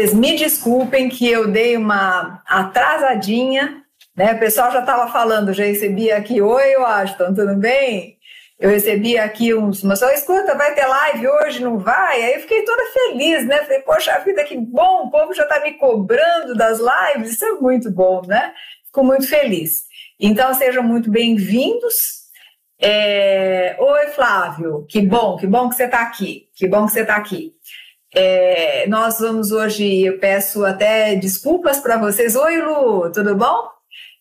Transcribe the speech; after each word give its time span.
Vocês 0.00 0.14
me 0.14 0.34
desculpem 0.34 1.10
que 1.10 1.28
eu 1.28 1.48
dei 1.48 1.76
uma 1.76 2.42
atrasadinha, 2.46 3.84
né? 4.16 4.32
O 4.32 4.38
pessoal 4.38 4.72
já 4.72 4.80
estava 4.80 5.12
falando, 5.12 5.52
já 5.52 5.64
recebi 5.64 6.10
aqui, 6.10 6.40
oi, 6.40 6.76
Washington, 6.76 7.34
tudo 7.34 7.54
bem? 7.54 8.16
Eu 8.58 8.70
recebi 8.70 9.18
aqui 9.18 9.52
uns, 9.52 9.82
mas 9.82 9.98
só 9.98 10.10
escuta, 10.10 10.54
vai 10.54 10.74
ter 10.74 10.86
live 10.86 11.28
hoje, 11.28 11.62
não 11.62 11.78
vai? 11.78 12.22
Aí 12.22 12.32
eu 12.32 12.40
fiquei 12.40 12.62
toda 12.62 12.82
feliz, 12.94 13.46
né? 13.46 13.58
Falei, 13.58 13.80
poxa 13.80 14.18
vida, 14.20 14.42
que 14.42 14.56
bom, 14.56 15.04
o 15.04 15.10
povo 15.10 15.34
já 15.34 15.42
está 15.42 15.60
me 15.60 15.74
cobrando 15.74 16.54
das 16.54 16.78
lives, 16.78 17.32
isso 17.32 17.44
é 17.44 17.52
muito 17.60 17.90
bom, 17.90 18.22
né? 18.26 18.54
Fico 18.86 19.04
muito 19.04 19.28
feliz. 19.28 19.84
Então, 20.18 20.54
sejam 20.54 20.82
muito 20.82 21.10
bem-vindos. 21.10 22.20
É... 22.80 23.76
Oi, 23.78 24.06
Flávio, 24.14 24.86
que 24.88 25.02
bom, 25.02 25.36
que 25.36 25.46
bom 25.46 25.68
que 25.68 25.74
você 25.74 25.84
está 25.84 26.00
aqui, 26.00 26.48
que 26.54 26.66
bom 26.66 26.86
que 26.86 26.92
você 26.92 27.02
está 27.02 27.16
aqui. 27.16 27.54
É... 28.14 28.86
Nós 28.88 29.18
vamos 29.18 29.52
hoje, 29.52 30.04
eu 30.04 30.18
peço 30.18 30.64
até 30.64 31.14
desculpas 31.14 31.78
para 31.78 31.96
vocês. 31.96 32.34
Oi, 32.36 32.60
Lu, 32.60 33.10
tudo 33.12 33.34
bom? 33.34 33.68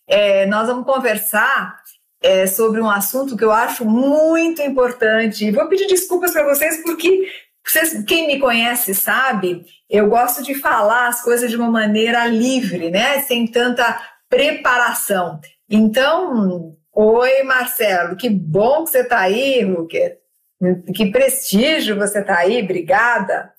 É, 0.07 0.47
nós 0.47 0.67
vamos 0.67 0.85
conversar 0.85 1.77
é, 2.21 2.47
sobre 2.47 2.81
um 2.81 2.89
assunto 2.89 3.37
que 3.37 3.43
eu 3.43 3.51
acho 3.51 3.85
muito 3.85 4.61
importante. 4.61 5.51
Vou 5.51 5.67
pedir 5.67 5.87
desculpas 5.87 6.31
para 6.31 6.43
vocês, 6.43 6.81
porque 6.83 7.29
vocês, 7.65 8.03
quem 8.05 8.25
me 8.25 8.39
conhece 8.39 8.95
sabe, 8.95 9.63
eu 9.89 10.09
gosto 10.09 10.41
de 10.43 10.55
falar 10.55 11.07
as 11.07 11.21
coisas 11.21 11.49
de 11.49 11.55
uma 11.55 11.69
maneira 11.69 12.25
livre, 12.25 12.89
né? 12.89 13.21
Sem 13.21 13.45
tanta 13.45 13.99
preparação. 14.27 15.39
Então, 15.69 16.75
oi, 16.91 17.43
Marcelo, 17.43 18.15
que 18.15 18.29
bom 18.29 18.83
que 18.83 18.89
você 18.89 19.01
está 19.01 19.19
aí, 19.19 19.63
Luque. 19.63 20.17
Que 20.93 21.09
prestígio 21.11 21.95
você 21.95 22.19
está 22.19 22.39
aí, 22.39 22.61
obrigada. 22.61 23.51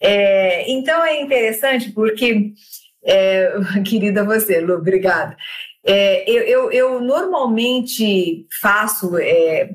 É, 0.00 0.68
então 0.68 1.04
é 1.04 1.20
interessante 1.20 1.92
porque, 1.92 2.52
é, 3.04 3.52
querida 3.86 4.24
você, 4.24 4.60
Lu, 4.60 4.74
obrigada. 4.74 5.36
É, 5.84 6.28
eu, 6.28 6.42
eu, 6.42 6.72
eu, 6.72 7.00
normalmente 7.00 8.46
faço 8.60 9.16
é, 9.18 9.70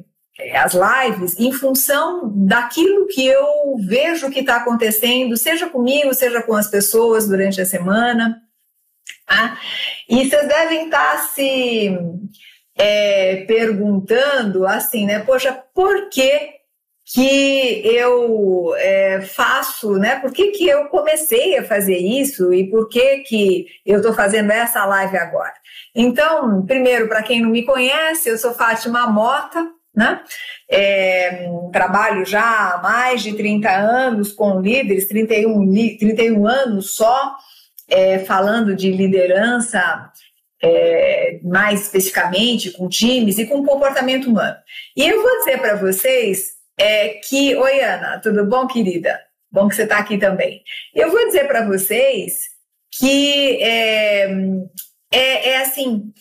as 0.55 0.73
lives 0.73 1.39
em 1.39 1.51
função 1.51 2.31
daquilo 2.33 3.07
que 3.07 3.25
eu 3.25 3.77
vejo 3.79 4.29
que 4.29 4.39
está 4.39 4.57
acontecendo, 4.57 5.35
seja 5.35 5.69
comigo, 5.69 6.13
seja 6.13 6.41
com 6.41 6.53
as 6.53 6.67
pessoas 6.67 7.27
durante 7.27 7.61
a 7.61 7.65
semana. 7.65 8.41
Tá? 9.25 9.59
E 10.09 10.29
vocês 10.29 10.47
devem 10.47 10.85
estar 10.85 11.17
tá 11.17 11.17
se 11.19 11.97
é, 12.77 13.45
perguntando 13.45 14.65
assim, 14.65 15.05
né? 15.05 15.19
Poxa, 15.19 15.51
por 15.73 16.09
que 16.09 16.56
que 17.13 17.81
eu 17.85 18.75
é, 18.77 19.21
faço, 19.21 19.93
né? 19.93 20.19
Por 20.19 20.31
que, 20.33 20.51
que 20.51 20.67
eu 20.67 20.85
comecei 20.89 21.57
a 21.57 21.63
fazer 21.63 21.97
isso 21.97 22.53
e 22.53 22.69
por 22.69 22.89
que, 22.89 23.19
que 23.19 23.65
eu 23.85 23.97
estou 23.97 24.13
fazendo 24.13 24.51
essa 24.51 24.85
live 24.85 25.17
agora? 25.17 25.53
Então, 25.95 26.65
primeiro, 26.65 27.07
para 27.07 27.23
quem 27.23 27.41
não 27.41 27.49
me 27.49 27.63
conhece, 27.63 28.27
eu 28.27 28.37
sou 28.37 28.53
Fátima 28.53 29.07
Mota, 29.07 29.65
né? 29.95 30.21
É, 30.69 31.49
trabalho 31.71 32.25
já 32.25 32.73
há 32.73 32.81
mais 32.81 33.23
de 33.23 33.33
30 33.33 33.69
anos 33.69 34.33
com 34.33 34.59
líderes, 34.59 35.07
31, 35.07 35.97
31 35.97 36.45
anos 36.45 36.93
só, 36.93 37.37
é, 37.87 38.19
falando 38.19 38.75
de 38.75 38.91
liderança 38.91 40.11
é, 40.61 41.39
mais 41.41 41.83
especificamente 41.83 42.71
com 42.71 42.89
times 42.89 43.37
e 43.37 43.45
com 43.45 43.65
comportamento 43.65 44.29
humano. 44.29 44.57
E 44.95 45.07
eu 45.07 45.21
vou 45.21 45.37
dizer 45.39 45.59
para 45.59 45.75
vocês 45.75 46.56
é, 46.77 47.09
que. 47.27 47.55
Oi, 47.55 47.79
Ana, 47.81 48.19
tudo 48.19 48.45
bom, 48.45 48.67
querida? 48.67 49.19
Bom 49.51 49.67
que 49.67 49.75
você 49.75 49.83
está 49.83 49.97
aqui 49.97 50.17
também. 50.17 50.61
Eu 50.93 51.09
vou 51.09 51.25
dizer 51.25 51.47
para 51.47 51.65
vocês 51.65 52.41
que 52.91 53.61
é, 53.61 54.29
é, 55.11 55.49
é 55.49 55.61
assim. 55.61 56.13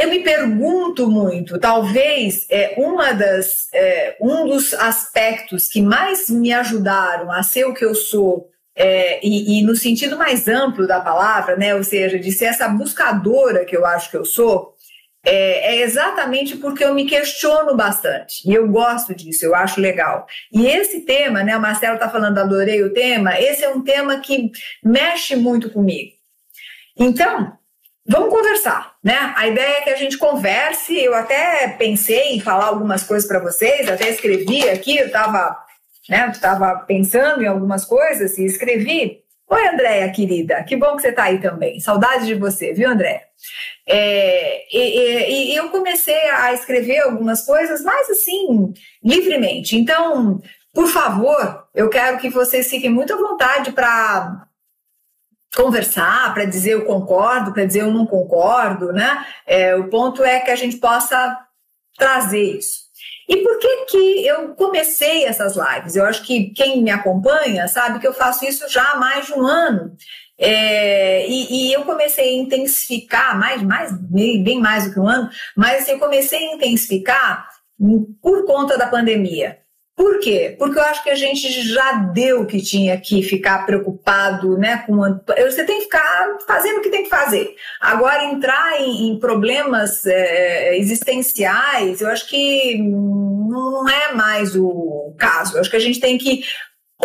Eu 0.00 0.10
me 0.10 0.22
pergunto 0.22 1.10
muito, 1.10 1.58
talvez 1.58 2.46
é, 2.48 2.74
uma 2.78 3.12
das, 3.12 3.66
é, 3.74 4.16
um 4.20 4.46
dos 4.46 4.72
aspectos 4.74 5.66
que 5.66 5.82
mais 5.82 6.30
me 6.30 6.52
ajudaram 6.52 7.32
a 7.32 7.42
ser 7.42 7.64
o 7.64 7.74
que 7.74 7.84
eu 7.84 7.96
sou, 7.96 8.48
é, 8.76 9.18
e, 9.26 9.58
e, 9.58 9.62
no 9.64 9.74
sentido 9.74 10.16
mais 10.16 10.46
amplo 10.46 10.86
da 10.86 11.00
palavra, 11.00 11.56
né, 11.56 11.74
ou 11.74 11.82
seja, 11.82 12.16
de 12.16 12.30
ser 12.30 12.44
essa 12.44 12.68
buscadora 12.68 13.64
que 13.64 13.76
eu 13.76 13.84
acho 13.84 14.08
que 14.08 14.16
eu 14.16 14.24
sou, 14.24 14.72
é, 15.28 15.74
é, 15.74 15.80
exatamente 15.82 16.56
porque 16.56 16.84
eu 16.84 16.94
me 16.94 17.06
questiono 17.06 17.76
bastante. 17.76 18.48
E 18.48 18.54
eu 18.54 18.68
gosto 18.68 19.14
disso, 19.14 19.44
eu 19.44 19.54
acho 19.54 19.80
legal. 19.80 20.26
E 20.52 20.66
esse 20.66 21.02
tema, 21.02 21.42
né, 21.42 21.56
o 21.56 21.60
Marcelo 21.60 21.94
está 21.94 22.08
falando, 22.08 22.38
adorei 22.38 22.82
o 22.82 22.92
tema, 22.92 23.38
esse 23.38 23.64
é 23.64 23.68
um 23.68 23.82
tema 23.82 24.20
que 24.20 24.50
mexe 24.82 25.36
muito 25.36 25.70
comigo. 25.70 26.12
Então, 26.96 27.52
vamos 28.06 28.30
conversar, 28.30 28.94
né? 29.04 29.32
A 29.36 29.46
ideia 29.46 29.78
é 29.78 29.80
que 29.82 29.90
a 29.90 29.96
gente 29.96 30.18
converse. 30.18 30.98
Eu 30.98 31.14
até 31.14 31.68
pensei 31.68 32.34
em 32.34 32.40
falar 32.40 32.66
algumas 32.66 33.04
coisas 33.04 33.28
para 33.28 33.38
vocês, 33.38 33.88
até 33.88 34.08
escrevi 34.08 34.68
aqui, 34.68 34.96
eu 34.96 35.06
estava 35.06 35.56
né, 36.08 36.32
tava 36.40 36.74
pensando 36.86 37.42
em 37.42 37.46
algumas 37.46 37.84
coisas 37.84 38.38
e 38.38 38.44
escrevi. 38.44 39.22
Oi, 39.50 39.66
Andréia, 39.66 40.12
querida, 40.12 40.62
que 40.62 40.76
bom 40.76 40.94
que 40.94 41.02
você 41.02 41.08
está 41.08 41.24
aí 41.24 41.40
também. 41.40 41.80
Saudade 41.80 42.26
de 42.26 42.34
você, 42.34 42.74
viu, 42.74 42.90
Andréia? 42.90 43.22
É, 43.86 44.66
e, 44.70 44.78
e, 44.78 45.52
e, 45.52 45.56
eu 45.56 45.70
comecei 45.70 46.28
a 46.30 46.52
escrever 46.52 46.98
algumas 47.00 47.46
coisas, 47.46 47.80
mais 47.82 48.10
assim, 48.10 48.74
livremente. 49.02 49.74
Então, 49.74 50.42
por 50.74 50.86
favor, 50.88 51.66
eu 51.74 51.88
quero 51.88 52.18
que 52.18 52.28
vocês 52.28 52.68
fiquem 52.68 52.90
muito 52.90 53.14
à 53.14 53.16
vontade 53.16 53.72
para 53.72 54.46
conversar, 55.56 56.34
para 56.34 56.44
dizer 56.44 56.72
eu 56.72 56.84
concordo, 56.84 57.54
para 57.54 57.64
dizer 57.64 57.80
eu 57.80 57.90
não 57.90 58.04
concordo, 58.04 58.92
né? 58.92 59.26
É, 59.46 59.74
o 59.74 59.88
ponto 59.88 60.22
é 60.22 60.40
que 60.40 60.50
a 60.50 60.56
gente 60.56 60.76
possa 60.76 61.38
trazer 61.96 62.58
isso. 62.58 62.87
E 63.28 63.36
por 63.38 63.58
que 63.58 63.84
que 63.86 64.26
eu 64.26 64.54
comecei 64.54 65.24
essas 65.24 65.54
lives? 65.54 65.96
Eu 65.96 66.06
acho 66.06 66.22
que 66.24 66.50
quem 66.50 66.82
me 66.82 66.90
acompanha 66.90 67.68
sabe 67.68 67.98
que 67.98 68.06
eu 68.06 68.14
faço 68.14 68.44
isso 68.44 68.68
já 68.68 68.82
há 68.92 68.96
mais 68.96 69.26
de 69.26 69.34
um 69.34 69.46
ano. 69.46 69.94
É, 70.38 71.28
e, 71.28 71.68
e, 71.68 71.72
eu 71.72 71.82
comecei 71.82 72.28
a 72.28 72.42
intensificar, 72.42 73.38
mais, 73.38 73.60
mais, 73.60 73.92
bem 73.92 74.60
mais 74.60 74.84
do 74.84 74.94
que 74.94 75.00
um 75.00 75.08
ano, 75.08 75.28
mas 75.56 75.82
assim, 75.82 75.92
eu 75.92 75.98
comecei 75.98 76.38
a 76.38 76.54
intensificar 76.54 77.48
por 78.22 78.46
conta 78.46 78.78
da 78.78 78.86
pandemia. 78.86 79.58
Por 79.98 80.20
quê? 80.20 80.54
Porque 80.56 80.78
eu 80.78 80.82
acho 80.84 81.02
que 81.02 81.10
a 81.10 81.16
gente 81.16 81.50
já 81.66 81.90
deu 81.94 82.42
o 82.42 82.46
que 82.46 82.62
tinha 82.62 82.96
que 83.00 83.20
ficar 83.20 83.66
preocupado, 83.66 84.56
né? 84.56 84.84
Com 84.86 84.96
você 84.96 85.64
tem 85.64 85.78
que 85.78 85.84
ficar 85.86 86.36
fazendo 86.46 86.78
o 86.78 86.82
que 86.82 86.88
tem 86.88 87.02
que 87.02 87.08
fazer. 87.08 87.52
Agora 87.80 88.22
entrar 88.26 88.80
em, 88.80 89.08
em 89.08 89.18
problemas 89.18 90.06
é, 90.06 90.78
existenciais, 90.78 92.00
eu 92.00 92.08
acho 92.10 92.28
que 92.28 92.78
não 92.78 93.88
é 93.88 94.12
mais 94.12 94.54
o 94.54 95.16
caso. 95.18 95.56
Eu 95.56 95.62
acho 95.62 95.70
que 95.70 95.76
a 95.76 95.80
gente 95.80 95.98
tem 95.98 96.16
que 96.16 96.44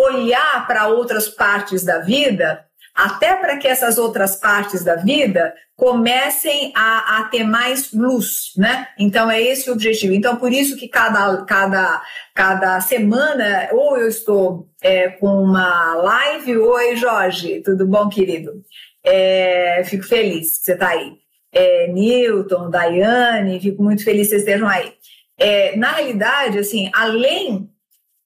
olhar 0.00 0.64
para 0.68 0.86
outras 0.86 1.28
partes 1.28 1.82
da 1.82 1.98
vida 1.98 2.64
até 2.94 3.34
para 3.34 3.56
que 3.56 3.66
essas 3.66 3.98
outras 3.98 4.36
partes 4.36 4.84
da 4.84 4.94
vida 4.96 5.52
comecem 5.76 6.72
a, 6.76 7.18
a, 7.18 7.24
ter 7.24 7.42
mais 7.42 7.92
luz, 7.92 8.52
né? 8.56 8.86
Então 8.96 9.28
é 9.28 9.42
esse 9.42 9.68
o 9.68 9.72
objetivo. 9.72 10.14
Então 10.14 10.36
por 10.36 10.52
isso 10.52 10.76
que 10.76 10.86
cada, 10.86 11.44
cada, 11.44 12.02
cada 12.32 12.80
semana 12.80 13.68
ou 13.72 13.98
eu 13.98 14.06
estou 14.06 14.68
é, 14.80 15.08
com 15.08 15.42
uma 15.42 15.94
live, 15.94 16.56
oi 16.56 16.94
Jorge, 16.94 17.60
tudo 17.62 17.86
bom, 17.86 18.08
querido? 18.08 18.62
É, 19.02 19.82
fico 19.84 20.04
feliz 20.04 20.58
que 20.58 20.64
você 20.64 20.72
está 20.74 20.90
aí. 20.90 21.12
É, 21.52 21.88
Newton, 21.88 22.70
Daiane, 22.70 23.60
fico 23.60 23.82
muito 23.82 24.04
feliz 24.04 24.28
que 24.28 24.30
vocês 24.30 24.42
estejam 24.42 24.68
aí. 24.68 24.92
É, 25.36 25.76
na 25.76 25.92
realidade, 25.92 26.58
assim, 26.58 26.90
além 26.94 27.68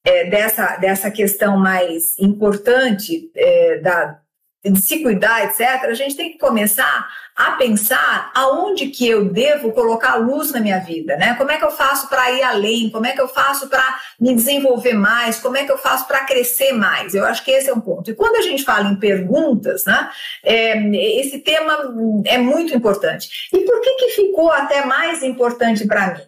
é, 0.05 0.25
dessa, 0.25 0.77
dessa 0.77 1.11
questão 1.11 1.57
mais 1.57 2.19
importante 2.19 3.31
é, 3.35 3.79
da 3.79 4.21
de 4.65 4.81
se 4.81 5.03
cuidar, 5.03 5.45
etc., 5.45 5.85
a 5.85 5.95
gente 5.95 6.17
tem 6.17 6.33
que 6.33 6.39
começar 6.39 7.09
a 7.37 7.53
pensar 7.53 8.33
aonde 8.35 8.89
que 8.89 9.09
eu 9.09 9.27
devo 9.27 9.73
colocar 9.73 10.17
luz 10.17 10.51
na 10.51 10.61
minha 10.61 10.81
vida, 10.81 11.17
né? 11.17 11.35
Como 11.37 11.53
é 11.53 11.57
que 11.57 11.65
eu 11.65 11.71
faço 11.71 12.09
para 12.09 12.33
ir 12.33 12.43
além? 12.43 12.91
Como 12.91 13.07
é 13.07 13.13
que 13.13 13.21
eu 13.21 13.29
faço 13.29 13.69
para 13.69 14.01
me 14.21 14.35
desenvolver 14.35 14.95
mais? 14.95 15.39
Como 15.39 15.57
é 15.57 15.65
que 15.65 15.71
eu 15.71 15.79
faço 15.79 16.09
para 16.09 16.25
crescer 16.25 16.73
mais? 16.73 17.15
Eu 17.15 17.25
acho 17.25 17.45
que 17.45 17.53
esse 17.53 17.71
é 17.71 17.73
um 17.73 17.81
ponto. 17.81 18.11
E 18.11 18.15
quando 18.15 18.37
a 18.37 18.43
gente 18.43 18.65
fala 18.65 18.89
em 18.89 18.97
perguntas, 18.97 19.85
né? 19.85 20.11
É, 20.43 20.77
esse 21.21 21.39
tema 21.39 21.95
é 22.27 22.39
muito 22.39 22.75
importante. 22.75 23.49
E 23.53 23.61
por 23.61 23.81
que 23.81 23.95
que 23.95 24.09
ficou 24.09 24.51
até 24.51 24.85
mais 24.85 25.23
importante 25.23 25.87
para 25.87 26.15
mim? 26.15 26.23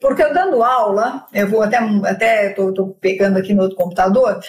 Porque 0.00 0.22
eu 0.22 0.32
dando 0.32 0.62
aula, 0.64 1.26
eu 1.32 1.46
vou 1.46 1.62
até 1.62 1.76
até 1.76 2.48
tô 2.50 2.88
pegando 3.00 3.38
aqui 3.38 3.54
no 3.54 3.62
outro 3.62 3.76
computador, 3.76 4.40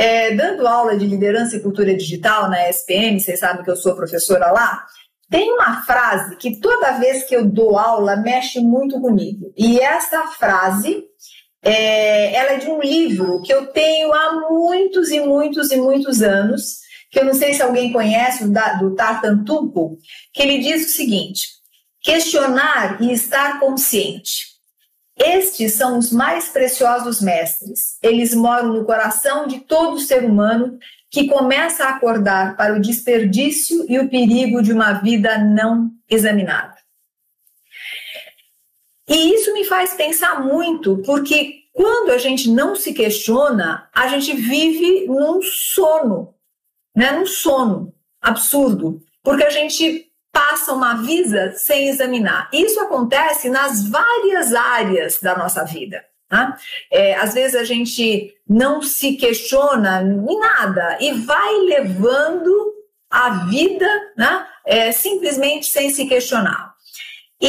é, 0.00 0.34
dando 0.34 0.66
aula 0.66 0.96
de 0.96 1.06
liderança 1.06 1.56
e 1.56 1.60
cultura 1.60 1.94
digital 1.94 2.48
na 2.48 2.68
SPM, 2.70 3.20
vocês 3.20 3.38
sabem 3.38 3.62
que 3.62 3.70
eu 3.70 3.76
sou 3.76 3.94
professora 3.94 4.50
lá, 4.50 4.86
tem 5.28 5.52
uma 5.52 5.82
frase 5.82 6.36
que 6.36 6.58
toda 6.58 6.98
vez 6.98 7.24
que 7.24 7.36
eu 7.36 7.44
dou 7.44 7.78
aula 7.78 8.16
mexe 8.16 8.60
muito 8.60 8.98
comigo. 9.00 9.52
E 9.56 9.78
essa 9.78 10.26
frase 10.38 11.04
É, 11.62 12.32
ela 12.34 12.52
é 12.52 12.56
de 12.56 12.68
um 12.68 12.80
livro 12.80 13.42
que 13.42 13.52
eu 13.52 13.66
tenho 13.66 14.14
há 14.14 14.48
muitos 14.48 15.10
e 15.10 15.20
muitos 15.20 15.70
e 15.70 15.76
muitos 15.76 16.22
anos, 16.22 16.78
que 17.10 17.20
eu 17.20 17.24
não 17.26 17.34
sei 17.34 17.52
se 17.52 17.62
alguém 17.62 17.92
conhece, 17.92 18.48
do 18.80 18.94
Tartantupo, 18.94 19.98
que 20.32 20.42
ele 20.42 20.58
diz 20.58 20.86
o 20.86 20.90
seguinte: 20.90 21.48
questionar 22.00 23.02
e 23.02 23.12
estar 23.12 23.60
consciente. 23.60 24.49
Estes 25.22 25.74
são 25.74 25.98
os 25.98 26.10
mais 26.10 26.48
preciosos 26.48 27.20
mestres. 27.20 27.98
Eles 28.02 28.34
moram 28.34 28.72
no 28.72 28.86
coração 28.86 29.46
de 29.46 29.60
todo 29.60 30.00
ser 30.00 30.24
humano 30.24 30.78
que 31.10 31.28
começa 31.28 31.84
a 31.84 31.90
acordar 31.90 32.56
para 32.56 32.74
o 32.74 32.80
desperdício 32.80 33.84
e 33.86 33.98
o 33.98 34.08
perigo 34.08 34.62
de 34.62 34.72
uma 34.72 34.94
vida 34.94 35.36
não 35.36 35.90
examinada. 36.08 36.74
E 39.06 39.34
isso 39.34 39.52
me 39.52 39.64
faz 39.64 39.92
pensar 39.94 40.40
muito, 40.40 41.02
porque 41.04 41.64
quando 41.72 42.12
a 42.12 42.18
gente 42.18 42.48
não 42.48 42.74
se 42.74 42.94
questiona, 42.94 43.90
a 43.92 44.08
gente 44.08 44.32
vive 44.34 45.06
num 45.06 45.42
sono, 45.42 46.34
né? 46.96 47.10
Num 47.12 47.26
sono 47.26 47.92
absurdo, 48.22 49.02
porque 49.22 49.44
a 49.44 49.50
gente 49.50 50.09
passa 50.32 50.72
uma 50.72 50.94
vida 51.02 51.52
sem 51.56 51.88
examinar. 51.88 52.48
Isso 52.52 52.80
acontece 52.80 53.48
nas 53.48 53.88
várias 53.88 54.54
áreas 54.54 55.18
da 55.20 55.36
nossa 55.36 55.64
vida. 55.64 56.04
Né? 56.30 56.56
É, 56.90 57.14
às 57.16 57.34
vezes 57.34 57.56
a 57.56 57.64
gente 57.64 58.32
não 58.48 58.80
se 58.80 59.16
questiona 59.16 60.02
em 60.02 60.38
nada 60.38 60.98
e 61.00 61.12
vai 61.12 61.52
levando 61.64 62.74
a 63.10 63.46
vida 63.46 63.88
né? 64.16 64.46
É, 64.64 64.92
simplesmente 64.92 65.66
sem 65.66 65.90
se 65.90 66.06
questionar. 66.06 66.74
E, 67.40 67.48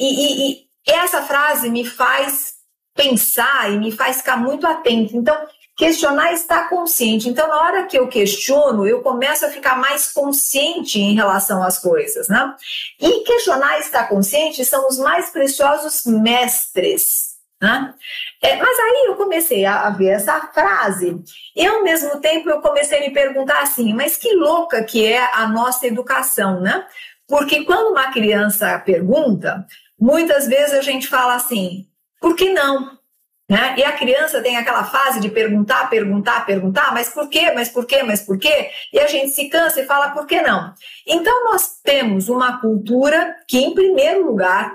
e, 0.00 0.50
e, 0.50 0.66
essa 0.86 1.22
frase 1.22 1.68
me 1.68 1.84
faz 1.84 2.54
pensar 2.94 3.70
e 3.70 3.78
me 3.78 3.92
faz 3.92 4.18
ficar 4.18 4.38
muito 4.38 4.66
atento. 4.66 5.16
Então, 5.16 5.36
questionar 5.76 6.32
está 6.32 6.68
consciente. 6.68 7.28
Então, 7.28 7.46
na 7.48 7.56
hora 7.56 7.86
que 7.86 7.98
eu 7.98 8.08
questiono, 8.08 8.86
eu 8.86 9.02
começo 9.02 9.44
a 9.44 9.50
ficar 9.50 9.76
mais 9.76 10.10
consciente 10.10 10.98
em 10.98 11.14
relação 11.14 11.62
às 11.62 11.78
coisas, 11.78 12.28
né? 12.28 12.54
E 12.98 13.20
questionar 13.24 13.78
está 13.78 14.04
consciente 14.04 14.64
são 14.64 14.88
os 14.88 14.98
mais 14.98 15.30
preciosos 15.30 16.04
mestres. 16.06 17.36
Né? 17.60 17.94
É, 18.42 18.56
mas 18.56 18.78
aí 18.78 19.04
eu 19.06 19.16
comecei 19.16 19.64
a, 19.64 19.86
a, 19.86 19.90
ver 19.90 20.08
essa 20.08 20.38
frase 20.52 21.18
e 21.54 21.66
ao 21.66 21.82
mesmo 21.82 22.20
tempo 22.20 22.50
eu 22.50 22.60
comecei 22.60 22.98
a 22.98 23.00
me 23.00 23.14
perguntar 23.14 23.62
assim, 23.62 23.94
mas 23.94 24.14
que 24.14 24.34
louca 24.34 24.84
que 24.84 25.06
é 25.06 25.34
a 25.34 25.48
nossa 25.48 25.86
educação, 25.86 26.60
né? 26.60 26.86
Porque 27.26 27.64
quando 27.64 27.92
uma 27.92 28.12
criança 28.12 28.78
pergunta, 28.80 29.66
muitas 29.98 30.46
vezes 30.46 30.74
a 30.74 30.82
gente 30.82 31.08
fala 31.08 31.34
assim, 31.34 31.86
por 32.20 32.36
que 32.36 32.52
não? 32.52 32.98
Né? 33.48 33.76
E 33.78 33.84
a 33.84 33.92
criança 33.92 34.42
tem 34.42 34.56
aquela 34.56 34.82
fase 34.84 35.20
de 35.20 35.28
perguntar, 35.28 35.88
perguntar, 35.88 36.44
perguntar, 36.44 36.92
mas 36.92 37.08
por 37.08 37.28
quê, 37.28 37.52
mas 37.52 37.68
por 37.68 37.86
quê, 37.86 38.02
mas 38.02 38.20
por 38.20 38.38
quê? 38.38 38.70
E 38.92 38.98
a 38.98 39.06
gente 39.06 39.30
se 39.30 39.48
cansa 39.48 39.80
e 39.80 39.86
fala, 39.86 40.10
por 40.10 40.26
que 40.26 40.42
não? 40.42 40.74
Então, 41.06 41.44
nós 41.44 41.80
temos 41.82 42.28
uma 42.28 42.60
cultura 42.60 43.36
que, 43.46 43.58
em 43.58 43.72
primeiro 43.72 44.26
lugar, 44.26 44.74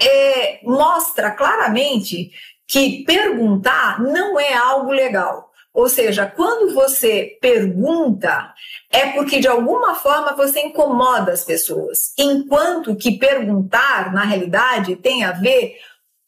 é, 0.00 0.60
mostra 0.62 1.30
claramente 1.30 2.30
que 2.66 3.04
perguntar 3.04 4.00
não 4.00 4.40
é 4.40 4.54
algo 4.54 4.90
legal. 4.90 5.52
Ou 5.72 5.88
seja, 5.88 6.24
quando 6.24 6.72
você 6.72 7.36
pergunta, 7.42 8.54
é 8.90 9.10
porque 9.10 9.40
de 9.40 9.48
alguma 9.48 9.96
forma 9.96 10.34
você 10.34 10.60
incomoda 10.60 11.32
as 11.32 11.44
pessoas. 11.44 12.14
Enquanto 12.16 12.96
que 12.96 13.18
perguntar, 13.18 14.14
na 14.14 14.22
realidade, 14.22 14.96
tem 14.96 15.24
a 15.24 15.32
ver 15.32 15.76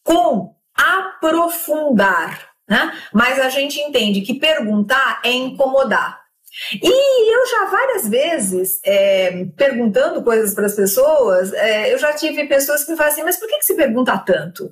com 0.03 0.56
aprofundar, 0.77 2.49
né? 2.69 2.93
Mas 3.13 3.39
a 3.39 3.49
gente 3.49 3.81
entende 3.81 4.21
que 4.21 4.35
perguntar 4.35 5.21
é 5.25 5.31
incomodar. 5.31 6.27
E 6.73 7.35
eu 7.35 7.47
já 7.47 7.65
várias 7.67 8.09
vezes, 8.09 8.81
é, 8.85 9.45
perguntando 9.57 10.23
coisas 10.23 10.55
para 10.55 10.67
as 10.67 10.75
pessoas, 10.75 11.53
é, 11.53 11.93
eu 11.93 11.99
já 11.99 12.13
tive 12.15 12.47
pessoas 12.47 12.85
que 12.85 12.93
me 12.93 12.97
falam 12.97 13.13
assim, 13.13 13.23
mas 13.23 13.37
por 13.37 13.49
que, 13.49 13.59
que 13.59 13.65
se 13.65 13.75
pergunta 13.75 14.17
tanto? 14.19 14.71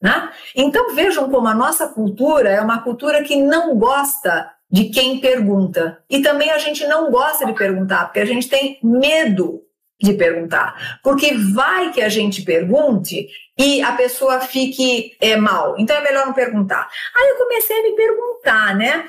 Né? 0.00 0.30
Então 0.54 0.94
vejam 0.94 1.28
como 1.28 1.46
a 1.48 1.54
nossa 1.54 1.88
cultura 1.88 2.48
é 2.48 2.60
uma 2.60 2.82
cultura 2.82 3.22
que 3.22 3.36
não 3.36 3.76
gosta 3.76 4.50
de 4.70 4.84
quem 4.84 5.20
pergunta. 5.20 6.02
E 6.08 6.22
também 6.22 6.50
a 6.50 6.58
gente 6.58 6.86
não 6.86 7.10
gosta 7.10 7.44
de 7.44 7.52
perguntar, 7.54 8.04
porque 8.04 8.20
a 8.20 8.24
gente 8.24 8.48
tem 8.48 8.78
medo 8.82 9.62
de 10.00 10.14
perguntar. 10.14 11.00
Porque 11.02 11.34
vai 11.34 11.92
que 11.92 12.00
a 12.00 12.08
gente 12.08 12.42
pergunte 12.42 13.28
e 13.58 13.82
a 13.82 13.92
pessoa 13.92 14.40
fique 14.40 15.16
é, 15.20 15.36
mal. 15.36 15.76
Então 15.78 15.96
é 15.96 16.02
melhor 16.02 16.26
não 16.26 16.32
perguntar. 16.32 16.88
Aí 17.14 17.28
eu 17.28 17.36
comecei 17.36 17.78
a 17.78 17.82
me 17.82 17.92
perguntar, 17.92 18.74
né? 18.76 19.08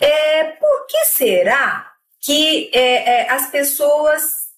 É, 0.00 0.44
por 0.44 0.86
que 0.86 1.04
será 1.06 1.92
que 2.20 2.70
é, 2.72 3.22
é, 3.22 3.30
as 3.30 3.50
pessoas 3.50 4.48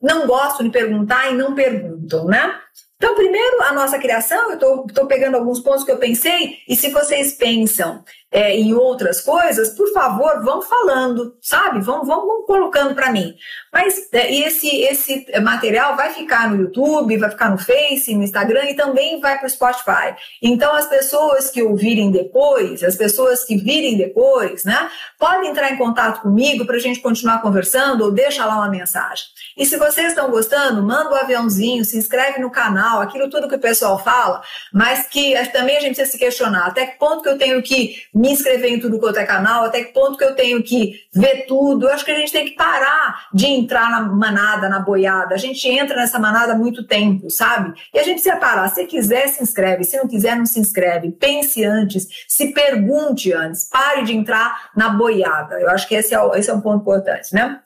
não 0.00 0.26
gostam 0.26 0.64
de 0.64 0.72
perguntar 0.72 1.30
e 1.30 1.34
não 1.34 1.54
perguntam, 1.54 2.24
né? 2.24 2.58
Então, 2.96 3.14
primeiro, 3.14 3.62
a 3.62 3.72
nossa 3.72 3.98
criação, 3.98 4.50
eu 4.50 4.84
estou 4.86 5.06
pegando 5.06 5.36
alguns 5.36 5.60
pontos 5.60 5.84
que 5.84 5.90
eu 5.90 5.98
pensei, 5.98 6.58
e 6.68 6.76
se 6.76 6.90
vocês 6.90 7.32
pensam 7.32 8.04
é, 8.32 8.56
em 8.56 8.72
outras 8.72 9.20
coisas, 9.20 9.70
por 9.70 9.92
favor, 9.92 10.42
vão 10.44 10.62
falando, 10.62 11.36
sabe? 11.40 11.80
Vão, 11.80 12.04
vão, 12.04 12.26
vão 12.26 12.42
colocando 12.42 12.94
para 12.94 13.10
mim. 13.10 13.34
Mas 13.72 14.08
é, 14.12 14.32
esse, 14.32 14.68
esse 14.82 15.26
material 15.40 15.96
vai 15.96 16.12
ficar 16.12 16.48
no 16.48 16.62
YouTube, 16.62 17.16
vai 17.16 17.30
ficar 17.30 17.50
no 17.50 17.58
Face, 17.58 18.14
no 18.14 18.22
Instagram 18.22 18.70
e 18.70 18.74
também 18.74 19.20
vai 19.20 19.36
para 19.36 19.46
o 19.46 19.50
Spotify. 19.50 20.14
Então, 20.40 20.74
as 20.74 20.86
pessoas 20.86 21.50
que 21.50 21.62
ouvirem 21.62 22.12
depois, 22.12 22.84
as 22.84 22.94
pessoas 22.94 23.44
que 23.44 23.56
virem 23.56 23.96
depois, 23.96 24.64
né, 24.64 24.88
podem 25.18 25.50
entrar 25.50 25.72
em 25.72 25.76
contato 25.76 26.22
comigo 26.22 26.64
para 26.64 26.76
a 26.76 26.80
gente 26.80 27.00
continuar 27.00 27.42
conversando 27.42 28.04
ou 28.04 28.12
deixa 28.12 28.44
lá 28.46 28.56
uma 28.56 28.70
mensagem. 28.70 29.24
E 29.56 29.66
se 29.66 29.76
vocês 29.76 30.08
estão 30.08 30.30
gostando, 30.30 30.82
manda 30.82 31.10
o 31.10 31.14
um 31.14 31.16
aviãozinho, 31.16 31.84
se 31.84 31.98
inscreve 31.98 32.40
no 32.40 32.50
canal, 32.50 33.00
aquilo 33.00 33.28
tudo 33.28 33.48
que 33.48 33.56
o 33.56 33.60
pessoal 33.60 34.02
fala, 34.02 34.40
mas 34.72 35.08
que 35.08 35.34
também 35.48 35.76
a 35.76 35.80
gente 35.80 35.96
precisa 35.96 36.12
se 36.12 36.18
questionar 36.18 36.66
até 36.66 36.86
que 36.86 36.98
ponto 36.98 37.22
que 37.22 37.28
eu 37.28 37.36
tenho 37.36 37.60
que 37.62 37.96
me 38.20 38.32
inscrever 38.32 38.70
em 38.70 38.78
tudo 38.78 38.98
quanto 38.98 39.18
é 39.18 39.24
canal, 39.24 39.64
até 39.64 39.82
que 39.82 39.94
ponto 39.94 40.18
que 40.18 40.24
eu 40.24 40.34
tenho 40.34 40.62
que 40.62 41.06
ver 41.10 41.46
tudo. 41.46 41.86
Eu 41.86 41.92
acho 41.94 42.04
que 42.04 42.10
a 42.10 42.16
gente 42.16 42.30
tem 42.30 42.44
que 42.44 42.50
parar 42.50 43.28
de 43.32 43.46
entrar 43.46 43.90
na 43.90 44.02
manada, 44.02 44.68
na 44.68 44.78
boiada. 44.78 45.34
A 45.34 45.38
gente 45.38 45.66
entra 45.66 45.96
nessa 45.96 46.18
manada 46.18 46.52
há 46.52 46.54
muito 46.54 46.86
tempo, 46.86 47.30
sabe? 47.30 47.72
E 47.94 47.98
a 47.98 48.02
gente 48.02 48.16
precisa 48.16 48.36
parar. 48.36 48.68
Se 48.68 48.84
quiser, 48.84 49.26
se 49.28 49.42
inscreve. 49.42 49.84
Se 49.84 49.96
não 49.96 50.06
quiser, 50.06 50.36
não 50.36 50.44
se 50.44 50.60
inscreve. 50.60 51.12
Pense 51.12 51.64
antes, 51.64 52.06
se 52.28 52.52
pergunte 52.52 53.32
antes. 53.32 53.70
Pare 53.70 54.02
de 54.02 54.14
entrar 54.14 54.68
na 54.76 54.90
boiada. 54.90 55.58
Eu 55.58 55.70
acho 55.70 55.88
que 55.88 55.94
esse 55.94 56.14
é, 56.14 56.18
esse 56.38 56.50
é 56.50 56.52
um 56.52 56.60
ponto 56.60 56.82
importante, 56.82 57.34
né? 57.34 57.58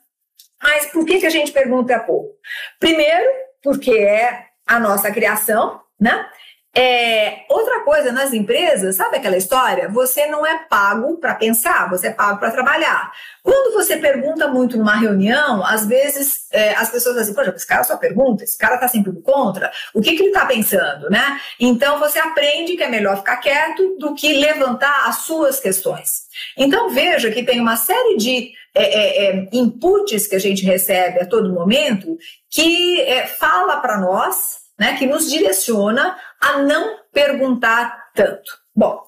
Mas 0.62 0.86
por 0.86 1.04
que, 1.04 1.18
que 1.18 1.26
a 1.26 1.30
gente 1.30 1.50
pergunta 1.50 1.98
pouco? 1.98 2.30
Primeiro, 2.78 3.28
porque 3.60 3.90
é 3.90 4.44
a 4.64 4.78
nossa 4.78 5.10
criação, 5.10 5.80
né? 6.00 6.26
É, 6.76 7.44
outra 7.48 7.84
coisa 7.84 8.10
nas 8.10 8.32
empresas, 8.32 8.96
sabe 8.96 9.16
aquela 9.16 9.36
história? 9.36 9.88
Você 9.88 10.26
não 10.26 10.44
é 10.44 10.66
pago 10.68 11.16
para 11.18 11.36
pensar, 11.36 11.88
você 11.88 12.08
é 12.08 12.10
pago 12.10 12.40
para 12.40 12.50
trabalhar. 12.50 13.12
Quando 13.44 13.72
você 13.74 13.96
pergunta 13.96 14.48
muito 14.48 14.76
numa 14.76 14.96
reunião, 14.96 15.64
às 15.64 15.86
vezes 15.86 16.48
é, 16.50 16.74
as 16.74 16.90
pessoas 16.90 17.16
dizem, 17.16 17.32
poxa, 17.32 17.52
esse 17.54 17.66
cara 17.66 17.84
só 17.84 17.96
pergunta, 17.96 18.42
esse 18.42 18.58
cara 18.58 18.74
está 18.74 18.88
sempre 18.88 19.12
contra, 19.22 19.70
o 19.94 20.00
que, 20.00 20.16
que 20.16 20.22
ele 20.22 20.30
está 20.30 20.46
pensando, 20.46 21.08
né? 21.08 21.40
Então 21.60 22.00
você 22.00 22.18
aprende 22.18 22.76
que 22.76 22.82
é 22.82 22.88
melhor 22.88 23.18
ficar 23.18 23.36
quieto 23.36 23.96
do 23.98 24.12
que 24.16 24.32
levantar 24.32 25.06
as 25.06 25.18
suas 25.18 25.60
questões. 25.60 26.24
Então 26.56 26.88
veja 26.88 27.30
que 27.30 27.44
tem 27.44 27.60
uma 27.60 27.76
série 27.76 28.16
de 28.16 28.50
é, 28.74 28.82
é, 28.82 29.26
é 29.26 29.48
inputs 29.52 30.26
que 30.26 30.34
a 30.34 30.40
gente 30.40 30.64
recebe 30.64 31.20
a 31.20 31.26
todo 31.26 31.52
momento 31.52 32.18
que 32.50 33.00
é, 33.02 33.28
fala 33.28 33.76
para 33.76 34.00
nós 34.00 34.63
né, 34.78 34.96
que 34.96 35.06
nos 35.06 35.30
direciona 35.30 36.18
a 36.40 36.58
não 36.58 36.98
perguntar 37.12 38.10
tanto. 38.14 38.58
Bom, 38.74 39.02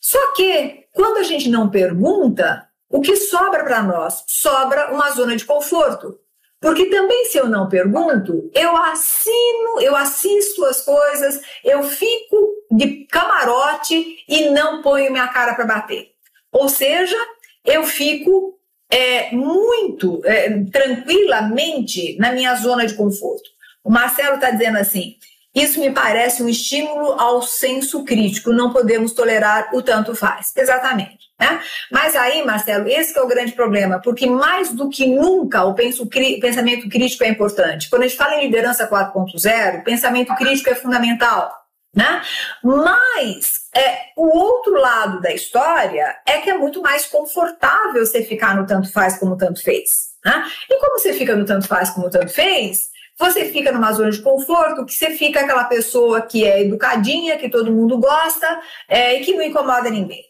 só 0.00 0.32
que 0.32 0.86
quando 0.92 1.18
a 1.18 1.22
gente 1.22 1.48
não 1.48 1.70
pergunta, 1.70 2.68
o 2.88 3.00
que 3.00 3.16
sobra 3.16 3.64
para 3.64 3.82
nós? 3.82 4.24
Sobra 4.26 4.92
uma 4.92 5.10
zona 5.12 5.34
de 5.36 5.44
conforto. 5.44 6.18
Porque 6.60 6.86
também, 6.86 7.24
se 7.24 7.38
eu 7.38 7.48
não 7.48 7.68
pergunto, 7.68 8.48
eu 8.54 8.76
assino, 8.76 9.80
eu 9.80 9.96
assisto 9.96 10.64
as 10.64 10.82
coisas, 10.82 11.40
eu 11.64 11.82
fico 11.82 12.54
de 12.70 13.04
camarote 13.06 14.18
e 14.28 14.50
não 14.50 14.80
ponho 14.80 15.10
minha 15.10 15.26
cara 15.26 15.54
para 15.54 15.66
bater. 15.66 16.12
Ou 16.52 16.68
seja, 16.68 17.16
eu 17.64 17.82
fico 17.82 18.56
é, 18.88 19.32
muito 19.32 20.20
é, 20.24 20.62
tranquilamente 20.70 22.16
na 22.18 22.30
minha 22.30 22.54
zona 22.54 22.86
de 22.86 22.94
conforto. 22.94 23.50
O 23.84 23.90
Marcelo 23.90 24.36
está 24.36 24.50
dizendo 24.50 24.78
assim: 24.78 25.16
isso 25.54 25.80
me 25.80 25.90
parece 25.90 26.42
um 26.42 26.48
estímulo 26.48 27.12
ao 27.20 27.42
senso 27.42 28.04
crítico, 28.04 28.52
não 28.52 28.72
podemos 28.72 29.12
tolerar 29.12 29.70
o 29.74 29.82
tanto 29.82 30.14
faz. 30.14 30.52
Exatamente. 30.56 31.22
Né? 31.38 31.60
Mas 31.90 32.16
aí, 32.16 32.44
Marcelo, 32.44 32.88
esse 32.88 33.18
é 33.18 33.20
o 33.20 33.26
grande 33.26 33.52
problema, 33.52 34.00
porque 34.00 34.26
mais 34.26 34.72
do 34.72 34.88
que 34.88 35.06
nunca 35.06 35.64
o 35.64 35.74
pensamento 35.74 36.88
crítico 36.88 37.24
é 37.24 37.28
importante. 37.28 37.90
Quando 37.90 38.02
a 38.02 38.06
gente 38.06 38.16
fala 38.16 38.36
em 38.36 38.46
liderança 38.46 38.88
4.0, 38.88 39.82
pensamento 39.82 40.34
crítico 40.36 40.70
é 40.70 40.74
fundamental. 40.74 41.52
Né? 41.94 42.22
Mas 42.64 43.68
é, 43.76 43.98
o 44.16 44.26
outro 44.26 44.72
lado 44.72 45.20
da 45.20 45.34
história 45.34 46.16
é 46.26 46.38
que 46.38 46.48
é 46.48 46.56
muito 46.56 46.80
mais 46.80 47.04
confortável 47.04 48.06
você 48.06 48.22
ficar 48.22 48.56
no 48.56 48.66
tanto 48.66 48.90
faz 48.90 49.18
como 49.18 49.36
tanto 49.36 49.62
fez. 49.62 50.12
Né? 50.24 50.44
E 50.70 50.80
como 50.80 50.98
você 50.98 51.12
fica 51.12 51.36
no 51.36 51.44
tanto 51.44 51.68
faz 51.68 51.90
como 51.90 52.08
tanto 52.08 52.32
fez, 52.32 52.91
você 53.18 53.46
fica 53.46 53.70
numa 53.70 53.92
zona 53.92 54.10
de 54.10 54.20
conforto, 54.20 54.84
que 54.84 54.94
você 54.94 55.10
fica 55.10 55.40
aquela 55.40 55.64
pessoa 55.64 56.22
que 56.22 56.44
é 56.44 56.62
educadinha, 56.62 57.38
que 57.38 57.48
todo 57.48 57.72
mundo 57.72 57.98
gosta 57.98 58.60
é, 58.88 59.14
e 59.20 59.24
que 59.24 59.34
não 59.34 59.42
incomoda 59.42 59.90
ninguém. 59.90 60.24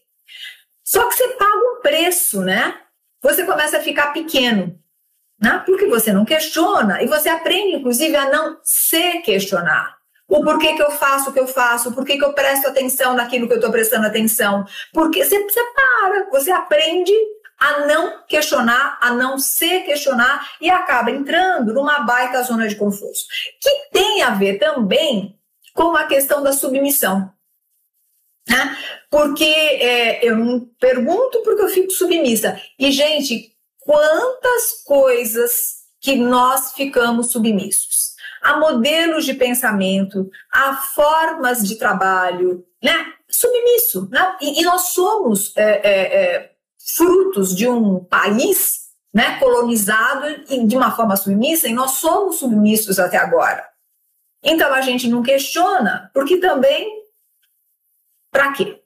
Só 0.85 1.09
que 1.09 1.15
você 1.15 1.29
paga 1.29 1.57
um 1.57 1.81
preço, 1.81 2.41
né? 2.43 2.79
Você 3.23 3.45
começa 3.45 3.79
a 3.79 3.83
ficar 3.83 4.12
pequeno, 4.12 4.79
né? 5.41 5.62
Porque 5.65 5.87
você 5.87 6.12
não 6.12 6.25
questiona 6.25 7.03
e 7.03 7.07
você 7.07 7.29
aprende, 7.29 7.77
inclusive, 7.77 8.17
a 8.17 8.29
não 8.29 8.59
se 8.62 9.21
questionar 9.21 10.03
o 10.33 10.43
porquê 10.43 10.73
que 10.75 10.83
eu 10.83 10.91
faço 10.91 11.29
o 11.29 11.33
que 11.33 11.39
eu 11.39 11.47
faço, 11.47 11.93
por 11.93 12.07
que 12.07 12.15
eu 12.15 12.33
presto 12.33 12.67
atenção 12.67 13.15
naquilo 13.15 13.47
que 13.47 13.53
eu 13.53 13.59
estou 13.59 13.71
prestando 13.71 14.07
atenção. 14.07 14.65
Porque 14.91 15.23
você, 15.23 15.43
você 15.43 15.61
para, 15.75 16.31
você 16.31 16.51
aprende 16.51 17.12
a 17.62 17.87
não 17.87 18.25
questionar, 18.26 18.99
a 19.00 19.12
não 19.12 19.38
se 19.38 19.83
questionar 19.83 20.57
e 20.61 20.69
acaba 20.69 21.12
entrando 21.12 21.73
numa 21.73 22.00
baita 22.00 22.42
zona 22.42 22.66
de 22.66 22.75
conforto. 22.75 23.21
Que 23.61 23.71
tem 23.92 24.21
a 24.23 24.31
ver 24.31 24.59
também 24.59 25.38
com 25.73 25.97
a 25.97 26.04
questão 26.09 26.42
da 26.42 26.52
submissão. 26.52 27.33
Né? 28.49 28.76
Porque 29.09 29.45
é, 29.45 30.26
eu 30.26 30.37
não 30.37 30.59
pergunto 30.81 31.40
porque 31.45 31.62
eu 31.62 31.69
fico 31.69 31.92
submissa. 31.92 32.61
E, 32.76 32.90
gente, 32.90 33.54
quantas 33.78 34.83
coisas 34.85 35.83
que 36.00 36.16
nós 36.16 36.73
ficamos 36.73 37.31
submissos 37.31 38.12
a 38.42 38.59
modelos 38.59 39.25
de 39.25 39.35
pensamento, 39.35 40.28
a 40.50 40.75
formas 40.75 41.62
de 41.62 41.76
trabalho, 41.76 42.66
né? 42.83 43.12
Submisso. 43.28 44.09
Né? 44.11 44.37
E, 44.40 44.61
e 44.61 44.64
nós 44.64 44.88
somos 44.88 45.57
é, 45.57 45.62
é, 45.62 46.00
é, 46.00 46.51
frutos 46.97 47.55
de 47.55 47.69
um 47.69 48.03
país 48.05 48.83
né, 49.15 49.39
colonizado 49.39 50.45
de 50.67 50.77
uma 50.77 50.95
forma 50.95 51.17
submissa 51.17 51.69
e 51.69 51.75
nós 51.75 51.93
somos 51.93 52.39
submissos 52.39 52.99
até 52.99 53.17
agora. 53.17 53.67
Então 54.43 54.73
a 54.73 54.81
gente 54.81 55.09
não 55.09 55.23
questiona, 55.23 56.11
porque 56.12 56.39
também 56.39 57.03
para 58.31 58.53
quê? 58.53 58.83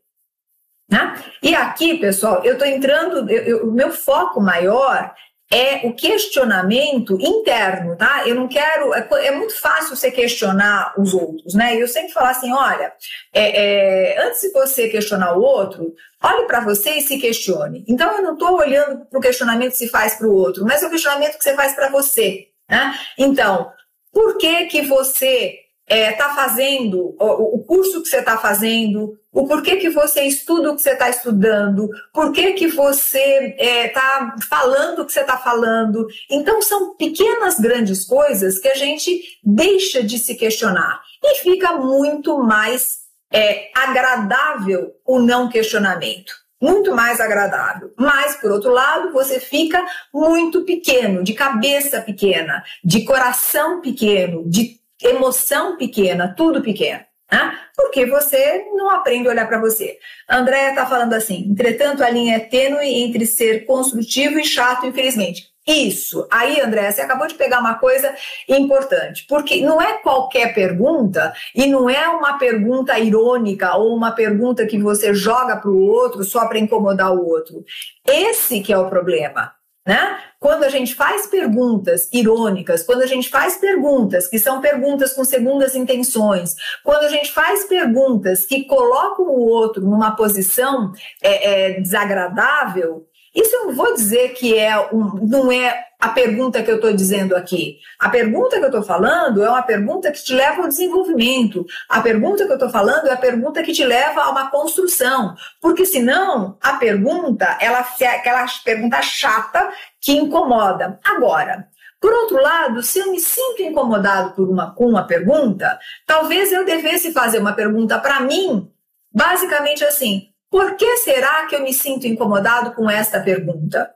Né? 0.91 1.25
E 1.43 1.55
aqui, 1.55 1.99
pessoal, 1.99 2.45
eu 2.45 2.55
estou 2.55 2.67
entrando, 2.67 3.27
o 3.65 3.73
meu 3.73 3.93
foco 3.93 4.41
maior 4.41 5.15
é 5.51 5.87
o 5.87 5.95
questionamento 5.95 7.17
interno, 7.21 7.97
tá? 7.97 8.27
Eu 8.27 8.35
não 8.35 8.49
quero. 8.49 8.93
É, 8.95 9.07
é, 9.27 9.31
muito 9.31 9.59
fácil 9.61 9.95
você 9.95 10.11
questionar 10.11 10.95
os 10.99 11.15
outros, 11.15 11.55
né? 11.55 11.81
Eu 11.81 11.87
sempre 11.87 12.13
falo 12.13 12.27
assim: 12.27 12.53
olha, 12.53 12.93
é, 13.33 14.15
é, 14.15 14.27
antes 14.27 14.41
de 14.41 14.51
você 14.51 14.89
questionar 14.89 15.37
o 15.37 15.43
outro, 15.43 15.95
olhe 16.23 16.47
para 16.47 16.61
você 16.61 16.91
e 16.95 17.01
se 17.01 17.19
questione. 17.19 17.85
Então, 17.89 18.17
eu 18.17 18.23
não 18.23 18.33
estou 18.33 18.59
olhando 18.59 19.07
para 19.07 19.19
o 19.19 19.23
questionamento 19.23 19.73
que 19.73 19.79
se 19.79 19.89
faz 19.89 20.15
para 20.17 20.27
o 20.27 20.35
outro, 20.35 20.65
mas 20.65 20.83
é 20.83 20.87
o 20.87 20.91
questionamento 20.91 21.39
que 21.39 21.45
você 21.45 21.55
faz 21.55 21.75
para 21.75 21.91
você, 21.91 22.49
né? 22.69 22.99
Então, 23.17 23.71
por 24.13 24.39
que 24.39 24.67
que 24.67 24.83
você 24.83 25.66
está 25.89 25.95
é, 25.95 26.13
tá 26.13 26.35
fazendo, 26.35 27.15
o, 27.19 27.57
o, 27.57 27.65
curso 27.65 28.03
que 28.03 28.09
você 28.09 28.19
está 28.19 28.37
fazendo, 28.37 29.17
o 29.33 29.47
porquê 29.47 29.77
que 29.77 29.89
você 29.89 30.23
estuda 30.23 30.73
o 30.73 30.77
que 30.77 30.83
você 30.83 30.91
está 30.91 31.09
estudando, 31.09 31.89
por 32.13 32.33
que, 32.33 32.55
que 32.55 32.67
você 32.67 33.55
está 33.57 33.65
é, 33.65 33.89
tá 33.89 34.37
falando 34.51 35.01
o 35.01 35.07
que 35.07 35.13
você 35.13 35.21
está 35.21 35.39
falando. 35.39 36.07
Então, 36.29 36.61
são 36.61 36.97
pequenas, 36.97 37.61
grandes 37.61 38.05
coisas 38.05 38.59
que 38.59 38.67
a 38.67 38.75
gente 38.75 39.39
deixa 39.45 40.03
de 40.03 40.19
se 40.19 40.35
questionar 40.35 41.01
e 41.23 41.37
fica 41.37 41.75
muito 41.75 42.37
mais 42.39 43.03
é, 43.33 43.71
agradável 43.73 44.93
o 45.07 45.21
não 45.21 45.49
questionamento. 45.49 46.35
Muito 46.61 46.95
mais 46.95 47.21
agradável. 47.21 47.93
Mas, 47.97 48.35
por 48.37 48.51
outro 48.51 48.73
lado, 48.73 49.13
você 49.13 49.39
fica 49.39 49.85
muito 50.13 50.63
pequeno, 50.63 51.23
de 51.23 51.35
cabeça 51.35 52.01
pequena, 52.01 52.65
de 52.83 53.05
coração 53.05 53.83
pequeno, 53.83 54.43
de 54.49 54.81
emoção 55.03 55.77
pequena, 55.77 56.35
tudo 56.37 56.63
pequeno. 56.63 57.05
Né? 57.31 57.59
Porque 57.75 58.07
você 58.07 58.65
não 58.75 58.89
aprende 58.89 59.27
a 59.27 59.33
olhar 59.33 59.49
para 59.49 59.61
você. 59.61 59.99
A 60.29 60.39
Andrea 60.39 60.71
está 60.71 60.87
falando 60.87 61.13
assim: 61.13 61.47
entretanto, 61.51 62.05
a 62.05 62.11
linha 62.11 62.37
é 62.37 62.41
tênue 62.41 63.03
entre 63.03 63.27
ser 63.27 63.65
construtivo 63.67 64.39
e 64.39 64.45
chato, 64.45 64.87
infelizmente. 64.87 65.51
Isso. 65.67 66.29
Aí, 66.31 66.61
André, 66.61 66.93
você 66.93 67.01
acabou 67.01 67.27
de 67.27 67.35
pegar 67.35 67.59
uma 67.59 67.75
coisa 67.75 68.15
importante, 68.49 69.27
porque 69.29 69.61
não 69.63 69.83
é 69.83 69.95
qualquer 69.95 70.55
pergunta 70.55 71.33
e 71.53 71.67
não 71.67 71.91
é 71.91 72.09
uma 72.09 72.39
pergunta 72.39 72.97
irônica 73.01 73.75
ou 73.75 73.97
uma 73.97 74.13
pergunta 74.13 74.65
que 74.65 74.79
você 74.79 75.13
joga 75.13 75.57
para 75.57 75.69
o 75.69 75.83
outro 75.83 76.23
só 76.23 76.47
para 76.47 76.61
incomodar 76.61 77.13
o 77.13 77.27
outro. 77.27 77.65
Esse 78.07 78.61
que 78.61 78.73
é 78.73 78.79
o 78.79 78.89
problema. 78.89 79.56
Né? 79.87 80.19
Quando 80.41 80.65
a 80.65 80.69
gente 80.69 80.95
faz 80.95 81.29
perguntas 81.29 82.09
irônicas, 82.13 82.83
quando 82.83 83.03
a 83.03 83.07
gente 83.07 83.29
faz 83.29 83.57
perguntas 83.57 84.27
que 84.27 84.39
são 84.39 84.61
perguntas 84.61 85.13
com 85.13 85.25
segundas 85.25 85.77
intenções, 85.77 86.57
quando 86.83 87.05
a 87.05 87.09
gente 87.09 87.33
faz 87.33 87.65
perguntas 87.67 88.45
que 88.45 88.65
colocam 88.65 89.27
o 89.27 89.47
outro 89.47 89.83
numa 89.85 90.17
posição 90.17 90.93
é, 91.23 91.77
é, 91.77 91.81
desagradável, 91.81 93.07
isso 93.37 93.55
eu 93.55 93.67
não 93.67 93.75
vou 93.75 93.95
dizer 93.95 94.31
que 94.31 94.59
é 94.59 94.79
um, 94.93 95.27
não 95.27 95.53
é 95.53 95.85
a 96.01 96.09
pergunta 96.09 96.63
que 96.63 96.71
eu 96.71 96.77
estou 96.77 96.93
dizendo 96.93 97.37
aqui. 97.37 97.79
A 97.99 98.09
pergunta 98.09 98.59
que 98.59 98.65
eu 98.65 98.69
estou 98.69 98.83
falando 98.83 99.43
é 99.45 99.49
uma 99.49 99.63
pergunta 99.63 100.11
que 100.11 100.23
te 100.23 100.35
leva 100.35 100.63
ao 100.63 100.69
desenvolvimento. 100.69 101.65
A 101.89 102.01
pergunta 102.01 102.45
que 102.45 102.51
eu 102.51 102.57
estou 102.57 102.71
falando 102.71 103.07
é 103.07 103.13
a 103.13 103.17
pergunta 103.17 103.63
que 103.63 103.73
te 103.73 103.85
leva 103.85 104.23
a 104.23 104.31
uma 104.31 104.51
construção. 104.51 105.35
Porque 105.61 105.85
senão 105.85 106.57
a 106.63 106.75
pergunta, 106.75 107.59
ela 107.61 107.87
é 108.01 108.07
aquela 108.07 108.47
pergunta 108.65 109.03
chata 109.03 109.71
que 110.01 110.13
incomoda. 110.13 110.99
Agora, 111.05 111.69
por 112.01 112.13
outro 112.13 112.41
lado, 112.41 112.83
se 112.83 112.99
eu 112.99 113.11
me 113.11 113.19
sinto 113.19 113.63
incomodado 113.63 114.35
por 114.35 114.49
uma, 114.49 114.75
com 114.75 114.87
uma 114.87 115.07
pergunta, 115.07 115.79
talvez 116.07 116.53
eu 116.53 116.65
devesse 116.65 117.13
fazer 117.13 117.39
uma 117.39 117.53
pergunta 117.53 117.99
para 117.99 118.21
mim, 118.21 118.71
basicamente 119.13 119.85
assim: 119.85 120.29
por 120.51 120.77
que 120.77 120.97
será 120.99 121.47
que 121.47 121.57
eu 121.57 121.63
me 121.63 121.73
sinto 121.73 122.07
incomodado 122.07 122.73
com 122.75 122.89
esta 122.89 123.21
pergunta? 123.21 123.93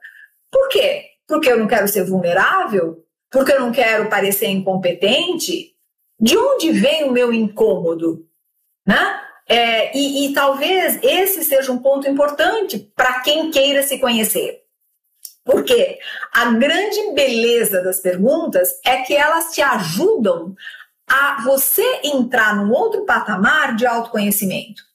Por 0.50 0.69
quê? 0.69 1.07
Porque 1.26 1.50
eu 1.50 1.59
não 1.59 1.66
quero 1.66 1.87
ser 1.88 2.04
vulnerável? 2.04 3.04
Porque 3.30 3.52
eu 3.52 3.61
não 3.61 3.71
quero 3.71 4.09
parecer 4.09 4.49
incompetente? 4.49 5.75
De 6.19 6.37
onde 6.37 6.73
vem 6.73 7.04
o 7.04 7.12
meu 7.12 7.33
incômodo? 7.33 8.26
Né? 8.87 9.21
É, 9.49 9.97
e, 9.97 10.26
e 10.26 10.33
talvez 10.33 10.99
esse 11.02 11.45
seja 11.45 11.73
um 11.73 11.78
ponto 11.78 12.09
importante 12.09 12.78
para 12.95 13.21
quem 13.21 13.50
queira 13.50 13.83
se 13.83 13.99
conhecer. 13.99 14.61
Porque 15.45 15.99
a 16.33 16.52
grande 16.52 17.12
beleza 17.14 17.83
das 17.83 18.00
perguntas 18.00 18.78
é 18.85 18.99
que 18.99 19.14
elas 19.14 19.52
te 19.52 19.62
ajudam 19.62 20.54
a 21.09 21.42
você 21.42 22.00
entrar 22.04 22.54
num 22.54 22.73
outro 22.73 23.04
patamar 23.04 23.75
de 23.75 23.87
autoconhecimento. 23.87 24.89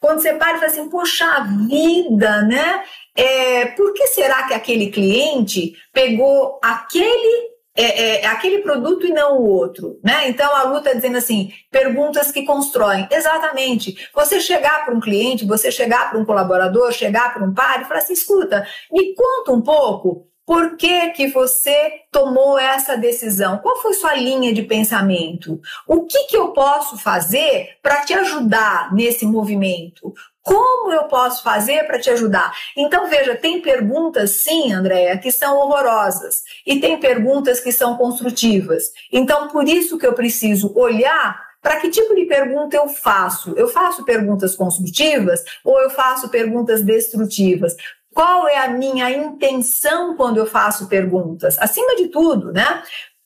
Quando 0.00 0.20
você 0.20 0.34
para 0.34 0.56
e 0.56 0.60
fala 0.60 0.70
assim, 0.70 0.88
poxa 0.88 1.40
vida, 1.68 2.42
né? 2.42 2.84
É, 3.16 3.66
por 3.66 3.92
que 3.92 4.06
será 4.08 4.44
que 4.46 4.54
aquele 4.54 4.90
cliente 4.90 5.72
pegou 5.92 6.58
aquele 6.62 7.50
é, 7.76 8.22
é, 8.22 8.26
aquele 8.26 8.58
produto 8.58 9.06
e 9.06 9.12
não 9.12 9.38
o 9.38 9.46
outro, 9.48 9.98
né? 10.04 10.28
Então 10.28 10.54
a 10.54 10.64
Lu 10.64 10.78
está 10.78 10.92
dizendo 10.92 11.16
assim, 11.16 11.52
perguntas 11.70 12.30
que 12.30 12.44
constroem. 12.44 13.08
Exatamente. 13.10 14.08
Você 14.14 14.40
chegar 14.40 14.84
para 14.84 14.94
um 14.94 15.00
cliente, 15.00 15.46
você 15.46 15.70
chegar 15.70 16.10
para 16.10 16.18
um 16.18 16.24
colaborador, 16.24 16.92
chegar 16.92 17.32
para 17.32 17.44
um 17.44 17.54
par 17.54 17.80
e 17.80 17.84
falar 17.84 18.00
assim, 18.00 18.12
escuta, 18.12 18.66
me 18.92 19.14
conta 19.14 19.52
um 19.52 19.62
pouco 19.62 20.29
por 20.50 20.76
que, 20.76 21.10
que 21.10 21.28
você 21.28 21.92
tomou 22.10 22.58
essa 22.58 22.96
decisão? 22.96 23.58
Qual 23.58 23.80
foi 23.80 23.94
sua 23.94 24.16
linha 24.16 24.52
de 24.52 24.64
pensamento? 24.64 25.60
O 25.86 26.06
que, 26.06 26.24
que 26.24 26.36
eu 26.36 26.48
posso 26.48 26.98
fazer 26.98 27.78
para 27.80 28.00
te 28.00 28.14
ajudar 28.14 28.92
nesse 28.92 29.24
movimento? 29.24 30.12
Como 30.42 30.90
eu 30.90 31.04
posso 31.04 31.44
fazer 31.44 31.86
para 31.86 32.00
te 32.00 32.10
ajudar? 32.10 32.52
Então, 32.76 33.08
veja, 33.08 33.36
tem 33.36 33.62
perguntas, 33.62 34.42
sim, 34.42 34.72
Andréia, 34.72 35.16
que 35.18 35.30
são 35.30 35.56
horrorosas, 35.56 36.42
e 36.66 36.80
tem 36.80 36.98
perguntas 36.98 37.60
que 37.60 37.70
são 37.70 37.96
construtivas. 37.96 38.90
Então, 39.12 39.46
por 39.46 39.68
isso 39.68 39.98
que 39.98 40.06
eu 40.06 40.14
preciso 40.14 40.76
olhar 40.76 41.48
para 41.62 41.76
que 41.76 41.90
tipo 41.90 42.14
de 42.14 42.24
pergunta 42.24 42.76
eu 42.76 42.88
faço? 42.88 43.54
Eu 43.56 43.68
faço 43.68 44.04
perguntas 44.04 44.56
construtivas 44.56 45.44
ou 45.62 45.80
eu 45.80 45.90
faço 45.90 46.28
perguntas 46.28 46.82
destrutivas? 46.82 47.76
Qual 48.12 48.48
é 48.48 48.58
a 48.58 48.68
minha 48.68 49.10
intenção 49.10 50.16
quando 50.16 50.38
eu 50.38 50.46
faço 50.46 50.88
perguntas? 50.88 51.56
Acima 51.58 51.94
de 51.96 52.08
tudo, 52.08 52.52
né? 52.52 52.82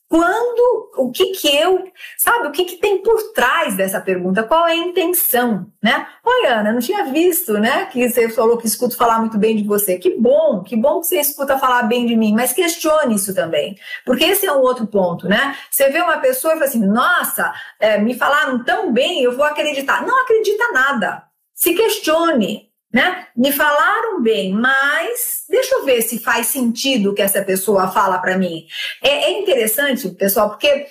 quando, 0.07 0.91
o 0.97 1.11
que 1.11 1.31
que 1.31 1.47
eu, 1.47 1.83
sabe, 2.17 2.47
o 2.47 2.51
que 2.51 2.63
que 2.63 2.77
tem 2.77 3.01
por 3.01 3.33
trás 3.33 3.75
dessa 3.75 3.99
pergunta, 3.99 4.43
qual 4.43 4.67
é 4.67 4.73
a 4.73 4.75
intenção, 4.75 5.67
né? 5.83 6.07
Olha, 6.23 6.59
Ana, 6.59 6.71
não 6.71 6.79
tinha 6.79 7.05
visto, 7.05 7.53
né, 7.53 7.85
que 7.85 8.07
você 8.07 8.29
falou 8.29 8.57
que 8.57 8.67
escuto 8.67 8.95
falar 8.95 9.19
muito 9.19 9.37
bem 9.37 9.55
de 9.55 9.63
você, 9.63 9.97
que 9.97 10.11
bom, 10.11 10.61
que 10.63 10.75
bom 10.75 11.01
que 11.01 11.07
você 11.07 11.19
escuta 11.19 11.57
falar 11.57 11.83
bem 11.83 12.05
de 12.05 12.15
mim, 12.15 12.33
mas 12.33 12.53
questione 12.53 13.15
isso 13.15 13.33
também, 13.33 13.75
porque 14.05 14.23
esse 14.25 14.45
é 14.45 14.53
um 14.53 14.61
outro 14.61 14.85
ponto, 14.87 15.27
né? 15.27 15.55
Você 15.71 15.89
vê 15.89 15.99
uma 16.01 16.17
pessoa 16.19 16.53
e 16.53 16.57
fala 16.57 16.69
assim, 16.69 16.85
nossa, 16.85 17.53
é, 17.79 17.97
me 17.97 18.13
falaram 18.13 18.63
tão 18.63 18.93
bem, 18.93 19.21
eu 19.21 19.35
vou 19.35 19.45
acreditar. 19.45 20.05
Não 20.05 20.21
acredita 20.21 20.71
nada, 20.71 21.23
se 21.53 21.73
questione, 21.73 22.69
né? 22.95 23.27
Me 23.35 23.51
falaram 23.51 24.21
bem, 24.21 24.53
mas 24.53 25.43
deixa 25.49 25.75
eu 25.75 25.83
ver 25.83 26.01
se 26.01 26.17
faz 26.17 26.47
sentido 26.47 27.11
o 27.11 27.13
que 27.13 27.21
essa 27.21 27.43
pessoa 27.43 27.91
fala 27.91 28.19
para 28.19 28.37
mim. 28.37 28.65
É, 29.03 29.25
é, 29.25 29.31
interessante, 29.37 30.07
pessoal, 30.11 30.51
porque 30.51 30.87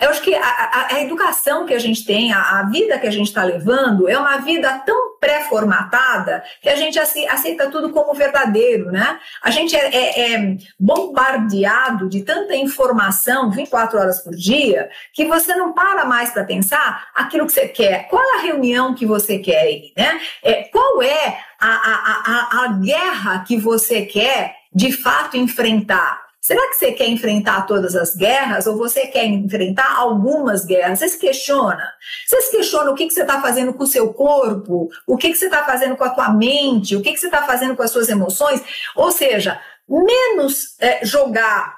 eu 0.00 0.10
acho 0.10 0.22
que 0.22 0.34
a, 0.34 0.40
a, 0.42 0.94
a 0.94 1.00
educação 1.02 1.66
que 1.66 1.74
a 1.74 1.78
gente 1.78 2.04
tem, 2.04 2.32
a, 2.32 2.60
a 2.60 2.62
vida 2.64 2.98
que 2.98 3.06
a 3.06 3.10
gente 3.10 3.26
está 3.28 3.42
levando, 3.42 4.08
é 4.08 4.18
uma 4.18 4.38
vida 4.38 4.82
tão 4.86 5.16
pré-formatada 5.18 6.44
que 6.62 6.68
a 6.68 6.76
gente 6.76 6.98
aceita 6.98 7.70
tudo 7.70 7.90
como 7.90 8.14
verdadeiro, 8.14 8.90
né? 8.92 9.18
A 9.42 9.50
gente 9.50 9.74
é, 9.74 9.94
é, 9.94 10.32
é 10.32 10.56
bombardeado 10.78 12.08
de 12.08 12.22
tanta 12.22 12.54
informação 12.54 13.50
24 13.50 13.98
horas 13.98 14.20
por 14.22 14.34
dia 14.34 14.88
que 15.12 15.24
você 15.24 15.54
não 15.56 15.72
para 15.72 16.04
mais 16.04 16.30
para 16.30 16.44
pensar 16.44 17.08
aquilo 17.14 17.46
que 17.46 17.52
você 17.52 17.68
quer. 17.68 18.08
Qual 18.08 18.22
é 18.22 18.38
a 18.38 18.42
reunião 18.42 18.94
que 18.94 19.04
você 19.04 19.38
quer 19.38 19.68
né? 19.96 20.20
É, 20.42 20.64
qual 20.64 21.02
é 21.02 21.40
a, 21.58 21.68
a, 21.68 22.60
a, 22.60 22.64
a 22.64 22.68
guerra 22.74 23.44
que 23.46 23.56
você 23.56 24.02
quer 24.02 24.54
de 24.72 24.92
fato 24.92 25.36
enfrentar. 25.36 26.27
Será 26.48 26.66
que 26.70 26.76
você 26.76 26.92
quer 26.92 27.06
enfrentar 27.08 27.66
todas 27.66 27.94
as 27.94 28.16
guerras 28.16 28.66
ou 28.66 28.74
você 28.74 29.06
quer 29.08 29.26
enfrentar 29.26 29.98
algumas 29.98 30.64
guerras? 30.64 30.98
Você 30.98 31.10
se 31.10 31.18
questiona? 31.18 31.92
Você 32.26 32.40
se 32.40 32.50
questiona 32.50 32.90
o 32.90 32.94
que, 32.94 33.06
que 33.06 33.12
você 33.12 33.20
está 33.20 33.38
fazendo 33.42 33.74
com 33.74 33.84
o 33.84 33.86
seu 33.86 34.14
corpo? 34.14 34.88
O 35.06 35.18
que, 35.18 35.28
que 35.28 35.36
você 35.36 35.44
está 35.44 35.62
fazendo 35.66 35.94
com 35.94 36.04
a 36.04 36.08
tua 36.08 36.30
mente? 36.30 36.96
O 36.96 37.02
que, 37.02 37.12
que 37.12 37.18
você 37.18 37.26
está 37.26 37.42
fazendo 37.42 37.76
com 37.76 37.82
as 37.82 37.90
suas 37.90 38.08
emoções? 38.08 38.64
Ou 38.96 39.12
seja, 39.12 39.60
menos 39.86 40.74
é, 40.80 41.04
jogar 41.04 41.76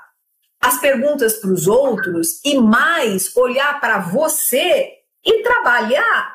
as 0.61 0.79
perguntas 0.79 1.39
para 1.39 1.50
os 1.50 1.67
outros 1.67 2.41
e 2.45 2.57
mais 2.57 3.37
olhar 3.37 3.81
para 3.81 3.99
você 3.99 4.89
e 5.27 5.43
trabalhar 5.43 6.33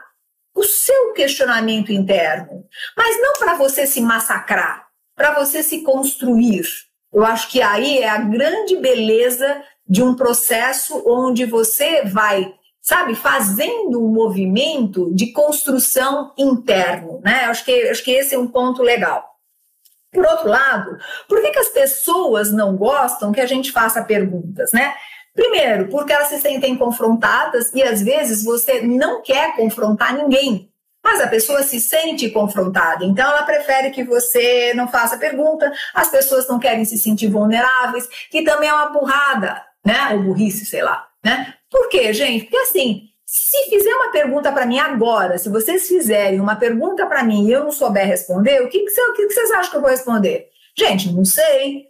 o 0.54 0.64
seu 0.64 1.14
questionamento 1.14 1.94
interno, 1.94 2.66
mas 2.98 3.18
não 3.22 3.40
para 3.40 3.56
você 3.56 3.88
se 3.88 4.02
massacrar, 4.02 4.86
para 5.16 5.32
você 5.36 5.64
se 5.64 5.84
construir. 5.84 6.66
Eu 7.16 7.26
acho 7.26 7.50
que 7.50 7.62
aí 7.62 8.00
é 8.00 8.10
a 8.10 8.18
grande 8.18 8.76
beleza 8.76 9.64
de 9.88 10.04
um 10.04 10.14
processo 10.14 11.02
onde 11.08 11.46
você 11.46 12.04
vai, 12.04 12.54
sabe, 12.82 13.16
fazendo 13.16 14.06
um 14.06 14.10
movimento 14.10 15.16
de 15.16 15.32
construção 15.32 16.34
interno, 16.38 17.22
né? 17.24 17.46
Eu 17.46 17.52
acho 17.52 17.64
que, 17.64 17.72
acho 17.88 18.04
que 18.04 18.12
esse 18.12 18.36
é 18.36 18.38
um 18.38 18.50
ponto 18.50 18.84
legal. 18.84 19.24
Por 20.12 20.26
outro 20.26 20.50
lado, 20.50 20.98
por 21.30 21.42
que, 21.42 21.52
que 21.52 21.60
as 21.60 21.70
pessoas 21.70 22.52
não 22.52 22.76
gostam 22.76 23.32
que 23.32 23.40
a 23.40 23.46
gente 23.46 23.72
faça 23.72 24.04
perguntas, 24.04 24.74
né? 24.74 24.94
Primeiro, 25.34 25.88
porque 25.88 26.12
elas 26.12 26.28
se 26.28 26.40
sentem 26.40 26.76
confrontadas 26.76 27.72
e 27.74 27.82
às 27.82 28.02
vezes 28.02 28.44
você 28.44 28.82
não 28.82 29.22
quer 29.22 29.56
confrontar 29.56 30.18
ninguém, 30.18 30.70
mas 31.06 31.22
a 31.22 31.28
pessoa 31.28 31.62
se 31.62 31.80
sente 31.80 32.32
confrontada, 32.32 33.06
então 33.06 33.30
ela 33.30 33.44
prefere 33.44 33.92
que 33.92 34.04
você 34.04 34.74
não 34.74 34.88
faça 34.88 35.20
pergunta, 35.20 35.72
as 35.94 36.10
pessoas 36.10 36.48
não 36.48 36.58
querem 36.58 36.84
se 36.84 36.98
sentir 36.98 37.28
vulneráveis, 37.28 38.08
que 38.32 38.42
também 38.42 38.68
é 38.68 38.74
uma 38.74 38.90
burrada, 38.90 39.64
né? 39.86 40.10
Ou 40.14 40.24
burrice, 40.24 40.66
sei 40.66 40.82
lá, 40.82 41.08
né? 41.24 41.54
Por 41.70 41.90
quê, 41.90 42.12
gente? 42.12 42.46
Porque 42.46 42.58
assim, 42.58 43.04
se 43.24 43.70
fizer 43.70 43.94
uma 43.94 44.12
pergunta 44.12 44.52
para 44.52 44.66
mim 44.66 44.80
agora, 44.80 45.38
se 45.38 45.48
vocês 45.48 45.88
fizerem 45.88 46.40
uma 46.40 46.56
pergunta 46.56 47.06
para 47.06 47.24
mim 47.24 47.46
e 47.46 47.52
eu 47.52 47.64
não 47.64 47.72
souber 47.72 48.08
responder, 48.08 48.64
o 48.64 48.68
que, 48.68 48.80
que, 48.80 49.02
o 49.02 49.14
que, 49.14 49.28
que 49.28 49.34
vocês 49.34 49.52
acham 49.52 49.70
que 49.70 49.78
eu 49.78 49.82
vou 49.82 49.92
responder? 49.92 50.50
Gente, 50.76 51.14
não 51.14 51.24
sei. 51.24 51.86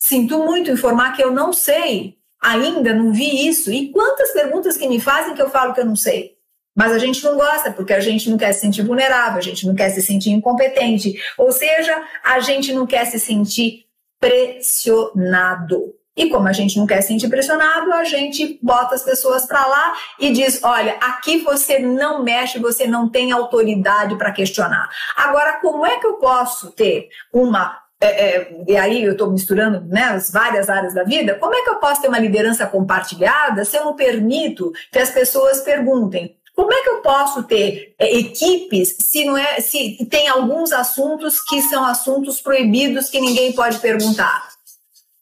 Sinto 0.00 0.38
muito 0.38 0.70
informar 0.72 1.14
que 1.14 1.22
eu 1.22 1.30
não 1.30 1.52
sei. 1.52 2.18
Ainda 2.42 2.92
não 2.92 3.12
vi 3.12 3.46
isso. 3.48 3.70
E 3.70 3.92
quantas 3.92 4.32
perguntas 4.32 4.76
que 4.76 4.88
me 4.88 5.00
fazem 5.00 5.34
que 5.34 5.42
eu 5.42 5.48
falo 5.48 5.74
que 5.74 5.80
eu 5.80 5.86
não 5.86 5.96
sei? 5.96 6.37
Mas 6.78 6.92
a 6.92 6.98
gente 6.98 7.24
não 7.24 7.36
gosta, 7.36 7.72
porque 7.72 7.92
a 7.92 7.98
gente 7.98 8.30
não 8.30 8.38
quer 8.38 8.52
se 8.52 8.60
sentir 8.60 8.82
vulnerável, 8.82 9.38
a 9.38 9.42
gente 9.42 9.66
não 9.66 9.74
quer 9.74 9.90
se 9.90 10.00
sentir 10.00 10.30
incompetente. 10.30 11.20
Ou 11.36 11.50
seja, 11.50 12.00
a 12.22 12.38
gente 12.38 12.72
não 12.72 12.86
quer 12.86 13.04
se 13.04 13.18
sentir 13.18 13.86
pressionado. 14.20 15.92
E 16.16 16.30
como 16.30 16.46
a 16.46 16.52
gente 16.52 16.78
não 16.78 16.86
quer 16.86 17.00
se 17.00 17.08
sentir 17.08 17.28
pressionado, 17.28 17.92
a 17.92 18.04
gente 18.04 18.60
bota 18.62 18.94
as 18.94 19.02
pessoas 19.02 19.44
para 19.44 19.66
lá 19.66 19.92
e 20.20 20.30
diz: 20.30 20.62
olha, 20.62 20.92
aqui 21.00 21.38
você 21.38 21.80
não 21.80 22.22
mexe, 22.22 22.60
você 22.60 22.86
não 22.86 23.08
tem 23.08 23.32
autoridade 23.32 24.14
para 24.14 24.30
questionar. 24.30 24.88
Agora, 25.16 25.54
como 25.60 25.84
é 25.84 25.98
que 25.98 26.06
eu 26.06 26.14
posso 26.14 26.70
ter 26.70 27.08
uma 27.32 27.76
é, 28.00 28.06
é, 28.06 28.64
e 28.68 28.76
aí 28.76 29.02
eu 29.02 29.12
estou 29.12 29.28
misturando 29.28 29.84
né, 29.86 30.04
as 30.04 30.30
várias 30.30 30.70
áreas 30.70 30.94
da 30.94 31.02
vida, 31.02 31.34
como 31.34 31.54
é 31.54 31.62
que 31.62 31.70
eu 31.70 31.76
posso 31.76 32.00
ter 32.00 32.06
uma 32.06 32.20
liderança 32.20 32.64
compartilhada 32.64 33.64
se 33.64 33.76
eu 33.76 33.84
não 33.84 33.96
permito 33.96 34.70
que 34.92 35.00
as 35.00 35.10
pessoas 35.10 35.62
perguntem? 35.62 36.37
Como 36.58 36.72
é 36.72 36.82
que 36.82 36.88
eu 36.88 37.02
posso 37.02 37.44
ter 37.44 37.94
é, 37.96 38.18
equipes 38.18 38.96
se 38.98 39.24
não 39.24 39.38
é 39.38 39.60
se 39.60 40.04
tem 40.10 40.26
alguns 40.26 40.72
assuntos 40.72 41.40
que 41.40 41.62
são 41.62 41.84
assuntos 41.84 42.40
proibidos 42.40 43.08
que 43.08 43.20
ninguém 43.20 43.52
pode 43.52 43.78
perguntar? 43.78 44.48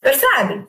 Percebe? 0.01 0.67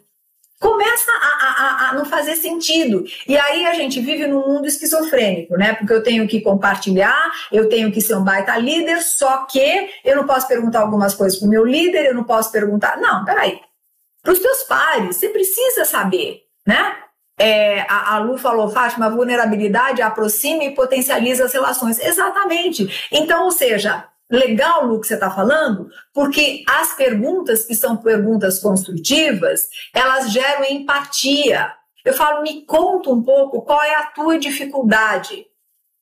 começa 0.60 1.10
a, 1.12 1.46
a, 1.46 1.88
a, 1.88 1.94
não 1.94 2.04
fazer 2.04 2.34
sentido. 2.34 3.04
E 3.28 3.38
aí 3.38 3.64
a 3.64 3.74
gente 3.74 4.00
vive 4.00 4.26
num 4.26 4.44
mundo 4.44 4.66
esquizofrênico, 4.66 5.56
né? 5.56 5.72
Porque 5.72 5.92
eu 5.92 6.02
tenho 6.02 6.26
que 6.26 6.40
compartilhar, 6.40 7.30
eu 7.52 7.68
tenho 7.68 7.92
que 7.92 8.00
ser 8.00 8.16
um 8.16 8.24
baita 8.24 8.58
líder, 8.58 9.00
só 9.00 9.46
que 9.46 9.88
eu 10.04 10.16
não 10.16 10.26
posso 10.26 10.48
perguntar 10.48 10.80
algumas 10.80 11.14
coisas 11.14 11.38
para 11.38 11.46
o 11.46 11.50
meu 11.50 11.64
líder, 11.64 12.06
eu 12.06 12.14
não 12.14 12.24
posso 12.24 12.50
perguntar. 12.50 12.98
Não, 12.98 13.24
peraí. 13.24 13.60
Para 14.20 14.32
os 14.32 14.40
teus 14.40 14.64
pares, 14.64 15.16
você 15.16 15.28
precisa 15.28 15.84
saber, 15.84 16.42
né? 16.66 16.96
É, 17.38 17.82
a, 17.82 18.16
a 18.16 18.18
Lu 18.18 18.36
falou, 18.36 18.68
Fátima, 18.68 19.08
vulnerabilidade 19.08 20.02
aproxima 20.02 20.64
e 20.64 20.74
potencializa 20.74 21.44
as 21.44 21.52
relações. 21.52 21.98
Exatamente. 21.98 23.08
Então, 23.12 23.44
ou 23.44 23.52
seja, 23.52 24.04
legal, 24.30 24.84
Lu, 24.84 25.00
que 25.00 25.06
você 25.06 25.14
está 25.14 25.30
falando, 25.30 25.88
porque 26.12 26.64
as 26.68 26.94
perguntas 26.94 27.64
que 27.64 27.74
são 27.74 27.96
perguntas 27.96 28.60
construtivas, 28.60 29.68
elas 29.94 30.30
geram 30.32 30.64
empatia. 30.64 31.72
Eu 32.04 32.14
falo, 32.14 32.42
me 32.42 32.64
conta 32.64 33.10
um 33.10 33.22
pouco 33.22 33.62
qual 33.62 33.82
é 33.82 33.94
a 33.94 34.06
tua 34.06 34.38
dificuldade. 34.38 35.46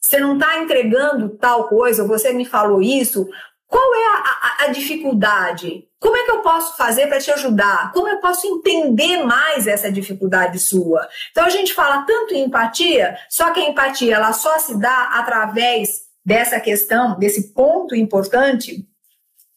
Você 0.00 0.18
não 0.18 0.34
está 0.34 0.58
entregando 0.58 1.30
tal 1.30 1.68
coisa, 1.68 2.06
você 2.06 2.32
me 2.32 2.44
falou 2.44 2.80
isso. 2.80 3.28
Qual 3.66 3.94
é 3.94 4.06
a, 4.06 4.18
a, 4.18 4.64
a 4.64 4.68
dificuldade? 4.68 5.84
Como 5.98 6.16
é 6.16 6.24
que 6.24 6.30
eu 6.30 6.40
posso 6.40 6.76
fazer 6.76 7.06
para 7.08 7.18
te 7.18 7.30
ajudar? 7.30 7.92
Como 7.92 8.08
eu 8.08 8.20
posso 8.20 8.46
entender 8.46 9.24
mais 9.24 9.66
essa 9.66 9.90
dificuldade 9.90 10.58
sua? 10.58 11.08
Então 11.30 11.44
a 11.44 11.48
gente 11.50 11.74
fala 11.74 12.02
tanto 12.02 12.34
em 12.34 12.44
empatia, 12.44 13.16
só 13.28 13.50
que 13.50 13.60
a 13.60 13.68
empatia 13.68 14.14
ela 14.14 14.32
só 14.32 14.58
se 14.58 14.78
dá 14.78 15.10
através 15.14 16.06
dessa 16.24 16.60
questão, 16.60 17.18
desse 17.18 17.54
ponto 17.54 17.94
importante, 17.94 18.84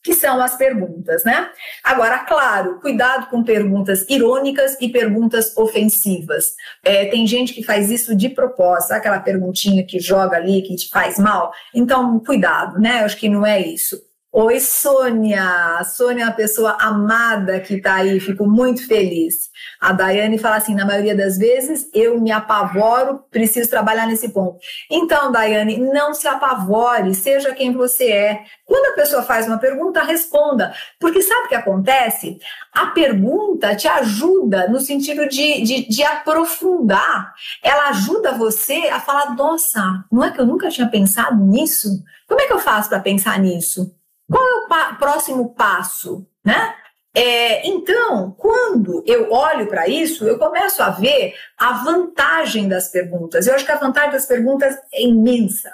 que 0.04 0.14
são 0.14 0.42
as 0.42 0.56
perguntas, 0.56 1.24
né? 1.24 1.50
Agora, 1.84 2.20
claro, 2.20 2.80
cuidado 2.80 3.30
com 3.30 3.44
perguntas 3.44 4.06
irônicas 4.10 4.78
e 4.80 4.90
perguntas 4.90 5.56
ofensivas. 5.58 6.54
É, 6.84 7.06
tem 7.06 7.28
gente 7.28 7.54
que 7.54 7.64
faz 7.64 7.92
isso 7.92 8.16
de 8.16 8.30
propósito, 8.30 8.94
aquela 8.94 9.20
perguntinha 9.20 9.86
que 9.86 10.00
joga 10.00 10.38
ali, 10.38 10.62
que 10.62 10.76
te 10.76 10.90
faz 10.90 11.20
mal. 11.20 11.52
Então, 11.74 12.20
cuidado, 12.20 12.80
né? 12.80 13.02
Eu 13.02 13.06
acho 13.06 13.18
que 13.18 13.28
não 13.28 13.46
é 13.46 13.60
isso. 13.60 14.09
Oi, 14.32 14.60
Sônia. 14.60 15.84
Sônia 15.84 16.22
é 16.22 16.26
uma 16.28 16.32
pessoa 16.32 16.78
amada 16.80 17.60
que 17.60 17.74
está 17.74 17.96
aí, 17.96 18.20
fico 18.20 18.46
muito 18.46 18.88
feliz. 18.88 19.50
A 19.82 19.92
Daiane 19.92 20.38
fala 20.38 20.58
assim: 20.58 20.76
na 20.76 20.86
maioria 20.86 21.16
das 21.16 21.36
vezes 21.36 21.90
eu 21.96 22.22
me 22.22 22.32
apavoro, 22.32 23.24
preciso 23.32 23.68
trabalhar 23.72 24.06
nesse 24.06 24.30
ponto. 24.30 24.60
Então, 24.90 25.32
Daiane, 25.32 25.80
não 25.80 26.14
se 26.14 26.28
apavore, 26.28 27.16
seja 27.16 27.56
quem 27.56 27.74
você 27.74 28.12
é. 28.12 28.44
Quando 28.66 28.94
a 28.94 28.96
pessoa 28.96 29.24
faz 29.24 29.48
uma 29.48 29.58
pergunta, 29.58 30.04
responda. 30.04 30.76
Porque 31.00 31.24
sabe 31.24 31.48
o 31.48 31.50
que 31.50 31.56
acontece? 31.56 32.38
A 32.72 32.86
pergunta 32.86 33.76
te 33.76 33.88
ajuda 33.88 34.68
no 34.68 34.80
sentido 34.80 35.28
de, 35.28 35.64
de, 35.64 35.90
de 35.90 36.04
aprofundar. 36.04 37.34
Ela 37.64 37.90
ajuda 37.90 38.34
você 38.34 38.90
a 38.92 39.00
falar: 39.00 39.36
nossa, 39.36 40.06
não 40.12 40.24
é 40.24 40.30
que 40.30 40.40
eu 40.40 40.46
nunca 40.46 40.70
tinha 40.70 40.88
pensado 40.88 41.44
nisso? 41.44 41.90
Como 42.28 42.40
é 42.40 42.46
que 42.46 42.54
eu 42.54 42.60
faço 42.60 42.90
para 42.90 43.00
pensar 43.00 43.40
nisso? 43.40 43.92
Qual 44.30 44.46
é 44.46 44.54
o 44.54 44.68
pa 44.68 44.94
próximo 44.94 45.54
passo, 45.54 46.28
né? 46.44 46.76
É, 47.14 47.68
então, 47.68 48.32
quando 48.38 49.04
eu 49.06 49.32
olho 49.32 49.68
para 49.68 49.88
isso, 49.88 50.26
eu 50.26 50.38
começo 50.38 50.82
a 50.84 50.92
ver 50.92 51.34
a 51.58 51.84
vantagem 51.84 52.68
das 52.68 52.90
perguntas. 52.90 53.48
Eu 53.48 53.56
acho 53.56 53.66
que 53.66 53.72
a 53.72 53.80
vantagem 53.80 54.12
das 54.12 54.28
perguntas 54.28 54.76
é 54.94 55.02
imensa. 55.02 55.74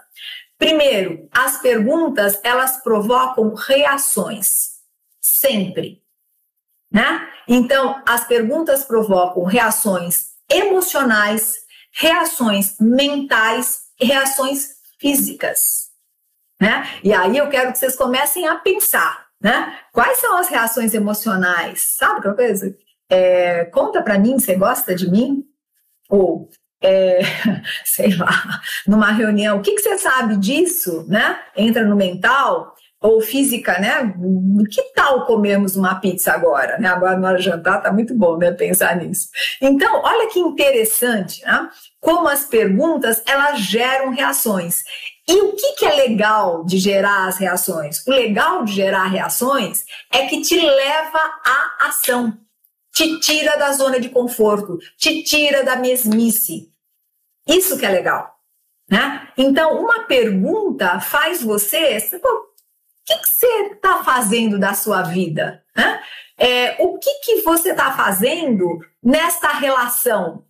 Primeiro, 0.57 1.27
as 1.31 1.59
perguntas 1.61 2.39
elas 2.41 2.81
provocam 2.81 3.53
reações, 3.53 4.75
sempre, 5.19 6.01
né? 6.89 7.27
Então, 7.47 8.01
as 8.07 8.25
perguntas 8.25 8.85
provocam 8.85 9.43
reações 9.43 10.35
emocionais, 10.49 11.57
reações 11.91 12.77
mentais 12.79 13.85
reações 13.99 14.75
físicas. 14.99 15.84
Né? 16.61 16.87
E 17.03 17.13
aí 17.13 17.37
eu 17.37 17.49
quero 17.49 17.71
que 17.71 17.77
vocês 17.77 17.95
comecem 17.95 18.47
a 18.47 18.55
pensar, 18.55 19.25
né? 19.41 19.77
Quais 19.91 20.19
são 20.19 20.37
as 20.37 20.47
reações 20.47 20.93
emocionais? 20.93 21.95
Sabe 21.97 22.19
aquela 22.19 22.35
coisa? 22.35 22.75
É, 23.09 23.65
conta 23.65 24.01
para 24.01 24.17
mim, 24.17 24.39
você 24.39 24.55
gosta 24.55 24.95
de 24.95 25.09
mim? 25.09 25.43
Ou 26.09 26.49
é, 26.81 27.19
sei 27.83 28.15
lá, 28.15 28.61
numa 28.87 29.11
reunião, 29.11 29.57
o 29.57 29.61
que, 29.61 29.73
que 29.73 29.81
você 29.81 29.97
sabe 29.97 30.37
disso, 30.37 31.05
né? 31.07 31.39
Entra 31.55 31.83
no 31.83 31.95
mental, 31.95 32.75
ou 33.01 33.21
física, 33.21 33.79
né? 33.79 34.13
Que 34.71 34.81
tal 34.93 35.25
comermos 35.25 35.75
uma 35.75 35.95
pizza 35.95 36.31
agora? 36.31 36.77
Né? 36.77 36.87
Agora 36.87 37.17
no 37.17 37.37
jantar 37.37 37.81
tá 37.81 37.91
muito 37.91 38.15
bom, 38.15 38.37
né? 38.37 38.51
Pensar 38.51 38.95
nisso. 38.95 39.29
Então, 39.61 40.01
olha 40.03 40.29
que 40.29 40.39
interessante, 40.39 41.43
né? 41.43 41.69
Como 41.99 42.27
as 42.27 42.45
perguntas 42.45 43.21
elas 43.25 43.59
geram 43.59 44.11
reações. 44.11 44.83
E 45.27 45.41
o 45.41 45.53
que, 45.53 45.73
que 45.73 45.85
é 45.85 45.93
legal 45.93 46.63
de 46.63 46.77
gerar 46.77 47.27
as 47.27 47.37
reações? 47.37 48.05
O 48.05 48.11
legal 48.11 48.63
de 48.63 48.73
gerar 48.73 49.05
reações 49.05 49.83
é 50.11 50.27
que 50.27 50.41
te 50.41 50.59
leva 50.59 51.19
à 51.45 51.87
ação, 51.87 52.37
te 52.93 53.19
tira 53.19 53.57
da 53.57 53.71
zona 53.71 53.99
de 53.99 54.09
conforto, 54.09 54.77
te 54.97 55.23
tira 55.23 55.63
da 55.63 55.75
mesmice. 55.75 56.69
Isso 57.47 57.77
que 57.77 57.85
é 57.85 57.89
legal. 57.89 58.35
Né? 58.89 59.29
Então, 59.35 59.81
uma 59.81 60.03
pergunta 60.03 60.99
faz 60.99 61.41
você, 61.41 61.99
que, 63.05 63.15
que 63.17 63.27
você 63.27 63.47
está 63.73 64.03
fazendo 64.03 64.59
da 64.59 64.73
sua 64.73 65.03
vida? 65.03 65.63
Né? 65.75 66.01
É, 66.37 66.75
o 66.79 66.97
que, 66.97 67.13
que 67.19 67.41
você 67.41 67.71
está 67.71 67.91
fazendo 67.91 68.79
nesta 69.01 69.49
relação? 69.49 70.43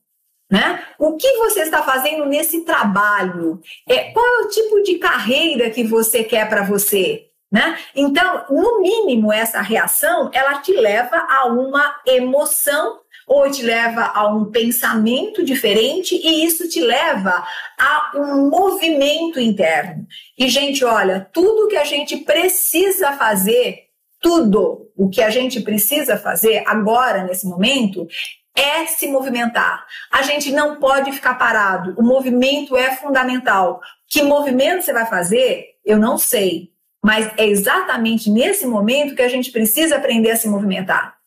Né? 0.50 0.84
O 0.98 1.18
que 1.18 1.38
você 1.38 1.62
está 1.62 1.84
fazendo 1.84 2.26
nesse 2.26 2.63
trabalho? 2.63 3.60
É, 3.88 4.12
qual 4.12 4.26
é 4.26 4.44
o 4.44 4.50
tipo 4.50 4.82
de 4.84 4.98
carreira 4.98 5.70
que 5.70 5.84
você 5.84 6.24
quer 6.24 6.48
para 6.48 6.63
você? 6.63 7.30
Né? 7.52 7.78
Então, 7.96 8.46
no 8.50 8.82
mínimo, 8.82 9.32
essa 9.32 9.62
reação 9.62 10.30
ela 10.34 10.62
te 10.62 10.74
leva 10.74 11.18
a 11.30 11.46
uma 11.46 12.02
emoção 12.06 13.00
ou 13.27 13.49
te 13.49 13.63
leva 13.63 14.11
a 14.13 14.27
um 14.33 14.51
pensamento 14.51 15.43
diferente 15.43 16.15
e 16.15 16.45
isso 16.45 16.69
te 16.69 16.79
leva 16.79 17.43
a 17.79 18.11
um 18.15 18.49
movimento 18.49 19.39
interno. 19.39 20.05
E, 20.38 20.47
gente, 20.47 20.85
olha, 20.85 21.27
tudo 21.33 21.67
que 21.67 21.77
a 21.77 21.83
gente 21.83 22.17
precisa 22.17 23.13
fazer, 23.13 23.85
tudo 24.21 24.91
o 24.95 25.09
que 25.09 25.21
a 25.21 25.29
gente 25.29 25.61
precisa 25.61 26.17
fazer 26.17 26.63
agora, 26.65 27.23
nesse 27.23 27.47
momento, 27.47 28.07
é 28.55 28.85
se 28.85 29.07
movimentar. 29.07 29.85
A 30.11 30.21
gente 30.21 30.51
não 30.51 30.79
pode 30.79 31.11
ficar 31.11 31.35
parado. 31.35 31.93
O 31.97 32.03
movimento 32.03 32.77
é 32.77 32.95
fundamental. 32.95 33.81
Que 34.07 34.23
movimento 34.23 34.83
você 34.83 34.93
vai 34.93 35.05
fazer? 35.05 35.75
Eu 35.83 35.99
não 35.99 36.17
sei. 36.17 36.71
Mas 37.03 37.29
é 37.38 37.45
exatamente 37.45 38.29
nesse 38.29 38.65
momento 38.65 39.13
que 39.13 39.21
a 39.21 39.27
gente 39.27 39.51
precisa 39.51 39.97
aprender 39.97 40.31
a 40.31 40.38
se 40.38 40.47
movimentar. 40.47 41.17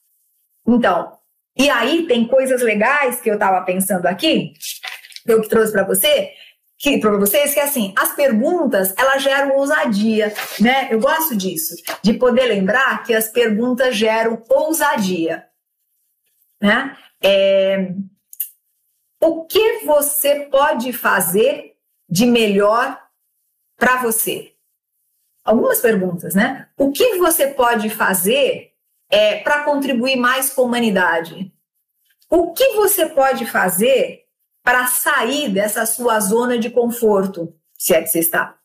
Então, 0.66 1.17
e 1.58 1.68
aí 1.68 2.06
tem 2.06 2.26
coisas 2.26 2.62
legais 2.62 3.20
que 3.20 3.28
eu 3.28 3.34
estava 3.34 3.60
pensando 3.64 4.06
aqui, 4.06 4.54
que 5.24 5.32
eu 5.32 5.46
trouxe 5.48 5.72
para 5.72 5.84
você, 5.84 6.32
que 6.78 6.98
para 6.98 7.16
vocês 7.16 7.52
que 7.52 7.58
é 7.58 7.64
assim, 7.64 7.92
as 7.98 8.14
perguntas 8.14 8.94
elas 8.96 9.20
geram 9.22 9.56
ousadia, 9.56 10.32
né? 10.60 10.88
Eu 10.90 11.00
gosto 11.00 11.36
disso, 11.36 11.74
de 12.00 12.14
poder 12.14 12.46
lembrar 12.46 13.02
que 13.02 13.12
as 13.12 13.28
perguntas 13.28 13.96
geram 13.96 14.42
ousadia, 14.48 15.44
né? 16.62 16.96
É, 17.20 17.92
o 19.20 19.44
que 19.44 19.84
você 19.84 20.46
pode 20.46 20.92
fazer 20.92 21.74
de 22.08 22.24
melhor 22.24 23.02
para 23.76 23.96
você? 23.96 24.54
Algumas 25.44 25.80
perguntas, 25.80 26.34
né? 26.34 26.68
O 26.76 26.92
que 26.92 27.16
você 27.16 27.48
pode 27.48 27.90
fazer 27.90 28.72
é, 29.10 29.36
para 29.40 29.64
contribuir 29.64 30.16
mais 30.16 30.50
com 30.50 30.62
a 30.62 30.64
humanidade? 30.64 31.52
O 32.30 32.52
que 32.52 32.74
você 32.74 33.06
pode 33.06 33.46
fazer 33.46 34.24
para 34.62 34.86
sair 34.86 35.48
dessa 35.48 35.86
sua 35.86 36.20
zona 36.20 36.58
de 36.58 36.68
conforto, 36.68 37.54
se 37.78 37.94
é 37.94 38.02
que 38.02 38.08
você 38.08 38.18
está? 38.18 38.56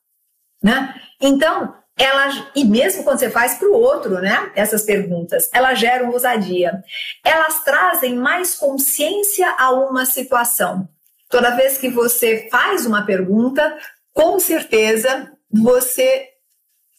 Né? 0.62 0.94
Então, 1.22 1.74
elas, 1.98 2.44
e 2.56 2.66
mesmo 2.66 3.04
quando 3.04 3.20
você 3.20 3.30
faz 3.30 3.56
para 3.56 3.70
o 3.70 3.80
outro, 3.80 4.20
né, 4.20 4.52
essas 4.56 4.84
perguntas, 4.84 5.50
elas 5.54 5.80
geram 5.80 6.12
ousadia. 6.12 6.84
Elas 7.24 7.64
trazem 7.64 8.16
mais 8.16 8.56
consciência 8.56 9.50
a 9.58 9.72
uma 9.72 10.06
situação. 10.06 10.90
Toda 11.30 11.56
vez 11.56 11.78
que 11.78 11.90
você 11.90 12.48
faz 12.52 12.86
uma 12.86 13.06
pergunta, 13.06 13.78
com 14.14 14.40
certeza 14.40 15.32
você 15.52 16.30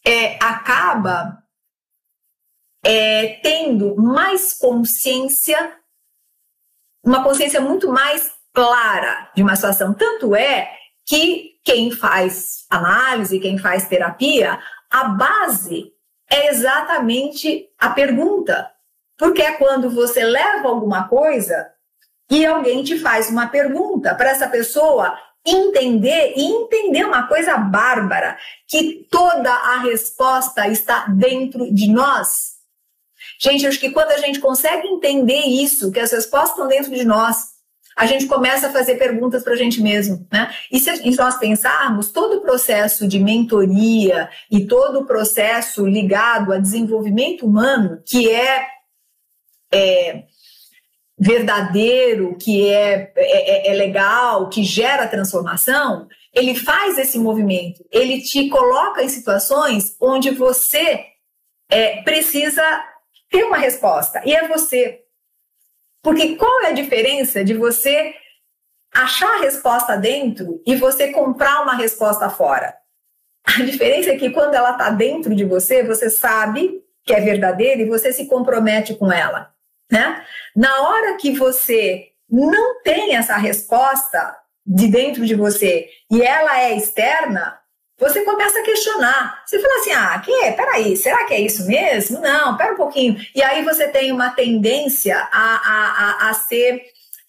é, 0.06 0.36
acaba 0.42 1.43
é, 2.84 3.40
tendo 3.42 3.96
mais 3.96 4.52
consciência, 4.52 5.76
uma 7.04 7.24
consciência 7.24 7.60
muito 7.60 7.88
mais 7.88 8.32
clara 8.52 9.30
de 9.34 9.42
uma 9.42 9.56
situação. 9.56 9.94
Tanto 9.94 10.36
é 10.36 10.70
que 11.06 11.54
quem 11.64 11.90
faz 11.90 12.66
análise, 12.70 13.40
quem 13.40 13.58
faz 13.58 13.88
terapia, 13.88 14.60
a 14.90 15.04
base 15.04 15.92
é 16.30 16.48
exatamente 16.48 17.68
a 17.78 17.90
pergunta. 17.90 18.70
Porque 19.16 19.42
é 19.42 19.52
quando 19.52 19.90
você 19.90 20.24
leva 20.24 20.68
alguma 20.68 21.08
coisa 21.08 21.70
e 22.30 22.44
alguém 22.44 22.82
te 22.82 22.98
faz 22.98 23.30
uma 23.30 23.46
pergunta 23.46 24.14
para 24.14 24.30
essa 24.30 24.48
pessoa 24.48 25.18
entender 25.46 26.34
e 26.36 26.42
entender 26.42 27.04
uma 27.04 27.26
coisa 27.26 27.56
bárbara, 27.58 28.38
que 28.66 29.06
toda 29.10 29.52
a 29.52 29.78
resposta 29.80 30.66
está 30.68 31.06
dentro 31.06 31.72
de 31.72 31.90
nós. 31.90 32.53
Gente, 33.44 33.66
acho 33.66 33.78
que 33.78 33.90
quando 33.90 34.10
a 34.10 34.16
gente 34.16 34.40
consegue 34.40 34.88
entender 34.88 35.42
isso, 35.42 35.92
que 35.92 36.00
as 36.00 36.10
respostas 36.10 36.52
estão 36.52 36.66
dentro 36.66 36.90
de 36.90 37.04
nós, 37.04 37.52
a 37.94 38.06
gente 38.06 38.24
começa 38.26 38.68
a 38.68 38.72
fazer 38.72 38.94
perguntas 38.94 39.44
para 39.44 39.52
a 39.52 39.56
gente 39.56 39.82
mesmo, 39.82 40.26
né? 40.32 40.50
E 40.72 40.80
se 40.80 41.10
nós 41.14 41.36
pensarmos, 41.36 42.10
todo 42.10 42.38
o 42.38 42.40
processo 42.40 43.06
de 43.06 43.18
mentoria 43.18 44.30
e 44.50 44.66
todo 44.66 45.00
o 45.00 45.04
processo 45.04 45.86
ligado 45.86 46.54
a 46.54 46.58
desenvolvimento 46.58 47.44
humano, 47.44 48.02
que 48.06 48.30
é, 48.30 48.66
é 49.70 50.24
verdadeiro, 51.18 52.38
que 52.38 52.66
é, 52.66 53.12
é, 53.14 53.70
é 53.72 53.74
legal, 53.74 54.48
que 54.48 54.64
gera 54.64 55.06
transformação, 55.06 56.08
ele 56.32 56.54
faz 56.54 56.96
esse 56.98 57.18
movimento, 57.18 57.84
ele 57.92 58.22
te 58.22 58.48
coloca 58.48 59.02
em 59.02 59.08
situações 59.10 59.94
onde 60.00 60.30
você 60.30 61.04
é, 61.68 62.00
precisa 62.00 62.62
ter 63.34 63.42
uma 63.42 63.56
resposta. 63.56 64.22
E 64.24 64.32
é 64.32 64.46
você. 64.46 65.00
Porque 66.00 66.36
qual 66.36 66.62
é 66.62 66.68
a 66.68 66.72
diferença 66.72 67.42
de 67.42 67.52
você 67.52 68.14
achar 68.94 69.38
a 69.38 69.40
resposta 69.40 69.96
dentro 69.96 70.62
e 70.64 70.76
você 70.76 71.10
comprar 71.10 71.62
uma 71.62 71.74
resposta 71.74 72.30
fora? 72.30 72.76
A 73.44 73.62
diferença 73.62 74.10
é 74.10 74.16
que 74.16 74.30
quando 74.30 74.54
ela 74.54 74.72
está 74.72 74.90
dentro 74.90 75.34
de 75.34 75.44
você, 75.44 75.82
você 75.82 76.08
sabe 76.08 76.80
que 77.02 77.12
é 77.12 77.20
verdadeira 77.20 77.82
e 77.82 77.88
você 77.88 78.12
se 78.12 78.26
compromete 78.26 78.94
com 78.94 79.10
ela. 79.12 79.52
Né? 79.90 80.24
Na 80.54 80.82
hora 80.82 81.16
que 81.16 81.32
você 81.32 82.10
não 82.30 82.80
tem 82.82 83.16
essa 83.16 83.36
resposta 83.36 84.36
de 84.64 84.86
dentro 84.86 85.26
de 85.26 85.34
você 85.34 85.88
e 86.10 86.22
ela 86.22 86.62
é 86.62 86.76
externa, 86.76 87.58
você 87.98 88.22
começa 88.22 88.58
a 88.58 88.62
questionar. 88.62 89.42
Você 89.46 89.58
fala 89.60 89.80
assim: 89.80 89.92
ah, 89.92 90.18
que 90.18 90.32
é? 90.32 90.52
Peraí, 90.52 90.96
será 90.96 91.24
que 91.24 91.34
é 91.34 91.40
isso 91.40 91.66
mesmo? 91.66 92.20
Não, 92.20 92.56
pera 92.56 92.72
um 92.72 92.76
pouquinho. 92.76 93.16
E 93.34 93.42
aí 93.42 93.62
você 93.62 93.88
tem 93.88 94.10
uma 94.10 94.30
tendência 94.30 95.16
a, 95.16 95.54
a, 95.54 96.26
a, 96.26 96.30
a 96.30 96.34
ser 96.34 96.82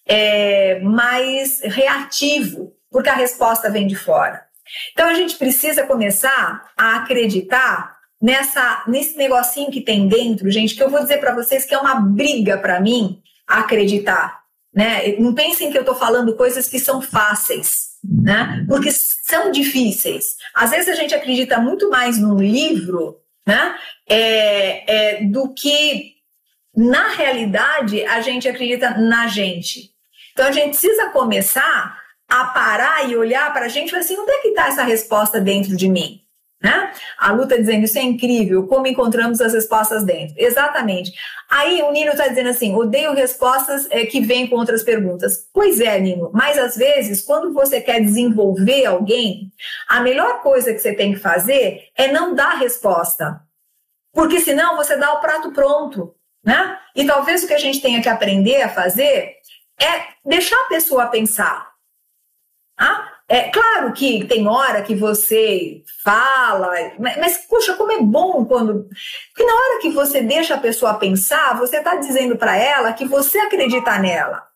é, 0.06 0.80
mais 0.80 1.60
reativo, 1.62 2.72
porque 2.90 3.08
a 3.08 3.14
resposta 3.14 3.70
vem 3.70 3.86
de 3.86 3.94
fora. 3.94 4.44
Então 4.92 5.08
a 5.08 5.14
gente 5.14 5.36
precisa 5.36 5.86
começar 5.86 6.68
a 6.76 6.96
acreditar 6.96 7.96
nessa 8.20 8.82
nesse 8.88 9.16
negocinho 9.16 9.70
que 9.70 9.80
tem 9.80 10.08
dentro, 10.08 10.50
gente, 10.50 10.74
que 10.74 10.82
eu 10.82 10.90
vou 10.90 11.00
dizer 11.00 11.18
para 11.18 11.34
vocês 11.34 11.64
que 11.64 11.74
é 11.74 11.78
uma 11.78 11.94
briga 11.94 12.58
para 12.58 12.80
mim 12.80 13.22
acreditar, 13.46 14.40
né? 14.74 15.14
Não 15.18 15.32
pensem 15.32 15.70
que 15.70 15.78
eu 15.78 15.82
estou 15.82 15.94
falando 15.94 16.34
coisas 16.34 16.68
que 16.68 16.80
são 16.80 17.00
fáceis 17.00 17.85
né? 18.08 18.64
Porque 18.68 18.90
são 18.90 19.50
difíceis. 19.50 20.36
Às 20.54 20.70
vezes 20.70 20.88
a 20.88 20.94
gente 20.94 21.14
acredita 21.14 21.58
muito 21.58 21.90
mais 21.90 22.18
num 22.18 22.38
livro, 22.38 23.20
né? 23.46 23.74
É, 24.08 25.18
é, 25.18 25.24
do 25.24 25.52
que 25.52 26.14
na 26.74 27.08
realidade 27.08 28.04
a 28.04 28.20
gente 28.20 28.48
acredita 28.48 28.90
na 28.98 29.26
gente. 29.28 29.90
Então 30.32 30.46
a 30.46 30.52
gente 30.52 30.70
precisa 30.70 31.10
começar 31.10 31.98
a 32.28 32.44
parar 32.46 33.08
e 33.08 33.16
olhar 33.16 33.52
para 33.52 33.66
a 33.66 33.68
gente 33.68 33.88
e 33.88 33.90
falar 33.90 34.02
assim: 34.02 34.18
onde 34.18 34.30
é 34.30 34.38
que 34.40 34.48
está 34.48 34.68
essa 34.68 34.84
resposta 34.84 35.40
dentro 35.40 35.76
de 35.76 35.88
mim? 35.88 36.25
Né? 36.62 36.92
A 37.18 37.32
Lu 37.32 37.42
está 37.42 37.56
dizendo, 37.56 37.84
isso 37.84 37.98
é 37.98 38.02
incrível, 38.02 38.66
como 38.66 38.86
encontramos 38.86 39.40
as 39.40 39.52
respostas 39.52 40.04
dentro. 40.04 40.34
Exatamente. 40.38 41.12
Aí 41.50 41.82
o 41.82 41.92
Nino 41.92 42.12
está 42.12 42.26
dizendo 42.28 42.48
assim, 42.48 42.74
odeio 42.74 43.12
respostas 43.12 43.86
é, 43.90 44.06
que 44.06 44.20
vêm 44.20 44.46
com 44.46 44.56
outras 44.56 44.82
perguntas. 44.82 45.48
Pois 45.52 45.80
é, 45.80 46.00
Nino, 46.00 46.30
mas 46.32 46.58
às 46.58 46.76
vezes, 46.76 47.22
quando 47.22 47.52
você 47.52 47.80
quer 47.80 48.00
desenvolver 48.00 48.86
alguém, 48.86 49.52
a 49.88 50.00
melhor 50.00 50.40
coisa 50.40 50.72
que 50.72 50.78
você 50.78 50.94
tem 50.94 51.12
que 51.12 51.20
fazer 51.20 51.88
é 51.94 52.08
não 52.08 52.34
dar 52.34 52.58
resposta. 52.58 53.40
Porque 54.12 54.40
senão 54.40 54.76
você 54.76 54.96
dá 54.96 55.12
o 55.12 55.20
prato 55.20 55.52
pronto. 55.52 56.14
Né? 56.42 56.78
E 56.94 57.04
talvez 57.04 57.42
o 57.42 57.46
que 57.48 57.54
a 57.54 57.58
gente 57.58 57.82
tenha 57.82 58.00
que 58.00 58.08
aprender 58.08 58.62
a 58.62 58.68
fazer 58.68 59.34
é 59.80 60.06
deixar 60.24 60.58
a 60.60 60.68
pessoa 60.68 61.08
pensar. 61.08 61.70
Ah, 62.78 63.15
é 63.28 63.50
claro 63.50 63.92
que 63.92 64.24
tem 64.24 64.46
hora 64.46 64.82
que 64.82 64.94
você 64.94 65.82
fala, 66.04 66.70
mas, 66.98 67.38
puxa, 67.48 67.74
como 67.74 67.90
é 67.90 68.00
bom 68.00 68.44
quando. 68.44 68.88
Porque 69.34 69.44
na 69.44 69.54
hora 69.54 69.80
que 69.80 69.90
você 69.90 70.20
deixa 70.22 70.54
a 70.54 70.60
pessoa 70.60 70.94
pensar, 70.94 71.58
você 71.58 71.78
está 71.78 71.96
dizendo 71.96 72.36
para 72.36 72.56
ela 72.56 72.92
que 72.92 73.04
você 73.04 73.38
acredita 73.38 73.98
nela. 73.98 74.46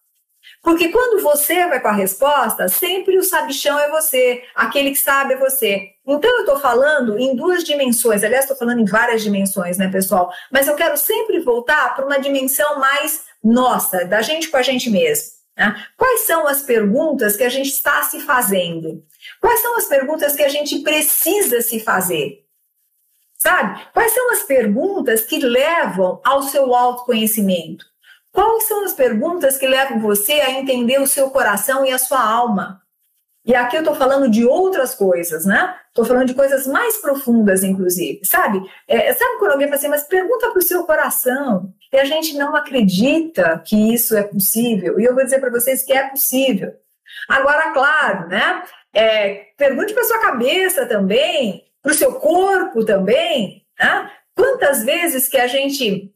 Porque 0.62 0.88
quando 0.90 1.22
você 1.22 1.66
vai 1.68 1.80
com 1.80 1.88
a 1.88 1.92
resposta, 1.92 2.68
sempre 2.68 3.16
o 3.16 3.24
sabichão 3.24 3.78
é 3.78 3.90
você, 3.90 4.42
aquele 4.54 4.90
que 4.90 4.98
sabe 4.98 5.34
é 5.34 5.36
você. 5.36 5.88
Então 6.06 6.30
eu 6.30 6.40
estou 6.40 6.60
falando 6.60 7.18
em 7.18 7.34
duas 7.34 7.64
dimensões, 7.64 8.22
aliás, 8.22 8.44
estou 8.44 8.56
falando 8.56 8.80
em 8.80 8.84
várias 8.84 9.22
dimensões, 9.22 9.78
né, 9.78 9.88
pessoal? 9.88 10.30
Mas 10.50 10.68
eu 10.68 10.76
quero 10.76 10.96
sempre 10.96 11.40
voltar 11.40 11.94
para 11.96 12.04
uma 12.04 12.18
dimensão 12.18 12.78
mais 12.78 13.24
nossa, 13.42 14.04
da 14.04 14.20
gente 14.22 14.48
com 14.48 14.56
a 14.58 14.62
gente 14.62 14.90
mesmo. 14.90 15.39
Né? 15.60 15.86
Quais 15.94 16.22
são 16.22 16.46
as 16.48 16.62
perguntas 16.62 17.36
que 17.36 17.44
a 17.44 17.50
gente 17.50 17.68
está 17.68 18.02
se 18.02 18.20
fazendo? 18.20 19.04
Quais 19.38 19.60
são 19.60 19.76
as 19.76 19.84
perguntas 19.84 20.34
que 20.34 20.42
a 20.42 20.48
gente 20.48 20.78
precisa 20.78 21.60
se 21.60 21.80
fazer? 21.80 22.46
Sabe? 23.36 23.78
Quais 23.92 24.10
são 24.12 24.32
as 24.32 24.42
perguntas 24.42 25.20
que 25.20 25.38
levam 25.38 26.18
ao 26.24 26.42
seu 26.44 26.74
autoconhecimento? 26.74 27.84
Quais 28.32 28.64
são 28.64 28.84
as 28.84 28.94
perguntas 28.94 29.58
que 29.58 29.66
levam 29.66 30.00
você 30.00 30.32
a 30.32 30.50
entender 30.50 30.98
o 30.98 31.06
seu 31.06 31.30
coração 31.30 31.84
e 31.84 31.90
a 31.90 31.98
sua 31.98 32.22
alma? 32.22 32.80
E 33.44 33.54
aqui 33.54 33.76
eu 33.76 33.80
estou 33.80 33.94
falando 33.94 34.30
de 34.30 34.46
outras 34.46 34.94
coisas, 34.94 35.44
né? 35.44 35.76
Estou 35.88 36.06
falando 36.06 36.26
de 36.26 36.34
coisas 36.34 36.66
mais 36.66 36.98
profundas, 36.98 37.62
inclusive, 37.62 38.20
sabe? 38.24 38.62
É, 38.88 39.12
sabe 39.12 39.38
quando 39.38 39.52
alguém 39.52 39.66
fala 39.66 39.76
assim, 39.76 39.88
mas 39.88 40.04
pergunta 40.04 40.50
para 40.50 40.58
o 40.58 40.62
seu 40.62 40.84
coração. 40.84 41.74
E 41.92 41.98
a 41.98 42.04
gente 42.04 42.34
não 42.34 42.54
acredita 42.54 43.62
que 43.66 43.92
isso 43.92 44.16
é 44.16 44.22
possível. 44.22 45.00
E 45.00 45.04
eu 45.04 45.14
vou 45.14 45.24
dizer 45.24 45.40
para 45.40 45.50
vocês 45.50 45.82
que 45.82 45.92
é 45.92 46.08
possível. 46.08 46.72
Agora, 47.28 47.72
claro, 47.72 48.28
né? 48.28 48.62
É, 48.92 49.46
pergunte 49.56 49.92
para 49.92 50.04
sua 50.04 50.20
cabeça 50.20 50.86
também, 50.86 51.64
para 51.82 51.92
o 51.92 51.94
seu 51.94 52.14
corpo 52.14 52.84
também. 52.84 53.64
Né? 53.78 54.10
Quantas 54.34 54.84
vezes 54.84 55.28
que 55.28 55.36
a 55.36 55.46
gente 55.46 56.12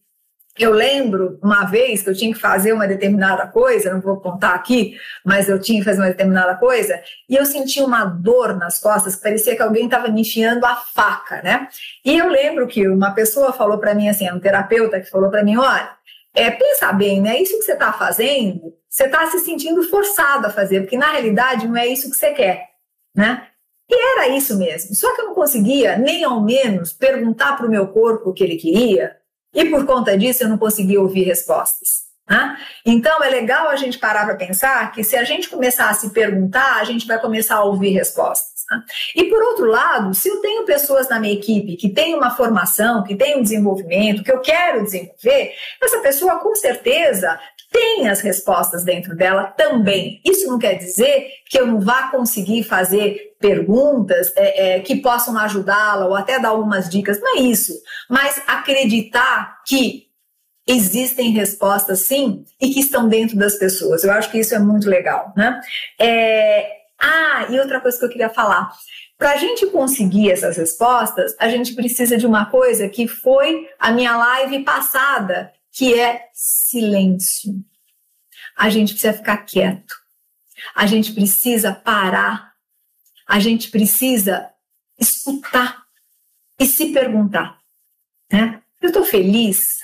eu 0.58 0.72
lembro 0.72 1.38
uma 1.42 1.64
vez 1.64 2.02
que 2.02 2.10
eu 2.10 2.14
tinha 2.14 2.32
que 2.32 2.38
fazer 2.38 2.72
uma 2.72 2.86
determinada 2.86 3.46
coisa, 3.48 3.92
não 3.92 4.00
vou 4.00 4.20
contar 4.20 4.54
aqui, 4.54 4.96
mas 5.24 5.48
eu 5.48 5.60
tinha 5.60 5.80
que 5.80 5.84
fazer 5.84 6.00
uma 6.00 6.08
determinada 6.08 6.54
coisa, 6.54 7.00
e 7.28 7.34
eu 7.34 7.44
senti 7.44 7.80
uma 7.80 8.04
dor 8.04 8.56
nas 8.56 8.78
costas, 8.78 9.16
parecia 9.16 9.56
que 9.56 9.62
alguém 9.62 9.86
estava 9.86 10.08
me 10.08 10.20
enfiando 10.20 10.64
a 10.64 10.76
faca, 10.76 11.42
né? 11.42 11.68
E 12.04 12.16
eu 12.16 12.28
lembro 12.28 12.68
que 12.68 12.86
uma 12.86 13.10
pessoa 13.10 13.52
falou 13.52 13.78
para 13.78 13.94
mim 13.94 14.08
assim, 14.08 14.30
um 14.30 14.38
terapeuta 14.38 15.00
que 15.00 15.10
falou 15.10 15.28
para 15.28 15.42
mim, 15.42 15.56
olha, 15.56 15.90
é, 16.32 16.50
pensa 16.50 16.92
bem, 16.92 17.20
né? 17.20 17.40
Isso 17.40 17.58
que 17.58 17.64
você 17.64 17.72
está 17.72 17.92
fazendo, 17.92 18.72
você 18.88 19.04
está 19.06 19.26
se 19.26 19.40
sentindo 19.40 19.82
forçado 19.84 20.46
a 20.46 20.50
fazer, 20.50 20.82
porque 20.82 20.96
na 20.96 21.10
realidade 21.10 21.66
não 21.66 21.76
é 21.76 21.86
isso 21.86 22.08
que 22.08 22.16
você 22.16 22.32
quer, 22.32 22.68
né? 23.14 23.48
E 23.90 23.94
era 23.94 24.28
isso 24.28 24.56
mesmo. 24.56 24.94
Só 24.94 25.14
que 25.14 25.20
eu 25.20 25.26
não 25.26 25.34
conseguia, 25.34 25.98
nem 25.98 26.24
ao 26.24 26.40
menos, 26.40 26.92
perguntar 26.92 27.56
para 27.56 27.66
o 27.66 27.70
meu 27.70 27.88
corpo 27.88 28.30
o 28.30 28.32
que 28.32 28.42
ele 28.42 28.56
queria, 28.56 29.16
e 29.54 29.66
por 29.66 29.86
conta 29.86 30.16
disso 30.16 30.42
eu 30.42 30.48
não 30.48 30.58
conseguia 30.58 31.00
ouvir 31.00 31.22
respostas. 31.22 32.04
Né? 32.28 32.56
Então 32.84 33.22
é 33.22 33.28
legal 33.28 33.68
a 33.68 33.76
gente 33.76 33.98
parar 33.98 34.24
para 34.24 34.36
pensar 34.36 34.90
que 34.92 35.04
se 35.04 35.16
a 35.16 35.24
gente 35.24 35.48
começar 35.48 35.90
a 35.90 35.94
se 35.94 36.10
perguntar, 36.10 36.76
a 36.76 36.84
gente 36.84 37.06
vai 37.06 37.20
começar 37.20 37.56
a 37.56 37.64
ouvir 37.64 37.90
respostas. 37.90 38.53
E 39.14 39.24
por 39.24 39.42
outro 39.42 39.66
lado, 39.66 40.14
se 40.14 40.28
eu 40.28 40.40
tenho 40.40 40.64
pessoas 40.64 41.08
na 41.08 41.20
minha 41.20 41.34
equipe 41.34 41.76
que 41.76 41.88
têm 41.88 42.14
uma 42.14 42.30
formação, 42.30 43.02
que 43.04 43.14
têm 43.14 43.38
um 43.38 43.42
desenvolvimento, 43.42 44.22
que 44.22 44.32
eu 44.32 44.40
quero 44.40 44.82
desenvolver, 44.82 45.52
essa 45.82 46.00
pessoa 46.00 46.38
com 46.38 46.54
certeza 46.54 47.38
tem 47.70 48.08
as 48.08 48.20
respostas 48.20 48.84
dentro 48.84 49.16
dela 49.16 49.44
também. 49.44 50.20
Isso 50.24 50.46
não 50.46 50.58
quer 50.58 50.74
dizer 50.74 51.28
que 51.48 51.58
eu 51.58 51.66
não 51.66 51.80
vá 51.80 52.08
conseguir 52.08 52.62
fazer 52.62 53.34
perguntas 53.40 54.32
é, 54.36 54.76
é, 54.76 54.80
que 54.80 54.96
possam 54.96 55.36
ajudá-la 55.36 56.06
ou 56.06 56.14
até 56.14 56.38
dar 56.38 56.50
algumas 56.50 56.88
dicas, 56.88 57.20
não 57.20 57.36
é 57.36 57.40
isso. 57.40 57.72
Mas 58.08 58.40
acreditar 58.46 59.60
que 59.66 60.04
existem 60.66 61.32
respostas 61.32 62.00
sim 62.00 62.44
e 62.60 62.70
que 62.70 62.80
estão 62.80 63.08
dentro 63.08 63.36
das 63.36 63.56
pessoas. 63.56 64.04
Eu 64.04 64.12
acho 64.12 64.30
que 64.30 64.38
isso 64.38 64.54
é 64.54 64.58
muito 64.58 64.88
legal, 64.88 65.32
né? 65.36 65.60
É... 66.00 66.83
Ah, 67.00 67.46
e 67.50 67.58
outra 67.58 67.80
coisa 67.80 67.98
que 67.98 68.04
eu 68.04 68.08
queria 68.08 68.30
falar. 68.30 68.72
Para 69.16 69.32
a 69.32 69.36
gente 69.36 69.66
conseguir 69.66 70.30
essas 70.30 70.56
respostas, 70.56 71.34
a 71.38 71.48
gente 71.48 71.74
precisa 71.74 72.16
de 72.16 72.26
uma 72.26 72.46
coisa 72.46 72.88
que 72.88 73.06
foi 73.06 73.68
a 73.78 73.92
minha 73.92 74.16
live 74.16 74.64
passada, 74.64 75.52
que 75.70 75.98
é 75.98 76.28
silêncio. 76.32 77.54
A 78.56 78.68
gente 78.70 78.92
precisa 78.92 79.12
ficar 79.12 79.38
quieto. 79.38 79.94
A 80.74 80.86
gente 80.86 81.12
precisa 81.12 81.72
parar. 81.72 82.52
A 83.26 83.38
gente 83.40 83.70
precisa 83.70 84.50
escutar 84.98 85.84
e 86.58 86.66
se 86.66 86.92
perguntar, 86.92 87.58
né? 88.30 88.62
Eu 88.80 88.88
estou 88.88 89.04
feliz? 89.04 89.80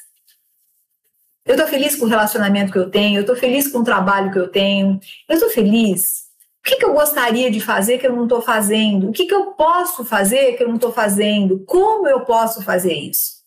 Eu 1.45 1.55
estou 1.55 1.67
feliz 1.67 1.97
com 1.97 2.05
o 2.05 2.09
relacionamento 2.09 2.71
que 2.71 2.79
eu 2.79 2.91
tenho, 2.91 3.19
eu 3.19 3.23
estou 3.23 3.35
feliz 3.35 3.67
com 3.67 3.79
o 3.79 3.85
trabalho 3.85 4.31
que 4.31 4.39
eu 4.39 4.49
tenho, 4.49 5.01
eu 5.29 5.35
estou 5.35 5.51
feliz. 5.51 6.30
Que, 6.71 6.77
que, 6.77 6.85
eu 6.85 6.93
gostaria 6.93 7.51
de 7.51 7.61
fazer 7.61 7.99
que 7.99 8.07
eu 8.07 8.15
não 8.15 8.23
estou 8.23 8.41
fazendo? 8.41 9.09
O 9.09 9.13
que, 9.13 9.27
que 9.27 9.35
eu 9.35 9.55
posso 9.55 10.05
fazer 10.05 10.57
que 10.57 10.63
eu 10.63 10.69
não 10.69 10.77
estou 10.77 10.93
fazendo? 10.93 11.65
Como 11.65 12.07
eu 12.07 12.21
posso 12.21 12.63
fazer 12.63 12.93
isso? 12.93 13.41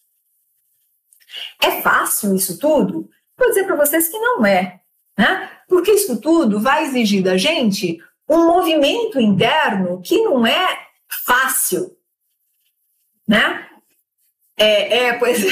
É 1.62 1.82
fácil 1.82 2.36
isso 2.36 2.60
tudo? 2.60 3.10
Vou 3.38 3.48
dizer 3.48 3.64
para 3.64 3.78
vocês 3.78 4.10
que 4.10 4.20
não 4.20 4.46
é, 4.46 4.82
né? 5.18 5.50
Porque 5.70 5.92
isso 5.92 6.20
tudo 6.20 6.60
vai 6.60 6.84
exigir 6.84 7.24
da 7.24 7.38
gente 7.38 7.98
um 8.30 8.46
movimento 8.46 9.18
interno 9.18 10.02
que 10.02 10.22
não 10.22 10.46
é 10.46 10.86
fácil, 11.26 11.96
né? 13.26 13.70
É, 14.58 14.98
é 14.98 15.14
pois 15.14 15.46
é, 15.46 15.50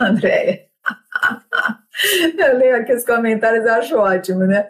Andréia. 0.00 0.66
Eu 2.36 2.58
leio 2.58 2.76
aqui 2.76 2.92
os 2.92 3.04
comentários 3.04 3.64
e 3.64 3.68
acho 3.68 3.96
ótimo, 3.96 4.40
né? 4.40 4.68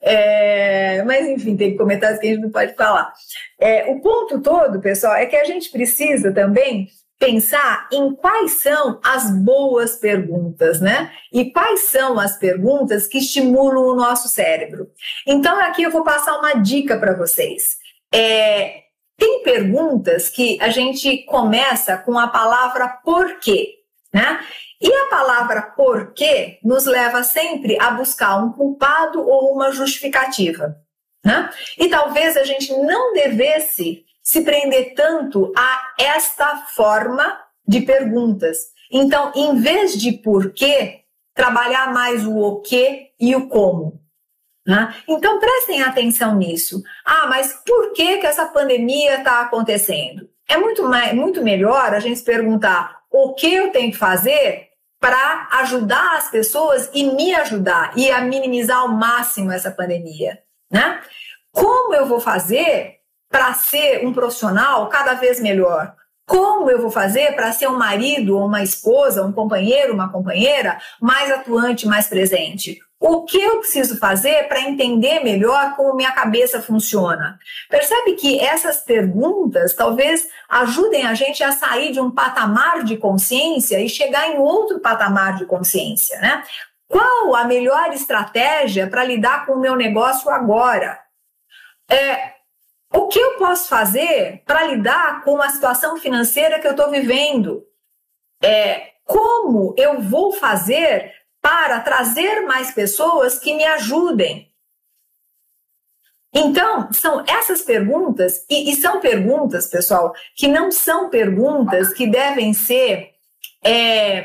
É, 0.00 1.02
mas, 1.04 1.26
enfim, 1.26 1.56
tem 1.56 1.76
comentários 1.76 2.18
que 2.18 2.26
a 2.26 2.30
gente 2.30 2.42
não 2.42 2.50
pode 2.50 2.74
falar. 2.74 3.12
É, 3.58 3.86
o 3.90 4.00
ponto 4.00 4.40
todo, 4.40 4.80
pessoal, 4.80 5.14
é 5.14 5.26
que 5.26 5.36
a 5.36 5.44
gente 5.44 5.70
precisa 5.70 6.32
também 6.32 6.88
pensar 7.18 7.88
em 7.92 8.14
quais 8.14 8.60
são 8.60 9.00
as 9.02 9.30
boas 9.30 9.96
perguntas, 9.96 10.80
né? 10.80 11.10
E 11.32 11.50
quais 11.50 11.84
são 11.84 12.18
as 12.18 12.36
perguntas 12.36 13.06
que 13.06 13.18
estimulam 13.18 13.84
o 13.84 13.96
nosso 13.96 14.28
cérebro. 14.28 14.90
Então, 15.26 15.58
aqui 15.60 15.82
eu 15.82 15.90
vou 15.90 16.04
passar 16.04 16.38
uma 16.38 16.54
dica 16.54 16.98
para 16.98 17.14
vocês. 17.14 17.76
É, 18.12 18.82
tem 19.16 19.42
perguntas 19.42 20.28
que 20.28 20.58
a 20.60 20.68
gente 20.68 21.24
começa 21.24 21.96
com 21.96 22.18
a 22.18 22.28
palavra 22.28 22.88
porquê, 23.04 23.76
né? 24.12 24.40
E 24.84 24.94
a 24.94 25.06
palavra 25.06 25.62
porquê 25.62 26.58
nos 26.62 26.84
leva 26.84 27.22
sempre 27.22 27.80
a 27.80 27.92
buscar 27.92 28.36
um 28.36 28.52
culpado 28.52 29.26
ou 29.26 29.54
uma 29.54 29.72
justificativa. 29.72 30.76
Né? 31.24 31.48
E 31.78 31.88
talvez 31.88 32.36
a 32.36 32.44
gente 32.44 32.70
não 32.70 33.14
devesse 33.14 34.04
se 34.22 34.42
prender 34.42 34.92
tanto 34.94 35.50
a 35.56 35.94
esta 35.98 36.66
forma 36.74 37.40
de 37.66 37.80
perguntas. 37.80 38.58
Então, 38.92 39.32
em 39.34 39.58
vez 39.58 39.98
de 39.98 40.12
porquê, 40.12 41.00
trabalhar 41.34 41.90
mais 41.90 42.26
o 42.26 42.36
o 42.36 42.60
que 42.60 43.08
e 43.18 43.34
o 43.34 43.48
como. 43.48 44.02
Né? 44.66 44.94
Então, 45.08 45.40
prestem 45.40 45.82
atenção 45.82 46.36
nisso. 46.36 46.82
Ah, 47.06 47.26
mas 47.26 47.54
por 47.66 47.94
que, 47.94 48.18
que 48.18 48.26
essa 48.26 48.44
pandemia 48.44 49.16
está 49.16 49.40
acontecendo? 49.40 50.28
É 50.46 50.58
muito, 50.58 50.82
mais, 50.82 51.14
muito 51.14 51.42
melhor 51.42 51.94
a 51.94 52.00
gente 52.00 52.22
perguntar 52.22 53.02
o 53.10 53.32
que 53.32 53.52
eu 53.52 53.70
tenho 53.70 53.92
que 53.92 53.96
fazer 53.96 54.63
para 55.04 55.48
ajudar 55.60 56.16
as 56.16 56.30
pessoas 56.30 56.88
e 56.94 57.04
me 57.04 57.34
ajudar 57.34 57.92
e 57.94 58.10
a 58.10 58.22
minimizar 58.22 58.78
ao 58.78 58.88
máximo 58.88 59.52
essa 59.52 59.70
pandemia. 59.70 60.38
Né? 60.72 60.98
Como 61.52 61.92
eu 61.92 62.06
vou 62.06 62.18
fazer 62.18 63.00
para 63.30 63.52
ser 63.52 64.06
um 64.06 64.14
profissional 64.14 64.88
cada 64.88 65.12
vez 65.12 65.38
melhor? 65.42 65.94
Como 66.26 66.70
eu 66.70 66.80
vou 66.80 66.90
fazer 66.90 67.34
para 67.36 67.52
ser 67.52 67.68
um 67.68 67.76
marido 67.76 68.38
ou 68.38 68.46
uma 68.46 68.62
esposa, 68.62 69.22
um 69.22 69.30
companheiro, 69.30 69.92
uma 69.92 70.10
companheira 70.10 70.78
mais 70.98 71.30
atuante, 71.30 71.86
mais 71.86 72.08
presente? 72.08 72.78
O 73.06 73.22
que 73.22 73.38
eu 73.38 73.58
preciso 73.58 73.98
fazer 73.98 74.48
para 74.48 74.62
entender 74.62 75.20
melhor 75.20 75.76
como 75.76 75.94
minha 75.94 76.12
cabeça 76.12 76.62
funciona? 76.62 77.38
Percebe 77.68 78.14
que 78.14 78.40
essas 78.40 78.78
perguntas 78.78 79.74
talvez 79.74 80.26
ajudem 80.48 81.04
a 81.04 81.12
gente 81.12 81.44
a 81.44 81.52
sair 81.52 81.92
de 81.92 82.00
um 82.00 82.10
patamar 82.10 82.82
de 82.82 82.96
consciência 82.96 83.78
e 83.78 83.90
chegar 83.90 84.30
em 84.30 84.38
outro 84.38 84.80
patamar 84.80 85.36
de 85.36 85.44
consciência, 85.44 86.18
né? 86.18 86.42
Qual 86.88 87.34
a 87.34 87.44
melhor 87.44 87.92
estratégia 87.92 88.88
para 88.88 89.04
lidar 89.04 89.44
com 89.44 89.52
o 89.52 89.60
meu 89.60 89.76
negócio 89.76 90.30
agora? 90.30 90.98
É, 91.90 92.32
o 92.90 93.06
que 93.08 93.18
eu 93.18 93.36
posso 93.36 93.68
fazer 93.68 94.42
para 94.46 94.64
lidar 94.64 95.22
com 95.24 95.42
a 95.42 95.50
situação 95.50 95.98
financeira 95.98 96.58
que 96.58 96.66
eu 96.66 96.70
estou 96.70 96.90
vivendo? 96.90 97.66
É, 98.42 98.92
como 99.04 99.74
eu 99.76 100.00
vou 100.00 100.32
fazer 100.32 101.12
para 101.44 101.78
trazer 101.80 102.40
mais 102.46 102.70
pessoas 102.70 103.38
que 103.38 103.54
me 103.54 103.64
ajudem. 103.64 104.50
Então, 106.32 106.90
são 106.90 107.22
essas 107.28 107.60
perguntas, 107.60 108.46
e, 108.48 108.72
e 108.72 108.76
são 108.76 108.98
perguntas, 108.98 109.66
pessoal, 109.66 110.14
que 110.34 110.48
não 110.48 110.72
são 110.72 111.10
perguntas 111.10 111.92
que 111.92 112.06
devem 112.06 112.54
ser 112.54 113.10
é, 113.62 114.24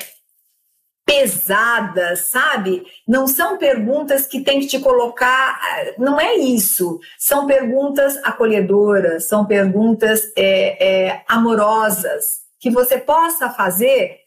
pesadas, 1.05 2.29
sabe? 2.29 2.85
Não 3.05 3.27
são 3.27 3.57
perguntas 3.57 4.25
que 4.25 4.39
tem 4.39 4.61
que 4.61 4.67
te 4.67 4.79
colocar. 4.79 5.59
Não 5.97 6.17
é 6.17 6.35
isso. 6.35 7.01
São 7.17 7.45
perguntas 7.45 8.15
acolhedoras, 8.23 9.27
são 9.27 9.45
perguntas 9.45 10.31
é, 10.37 11.07
é, 11.09 11.23
amorosas, 11.27 12.43
que 12.57 12.71
você 12.71 12.97
possa 12.97 13.49
fazer 13.49 14.19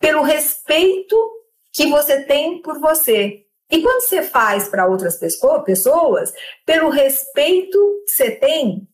pelo 0.00 0.22
respeito 0.22 1.39
que 1.72 1.86
você 1.86 2.22
tem 2.22 2.60
por 2.62 2.78
você. 2.80 3.44
E 3.70 3.82
quando 3.82 4.02
você 4.02 4.22
faz 4.22 4.68
para 4.68 4.86
outras 4.86 5.16
pessoas, 5.18 6.32
pelo 6.66 6.90
respeito 6.90 7.78
que 8.04 8.12
você 8.12 8.30
tem 8.32 8.88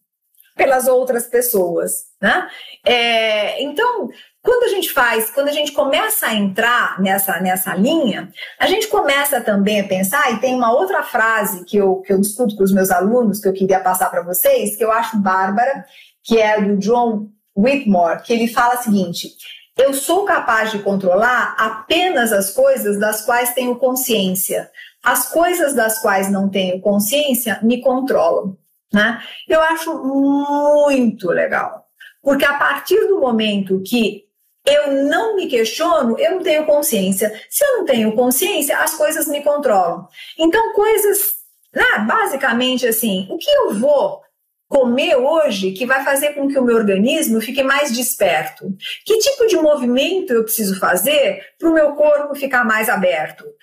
pelas 0.56 0.88
outras 0.88 1.26
pessoas, 1.26 2.06
né? 2.20 2.48
É, 2.84 3.62
então, 3.62 4.08
quando 4.42 4.64
a 4.64 4.68
gente 4.68 4.90
faz, 4.90 5.30
quando 5.30 5.48
a 5.48 5.52
gente 5.52 5.72
começa 5.72 6.28
a 6.28 6.34
entrar 6.34 6.98
nessa, 7.00 7.38
nessa 7.40 7.74
linha, 7.74 8.32
a 8.58 8.66
gente 8.66 8.88
começa 8.88 9.40
também 9.40 9.80
a 9.80 9.86
pensar, 9.86 10.32
e 10.32 10.40
tem 10.40 10.54
uma 10.54 10.72
outra 10.72 11.02
frase 11.02 11.64
que 11.64 11.76
eu, 11.76 11.96
que 11.96 12.12
eu 12.12 12.18
discuto 12.18 12.56
com 12.56 12.64
os 12.64 12.72
meus 12.72 12.90
alunos, 12.90 13.38
que 13.38 13.48
eu 13.48 13.52
queria 13.52 13.80
passar 13.80 14.10
para 14.10 14.22
vocês, 14.22 14.76
que 14.76 14.84
eu 14.84 14.90
acho 14.90 15.18
bárbara, 15.18 15.84
que 16.24 16.40
é 16.40 16.60
do 16.60 16.78
John 16.78 17.28
Whitmore, 17.54 18.22
que 18.22 18.32
ele 18.32 18.48
fala 18.48 18.80
o 18.80 18.82
seguinte: 18.82 19.36
eu 19.76 19.92
sou 19.92 20.24
capaz 20.24 20.72
de 20.72 20.78
controlar 20.78 21.54
apenas 21.58 22.32
as 22.32 22.50
coisas 22.50 22.98
das 22.98 23.22
quais 23.22 23.52
tenho 23.52 23.76
consciência. 23.76 24.70
As 25.04 25.28
coisas 25.28 25.74
das 25.74 26.00
quais 26.00 26.30
não 26.30 26.48
tenho 26.48 26.80
consciência 26.80 27.60
me 27.62 27.80
controlam. 27.82 28.56
Né? 28.92 29.22
Eu 29.46 29.60
acho 29.60 30.02
muito 30.02 31.28
legal, 31.28 31.86
porque 32.22 32.44
a 32.44 32.54
partir 32.54 33.06
do 33.08 33.20
momento 33.20 33.82
que 33.84 34.24
eu 34.64 35.04
não 35.04 35.36
me 35.36 35.46
questiono, 35.46 36.18
eu 36.18 36.32
não 36.32 36.42
tenho 36.42 36.64
consciência. 36.64 37.32
Se 37.48 37.64
eu 37.64 37.78
não 37.78 37.84
tenho 37.84 38.12
consciência, 38.16 38.78
as 38.78 38.94
coisas 38.94 39.28
me 39.28 39.42
controlam. 39.42 40.08
Então, 40.38 40.72
coisas, 40.72 41.34
né, 41.72 42.04
basicamente 42.06 42.86
assim, 42.86 43.28
o 43.30 43.38
que 43.38 43.50
eu 43.50 43.74
vou 43.74 44.22
comer 44.68 45.16
hoje 45.16 45.72
que 45.72 45.86
vai 45.86 46.04
fazer 46.04 46.34
com 46.34 46.48
que 46.48 46.58
o 46.58 46.64
meu 46.64 46.76
organismo 46.76 47.40
fique 47.40 47.62
mais 47.62 47.92
desperto? 47.92 48.76
Que 49.04 49.18
tipo 49.18 49.46
de 49.46 49.56
movimento 49.56 50.32
eu 50.32 50.44
preciso 50.44 50.78
fazer 50.78 51.54
para 51.58 51.68
o 51.68 51.72
meu 51.72 51.92
corpo 51.92 52.34
ficar 52.34 52.64
mais 52.64 52.88
aberto? 52.88 53.42
O 53.42 53.54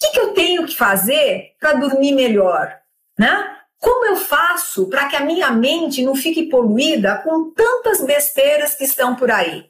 que, 0.00 0.10
que 0.10 0.20
eu 0.20 0.34
tenho 0.34 0.66
que 0.66 0.76
fazer 0.76 1.52
para 1.58 1.74
dormir 1.74 2.12
melhor? 2.12 2.76
Né? 3.18 3.56
Como 3.78 4.06
eu 4.06 4.16
faço 4.16 4.88
para 4.88 5.08
que 5.08 5.16
a 5.16 5.20
minha 5.20 5.50
mente 5.50 6.02
não 6.02 6.14
fique 6.14 6.48
poluída 6.48 7.16
com 7.18 7.50
tantas 7.50 8.04
besteiras 8.04 8.74
que 8.74 8.84
estão 8.84 9.16
por 9.16 9.30
aí? 9.30 9.66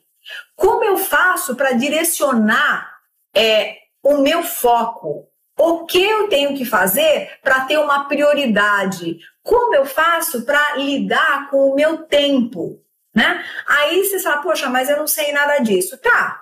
Como 0.54 0.84
eu 0.84 0.96
faço 0.96 1.56
para 1.56 1.72
direcionar 1.72 2.98
é, 3.34 3.76
o 4.02 4.18
meu 4.18 4.42
foco? 4.42 5.28
O 5.58 5.84
que 5.84 6.02
eu 6.02 6.28
tenho 6.28 6.54
que 6.56 6.64
fazer 6.64 7.38
para 7.42 7.64
ter 7.66 7.78
uma 7.78 8.08
prioridade? 8.08 9.18
Como 9.42 9.74
eu 9.74 9.84
faço 9.84 10.44
para 10.44 10.76
lidar 10.76 11.50
com 11.50 11.70
o 11.70 11.74
meu 11.74 11.98
tempo? 12.04 12.80
Né? 13.14 13.44
Aí 13.66 14.04
você 14.04 14.18
fala, 14.20 14.42
poxa, 14.42 14.68
mas 14.70 14.88
eu 14.88 14.96
não 14.96 15.06
sei 15.06 15.32
nada 15.32 15.58
disso. 15.58 15.98
Tá, 15.98 16.40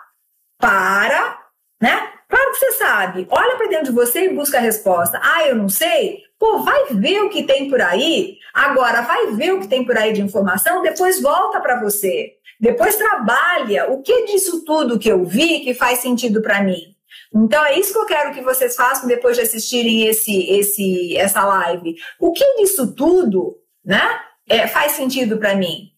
para, 0.59 1.39
né? 1.81 2.13
Claro 2.29 2.51
que 2.53 2.59
você 2.59 2.73
sabe. 2.73 3.27
Olha 3.31 3.57
para 3.57 3.69
dentro 3.69 3.87
de 3.87 3.93
você 3.93 4.27
e 4.27 4.35
busca 4.35 4.59
a 4.59 4.61
resposta. 4.61 5.21
Ah, 5.23 5.49
eu 5.49 5.57
não 5.57 5.69
sei? 5.69 6.21
Pô, 6.39 6.59
vai 6.61 6.87
ver 6.93 7.23
o 7.23 7.29
que 7.29 7.43
tem 7.43 7.69
por 7.69 7.81
aí. 7.81 8.39
Agora, 8.55 9.03
vai 9.03 9.27
ver 9.33 9.53
o 9.53 9.61
que 9.61 9.69
tem 9.69 9.85
por 9.85 9.97
aí 9.97 10.13
de 10.13 10.23
informação, 10.23 10.83
depois 10.83 11.21
volta 11.21 11.61
para 11.61 11.81
você. 11.81 12.35
Depois 12.61 12.97
trabalha. 12.97 13.91
O 13.91 14.03
que 14.03 14.27
disso 14.27 14.65
tudo 14.65 14.99
que 14.99 15.11
eu 15.11 15.25
vi 15.25 15.61
que 15.61 15.75
faz 15.75 16.01
sentido 16.01 16.41
para 16.41 16.63
mim? 16.63 16.95
Então 17.35 17.65
é 17.65 17.79
isso 17.79 17.93
que 17.93 17.99
eu 17.99 18.07
quero 18.07 18.35
que 18.35 18.43
vocês 18.43 18.75
façam 18.75 19.07
depois 19.07 19.37
de 19.37 19.43
assistirem 19.43 20.07
esse, 20.07 20.51
esse, 20.51 21.17
essa 21.17 21.45
live. 21.45 21.95
O 22.19 22.33
que 22.33 22.45
disso 22.57 22.93
tudo, 22.95 23.57
né, 23.85 24.21
é, 24.49 24.67
faz 24.67 24.93
sentido 24.93 25.39
para 25.39 25.55
mim? 25.55 25.91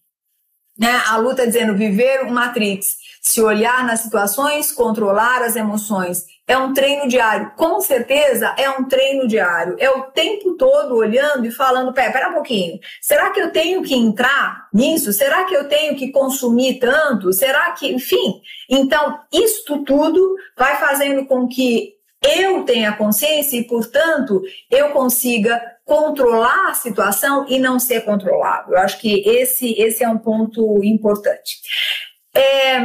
Né? 0.79 1.03
A 1.07 1.17
Lu 1.17 1.31
está 1.31 1.45
dizendo 1.45 1.77
viver 1.77 2.25
um 2.25 2.31
Matrix, 2.31 2.97
se 3.21 3.41
olhar 3.41 3.85
nas 3.85 4.01
situações, 4.01 4.73
controlar 4.73 5.43
as 5.43 5.57
emoções. 5.57 6.25
É 6.53 6.59
um 6.59 6.75
treino 6.75 7.09
diário. 7.09 7.51
Com 7.57 7.81
certeza 7.81 8.55
é 8.59 8.69
um 8.69 8.85
treino 8.85 9.27
diário. 9.27 9.75
É 9.79 9.89
o 9.89 10.03
tempo 10.11 10.55
todo 10.55 10.95
olhando 10.95 11.47
e 11.47 11.51
falando: 11.51 11.95
pera, 11.95 12.13
pera 12.13 12.29
um 12.29 12.35
pouquinho. 12.35 12.79
Será 13.01 13.31
que 13.31 13.41
eu 13.41 13.51
tenho 13.51 13.81
que 13.81 13.95
entrar 13.95 14.69
nisso? 14.71 15.15
Será 15.15 15.45
que 15.45 15.55
eu 15.55 15.67
tenho 15.67 15.97
que 15.97 16.13
consumir 16.13 16.79
tanto? 16.79 17.33
Será 17.33 17.71
que. 17.71 17.91
Enfim. 17.91 18.43
Então, 18.69 19.19
isto 19.33 19.83
tudo 19.83 20.37
vai 20.55 20.79
fazendo 20.79 21.25
com 21.25 21.49
que 21.49 21.95
eu 22.23 22.65
tenha 22.67 22.95
consciência 22.99 23.57
e, 23.57 23.65
portanto, 23.65 24.43
eu 24.71 24.91
consiga 24.91 25.59
controlar 25.87 26.69
a 26.69 26.75
situação 26.75 27.47
e 27.49 27.59
não 27.59 27.81
ser 27.81 28.03
controlado. 28.03 28.75
Eu 28.75 28.79
acho 28.79 29.01
que 29.01 29.27
esse, 29.27 29.73
esse 29.81 30.05
é 30.05 30.09
um 30.09 30.19
ponto 30.19 30.85
importante. 30.85 31.63
É, 32.35 32.79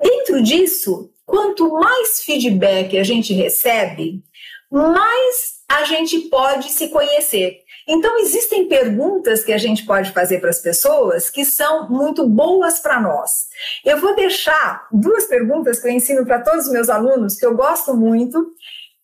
dentro 0.00 0.42
disso, 0.42 1.12
quanto 1.26 1.70
mais 1.72 2.22
feedback 2.22 2.96
a 2.96 3.02
gente 3.02 3.34
recebe, 3.34 4.22
mais 4.70 5.56
a 5.68 5.84
gente 5.84 6.20
pode 6.28 6.70
se 6.70 6.88
conhecer. 6.88 7.60
Então, 7.88 8.18
existem 8.18 8.68
perguntas 8.68 9.44
que 9.44 9.52
a 9.52 9.58
gente 9.58 9.84
pode 9.84 10.10
fazer 10.12 10.40
para 10.40 10.50
as 10.50 10.60
pessoas 10.60 11.30
que 11.30 11.44
são 11.44 11.88
muito 11.88 12.26
boas 12.26 12.80
para 12.80 13.00
nós. 13.00 13.46
Eu 13.84 14.00
vou 14.00 14.14
deixar 14.14 14.88
duas 14.90 15.26
perguntas 15.26 15.78
que 15.78 15.86
eu 15.86 15.92
ensino 15.92 16.24
para 16.24 16.40
todos 16.40 16.66
os 16.66 16.72
meus 16.72 16.88
alunos, 16.88 17.36
que 17.36 17.46
eu 17.46 17.54
gosto 17.54 17.94
muito, 17.94 18.44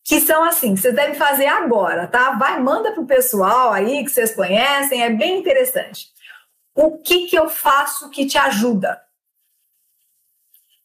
que 0.05 0.21
são 0.21 0.43
assim, 0.43 0.75
vocês 0.75 0.95
devem 0.95 1.15
fazer 1.15 1.47
agora, 1.47 2.09
tá? 2.09 2.33
Vai, 2.33 2.61
manda 2.61 2.91
para 2.91 3.03
o 3.03 3.07
pessoal 3.07 3.73
aí 3.73 4.05
que 4.05 4.11
vocês 4.11 4.35
conhecem, 4.35 5.03
é 5.03 5.11
bem 5.11 5.39
interessante. 5.39 6.09
O 6.75 6.99
que, 6.99 7.27
que 7.27 7.39
eu 7.39 7.49
faço 7.49 8.11
que 8.11 8.27
te 8.27 8.37
ajuda? 8.37 9.01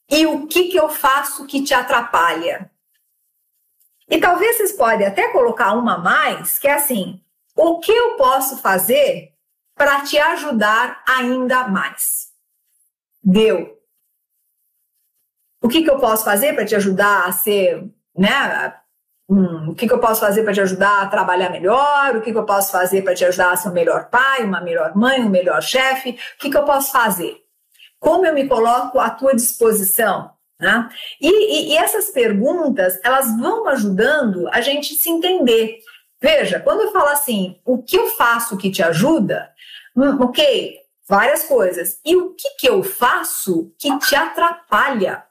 E 0.10 0.26
o 0.26 0.48
que, 0.48 0.70
que 0.70 0.78
eu 0.78 0.89
faço 0.89 1.46
que 1.46 1.63
te 1.63 1.74
atrapalha? 1.74 2.72
E 4.10 4.20
talvez 4.20 4.58
vocês 4.58 4.72
podem 4.72 5.06
até 5.06 5.30
colocar 5.32 5.74
uma 5.74 5.96
a 5.96 5.98
mais, 5.98 6.58
que 6.58 6.67
é 6.67 6.74
assim: 6.74 7.22
o 7.56 7.80
que 7.80 7.91
eu 7.91 8.15
posso 8.15 8.58
fazer 8.62 9.34
para 9.76 10.02
te 10.02 10.17
ajudar 10.17 11.04
ainda 11.08 11.67
mais? 11.67 12.30
Deu. 13.22 13.78
O 15.62 15.67
que, 15.67 15.84
que 15.84 15.89
eu 15.89 16.00
posso 16.00 16.24
fazer 16.24 16.54
para 16.54 16.65
te 16.65 16.76
ajudar 16.76 17.26
a 17.26 17.32
ser, 17.32 17.89
né? 18.15 18.74
Hum, 19.30 19.72
o 19.72 19.76
que, 19.76 19.86
que 19.86 19.93
eu 19.93 20.00
posso 20.00 20.22
fazer 20.22 20.43
para 20.43 20.54
te 20.54 20.62
ajudar 20.62 21.02
a 21.02 21.08
trabalhar 21.08 21.50
melhor? 21.50 22.15
O 22.15 22.22
que, 22.22 22.32
que 22.32 22.38
eu 22.38 22.46
posso 22.46 22.72
fazer 22.72 23.02
para 23.02 23.13
te 23.13 23.26
ajudar 23.26 23.52
a 23.52 23.58
ser 23.58 23.67
um 23.67 23.74
melhor 23.74 24.10
pai, 24.10 24.43
uma 24.43 24.62
melhor 24.62 24.96
mãe, 24.96 25.20
um 25.20 25.30
melhor 25.30 25.62
chefe? 25.62 26.12
O 26.12 26.38
que, 26.39 26.50
que 26.50 26.58
eu 26.58 26.63
posso 26.63 26.93
fazer? 26.93 27.46
Como 27.99 28.25
eu 28.25 28.33
me 28.33 28.47
coloco 28.47 28.99
à 28.99 29.10
tua 29.10 29.36
disposição? 29.36 30.31
Né? 30.60 30.89
E, 31.21 31.29
e, 31.29 31.73
e 31.73 31.77
essas 31.77 32.10
perguntas, 32.10 32.99
elas 33.03 33.38
vão 33.38 33.67
ajudando 33.67 34.47
a 34.49 34.62
gente 34.62 34.95
se 34.95 35.10
entender. 35.10 35.79
Veja, 36.19 36.60
quando 36.60 36.81
eu 36.81 36.91
falo 36.91 37.10
assim, 37.10 37.60
o 37.63 37.81
que 37.81 37.95
eu 37.95 38.07
faço 38.10 38.57
que 38.57 38.71
te 38.71 38.81
ajuda? 38.81 39.51
Hum, 39.95 40.17
ok, 40.21 40.79
várias 41.08 41.43
coisas. 41.43 42.00
E 42.04 42.15
o 42.15 42.33
que, 42.33 42.50
que 42.60 42.69
eu 42.69 42.83
faço 42.83 43.71
que 43.77 43.98
te 44.00 44.15
atrapalha? 44.15 45.23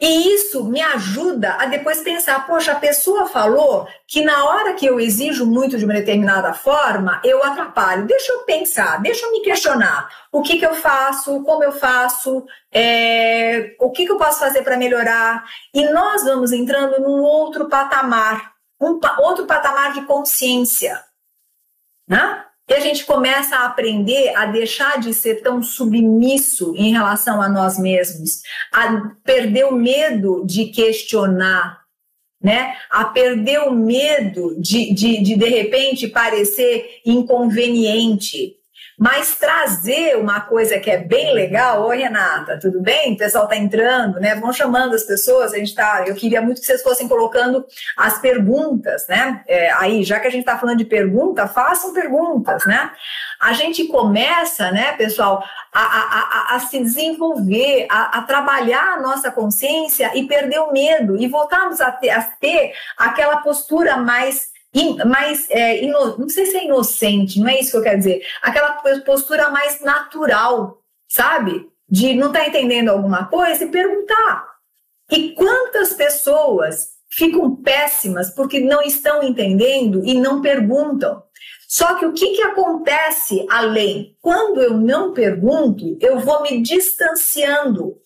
E 0.00 0.34
isso 0.34 0.64
me 0.64 0.80
ajuda 0.80 1.54
a 1.54 1.66
depois 1.66 2.00
pensar, 2.00 2.46
poxa, 2.46 2.72
a 2.72 2.80
pessoa 2.80 3.26
falou 3.26 3.86
que 4.08 4.24
na 4.24 4.44
hora 4.44 4.74
que 4.74 4.84
eu 4.84 4.98
exijo 4.98 5.46
muito 5.46 5.78
de 5.78 5.84
uma 5.84 5.94
determinada 5.94 6.52
forma, 6.52 7.20
eu 7.24 7.42
atrapalho. 7.44 8.06
Deixa 8.06 8.32
eu 8.32 8.40
pensar, 8.40 9.00
deixa 9.00 9.24
eu 9.24 9.30
me 9.30 9.40
questionar. 9.42 10.08
O 10.32 10.42
que, 10.42 10.58
que 10.58 10.66
eu 10.66 10.74
faço, 10.74 11.42
como 11.44 11.62
eu 11.62 11.70
faço, 11.70 12.44
é, 12.72 13.76
o 13.78 13.90
que, 13.92 14.04
que 14.04 14.10
eu 14.10 14.18
posso 14.18 14.40
fazer 14.40 14.62
para 14.62 14.76
melhorar. 14.76 15.44
E 15.72 15.88
nós 15.90 16.24
vamos 16.24 16.50
entrando 16.50 17.00
num 17.00 17.22
outro 17.22 17.68
patamar, 17.68 18.52
um 18.80 18.98
outro 19.18 19.46
patamar 19.46 19.92
de 19.92 20.02
consciência. 20.02 21.00
Né? 22.06 22.44
E 22.68 22.72
a 22.72 22.80
gente 22.80 23.04
começa 23.04 23.56
a 23.56 23.66
aprender 23.66 24.34
a 24.34 24.46
deixar 24.46 24.98
de 24.98 25.12
ser 25.12 25.42
tão 25.42 25.62
submisso 25.62 26.74
em 26.76 26.92
relação 26.92 27.42
a 27.42 27.48
nós 27.48 27.78
mesmos, 27.78 28.40
a 28.72 29.10
perder 29.22 29.66
o 29.66 29.74
medo 29.76 30.44
de 30.46 30.66
questionar, 30.66 31.82
né? 32.42 32.74
A 32.90 33.04
perder 33.04 33.60
o 33.60 33.70
medo 33.70 34.58
de, 34.58 34.94
de, 34.94 35.22
de, 35.22 35.36
de 35.36 35.48
repente, 35.48 36.08
parecer 36.08 37.00
inconveniente, 37.04 38.56
mas 38.98 39.36
trazer 39.36 40.16
uma 40.16 40.40
coisa 40.40 40.78
que 40.78 40.90
é 40.90 40.98
bem 40.98 41.34
legal, 41.34 41.86
oi 41.86 41.98
Renata, 41.98 42.58
tudo 42.60 42.80
bem? 42.80 43.14
O 43.14 43.16
pessoal 43.16 43.44
está 43.44 43.56
entrando, 43.56 44.20
né? 44.20 44.34
Vão 44.36 44.52
chamando 44.52 44.94
as 44.94 45.02
pessoas, 45.02 45.52
a 45.52 45.58
gente 45.58 45.74
tá. 45.74 46.04
Eu 46.06 46.14
queria 46.14 46.40
muito 46.40 46.60
que 46.60 46.66
vocês 46.66 46.82
fossem 46.82 47.08
colocando 47.08 47.64
as 47.96 48.18
perguntas, 48.18 49.06
né? 49.08 49.42
É, 49.48 49.72
aí, 49.72 50.04
já 50.04 50.20
que 50.20 50.28
a 50.28 50.30
gente 50.30 50.40
está 50.40 50.56
falando 50.56 50.78
de 50.78 50.84
pergunta, 50.84 51.46
façam 51.48 51.92
perguntas, 51.92 52.64
né? 52.66 52.90
A 53.40 53.52
gente 53.52 53.84
começa, 53.88 54.70
né, 54.70 54.92
pessoal, 54.92 55.44
a, 55.72 55.82
a, 55.82 56.52
a, 56.52 56.56
a 56.56 56.60
se 56.60 56.78
desenvolver, 56.78 57.86
a, 57.90 58.22
trabalhar 58.22 58.94
a 58.94 59.00
nossa 59.00 59.30
consciência 59.30 60.12
e 60.14 60.26
perder 60.26 60.60
o 60.60 60.72
medo 60.72 61.16
e 61.16 61.26
voltarmos 61.28 61.80
a 61.80 61.90
ter, 61.90 62.10
a 62.10 62.22
ter 62.22 62.72
aquela 62.96 63.38
postura 63.38 63.96
mais 63.96 64.53
mais, 65.06 65.48
é, 65.50 65.82
ino, 65.84 66.18
não 66.18 66.28
sei 66.28 66.46
se 66.46 66.56
é 66.56 66.64
inocente, 66.64 67.38
não 67.38 67.48
é 67.48 67.60
isso 67.60 67.70
que 67.70 67.76
eu 67.76 67.82
quero 67.82 67.98
dizer, 67.98 68.26
aquela 68.42 68.72
postura 69.04 69.50
mais 69.50 69.80
natural, 69.80 70.80
sabe? 71.08 71.68
De 71.88 72.14
não 72.14 72.28
estar 72.28 72.40
tá 72.40 72.48
entendendo 72.48 72.88
alguma 72.88 73.26
coisa 73.26 73.64
e 73.64 73.70
perguntar. 73.70 74.54
E 75.10 75.32
quantas 75.32 75.92
pessoas 75.92 76.94
ficam 77.10 77.54
péssimas 77.56 78.30
porque 78.30 78.58
não 78.58 78.82
estão 78.82 79.22
entendendo 79.22 80.04
e 80.04 80.14
não 80.14 80.40
perguntam? 80.40 81.22
Só 81.68 81.94
que 81.96 82.06
o 82.06 82.12
que, 82.12 82.34
que 82.34 82.42
acontece 82.42 83.46
além? 83.50 84.16
Quando 84.20 84.62
eu 84.62 84.74
não 84.74 85.12
pergunto, 85.12 85.96
eu 86.00 86.20
vou 86.20 86.42
me 86.42 86.62
distanciando. 86.62 87.96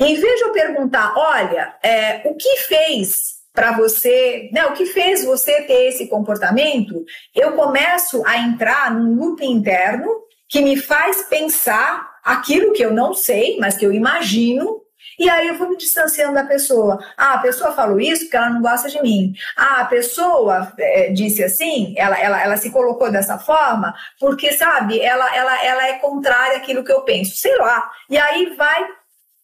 Em 0.00 0.14
vez 0.14 0.38
de 0.38 0.44
eu 0.44 0.52
perguntar, 0.52 1.14
olha, 1.16 1.76
é, 1.82 2.28
o 2.28 2.34
que 2.34 2.56
fez 2.58 3.35
para 3.56 3.72
você, 3.72 4.50
né, 4.52 4.66
o 4.66 4.74
que 4.74 4.84
fez 4.84 5.24
você 5.24 5.62
ter 5.62 5.88
esse 5.88 6.06
comportamento, 6.08 7.02
eu 7.34 7.52
começo 7.52 8.22
a 8.26 8.36
entrar 8.36 8.94
num 8.94 9.14
loop 9.14 9.42
interno 9.42 10.08
que 10.46 10.60
me 10.60 10.76
faz 10.76 11.22
pensar 11.22 12.06
aquilo 12.22 12.74
que 12.74 12.84
eu 12.84 12.92
não 12.92 13.14
sei, 13.14 13.56
mas 13.58 13.74
que 13.76 13.86
eu 13.86 13.92
imagino, 13.92 14.82
e 15.18 15.30
aí 15.30 15.48
eu 15.48 15.56
vou 15.56 15.70
me 15.70 15.76
distanciando 15.78 16.34
da 16.34 16.44
pessoa. 16.44 16.98
Ah, 17.16 17.34
a 17.34 17.38
pessoa 17.38 17.72
falou 17.72 17.98
isso 17.98 18.24
porque 18.24 18.36
ela 18.36 18.50
não 18.50 18.60
gosta 18.60 18.90
de 18.90 19.00
mim. 19.00 19.32
Ah, 19.56 19.80
a 19.80 19.84
pessoa 19.86 20.70
é, 20.78 21.10
disse 21.10 21.42
assim, 21.42 21.94
ela, 21.96 22.20
ela, 22.20 22.42
ela 22.42 22.56
se 22.58 22.70
colocou 22.70 23.10
dessa 23.10 23.38
forma 23.38 23.94
porque, 24.20 24.52
sabe, 24.52 25.00
ela, 25.00 25.34
ela, 25.34 25.64
ela 25.64 25.88
é 25.88 25.94
contrária 25.94 26.58
àquilo 26.58 26.84
que 26.84 26.92
eu 26.92 27.00
penso. 27.00 27.34
Sei 27.36 27.56
lá. 27.56 27.90
E 28.10 28.18
aí 28.18 28.54
vai 28.54 28.86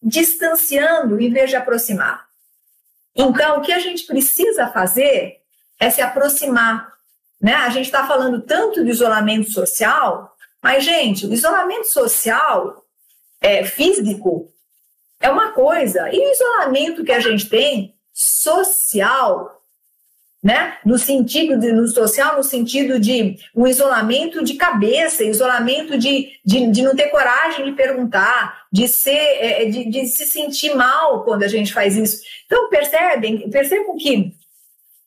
distanciando 0.03 1.19
em 1.19 1.31
vez 1.31 1.49
de 1.49 1.57
aproximar. 1.57 2.22
Então, 3.15 3.59
o 3.59 3.63
que 3.63 3.73
a 3.73 3.79
gente 3.79 4.05
precisa 4.05 4.69
fazer 4.69 5.41
é 5.79 5.91
se 5.91 6.01
aproximar. 6.01 6.93
Né? 7.41 7.55
A 7.55 7.69
gente 7.71 7.87
está 7.87 8.07
falando 8.07 8.41
tanto 8.43 8.85
de 8.85 8.91
isolamento 8.91 9.51
social, 9.51 10.35
mas, 10.63 10.85
gente, 10.85 11.27
o 11.27 11.33
isolamento 11.33 11.87
social 11.87 12.85
é, 13.41 13.65
físico 13.65 14.53
é 15.21 15.29
uma 15.31 15.53
coisa, 15.53 16.09
e 16.13 16.19
o 16.19 16.33
isolamento 16.33 17.05
que 17.05 17.13
a 17.13 17.21
gente 17.21 17.49
tem 17.49 17.95
social 18.13 19.62
né? 20.43 20.77
No 20.85 20.99
sentido 20.99 21.57
de, 21.57 21.73
no 21.73 21.87
social, 21.87 22.37
no 22.37 22.43
sentido 22.43 22.99
de 22.99 23.37
um 23.55 23.67
isolamento 23.67 24.43
de 24.43 24.55
cabeça, 24.55 25.23
isolamento 25.23 25.97
de, 25.97 26.33
de, 26.45 26.69
de 26.69 26.83
não 26.83 26.97
ter 26.97 27.11
coragem 27.11 27.65
de 27.65 27.73
perguntar, 27.73 28.65
de 28.73 28.89
ser, 28.89 29.11
é, 29.11 29.63
é, 29.63 29.65
de, 29.67 29.89
de 29.89 30.07
se 30.07 30.27
sentir 30.27 30.75
mal 30.75 31.23
quando 31.23 31.45
a 31.45 31.49
gente 31.49 31.73
faz 31.73 31.97
isso. 31.97 32.23
Então 32.47 32.69
percebem, 32.69 33.49
percebam 33.51 33.97
que 33.97 34.35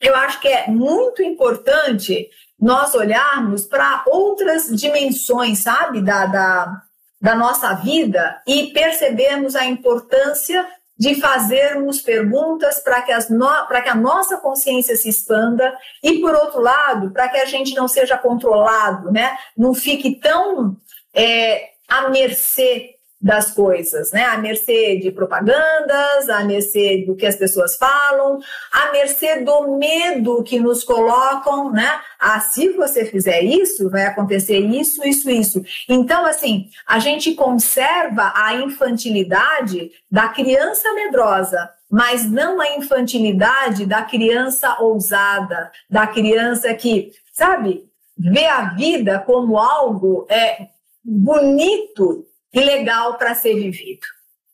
eu 0.01 0.15
acho 0.15 0.39
que 0.39 0.47
é 0.47 0.67
muito 0.67 1.21
importante 1.21 2.29
nós 2.57 2.95
olharmos 2.95 3.65
para 3.65 4.05
outras 4.07 4.67
dimensões, 4.67 5.59
sabe, 5.59 6.01
da, 6.01 6.25
da, 6.27 6.81
da 7.19 7.35
nossa 7.35 7.73
vida 7.73 8.41
e 8.47 8.67
percebermos 8.67 9.53
a 9.55 9.65
importância 9.65 10.65
de 10.97 11.15
fazermos 11.15 12.01
perguntas 12.01 12.79
para 12.79 13.01
que, 13.01 13.11
no... 13.33 13.67
que 13.67 13.89
a 13.89 13.95
nossa 13.95 14.37
consciência 14.37 14.95
se 14.95 15.09
expanda 15.09 15.75
e, 16.01 16.19
por 16.19 16.33
outro 16.33 16.61
lado, 16.61 17.11
para 17.11 17.27
que 17.27 17.37
a 17.37 17.45
gente 17.45 17.75
não 17.75 17.87
seja 17.87 18.17
controlado, 18.17 19.11
né? 19.11 19.37
não 19.57 19.73
fique 19.73 20.15
tão 20.15 20.77
é, 21.13 21.69
à 21.87 22.09
mercê 22.09 22.94
das 23.25 23.49
coisas, 23.49 24.11
né? 24.11 24.23
À 24.23 24.37
mercê 24.37 24.97
de 24.97 25.11
propagandas, 25.11 26.29
à 26.29 26.43
mercê 26.43 27.03
do 27.07 27.15
que 27.15 27.25
as 27.25 27.35
pessoas 27.35 27.75
falam, 27.75 28.37
à 28.71 28.91
mercê 28.91 29.41
do 29.41 29.75
medo 29.79 30.43
que 30.43 30.59
nos 30.59 30.83
colocam, 30.83 31.71
né? 31.71 31.99
Ah, 32.19 32.39
se 32.39 32.69
você 32.73 33.03
fizer 33.03 33.41
isso, 33.41 33.89
vai 33.89 34.03
acontecer 34.03 34.59
isso, 34.59 35.03
isso, 35.03 35.27
isso. 35.31 35.63
Então, 35.89 36.23
assim, 36.23 36.69
a 36.85 36.99
gente 36.99 37.33
conserva 37.33 38.31
a 38.35 38.53
infantilidade 38.57 39.89
da 40.09 40.29
criança 40.29 40.93
medrosa, 40.93 41.71
mas 41.89 42.29
não 42.29 42.61
a 42.61 42.75
infantilidade 42.75 43.87
da 43.87 44.03
criança 44.03 44.77
ousada, 44.79 45.71
da 45.89 46.05
criança 46.05 46.71
que, 46.75 47.11
sabe, 47.33 47.85
vê 48.15 48.45
a 48.45 48.65
vida 48.75 49.17
como 49.17 49.57
algo 49.57 50.27
é, 50.29 50.67
bonito 51.03 52.23
e 52.55 52.61
legal 52.61 53.17
para 53.17 53.35
ser 53.35 53.53
vivido, 53.55 54.07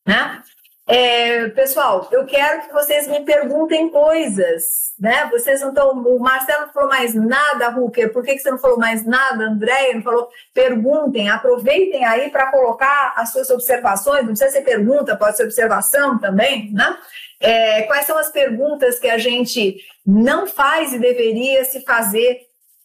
né? 0.06 0.42
É, 0.88 1.48
pessoal, 1.50 2.10
eu 2.12 2.26
quero 2.26 2.64
que 2.64 2.74
vocês 2.74 3.08
me 3.08 3.22
perguntem 3.22 3.90
coisas, 3.90 4.92
né? 5.00 5.30
Vocês 5.32 5.62
não 5.62 5.70
estão. 5.70 5.92
O 5.92 6.20
Marcelo 6.20 6.66
não 6.66 6.74
falou 6.74 6.90
mais 6.90 7.14
nada, 7.14 7.70
Ruker. 7.70 8.12
Por 8.12 8.24
que, 8.24 8.34
que 8.34 8.40
você 8.40 8.50
não 8.50 8.58
falou 8.58 8.78
mais 8.78 9.06
nada, 9.06 9.46
Andréia? 9.46 9.94
Não 9.94 10.02
falou? 10.02 10.28
Perguntem, 10.54 11.30
aproveitem 11.30 12.04
aí 12.04 12.30
para 12.30 12.52
colocar 12.52 13.14
as 13.16 13.32
suas 13.32 13.50
observações. 13.52 14.26
Não 14.26 14.34
precisa 14.34 14.50
ser 14.52 14.64
pergunta, 14.64 15.16
pode 15.16 15.38
ser 15.38 15.44
observação 15.44 16.20
também, 16.20 16.74
né? 16.74 16.98
É, 17.40 17.84
quais 17.84 18.06
são 18.06 18.18
as 18.18 18.30
perguntas 18.30 19.00
que 19.00 19.08
a 19.08 19.18
gente 19.18 19.78
não 20.06 20.46
faz 20.46 20.94
e 20.94 21.00
deveria 21.00 21.64
se 21.64 21.86
fazer, 21.86 22.42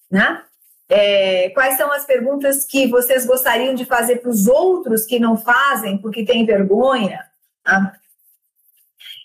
né? 0.08 0.44
É, 0.89 1.51
quais 1.51 1.76
são 1.76 1.93
as 1.93 2.05
perguntas 2.05 2.64
que 2.64 2.87
vocês 2.87 3.26
gostariam 3.26 3.74
de 3.74 3.84
fazer 3.84 4.16
para 4.16 4.30
os 4.30 4.47
outros 4.47 5.05
que 5.05 5.18
não 5.18 5.37
fazem 5.37 5.99
porque 5.99 6.24
têm 6.24 6.47
vergonha? 6.47 7.24
Tá? 7.64 7.93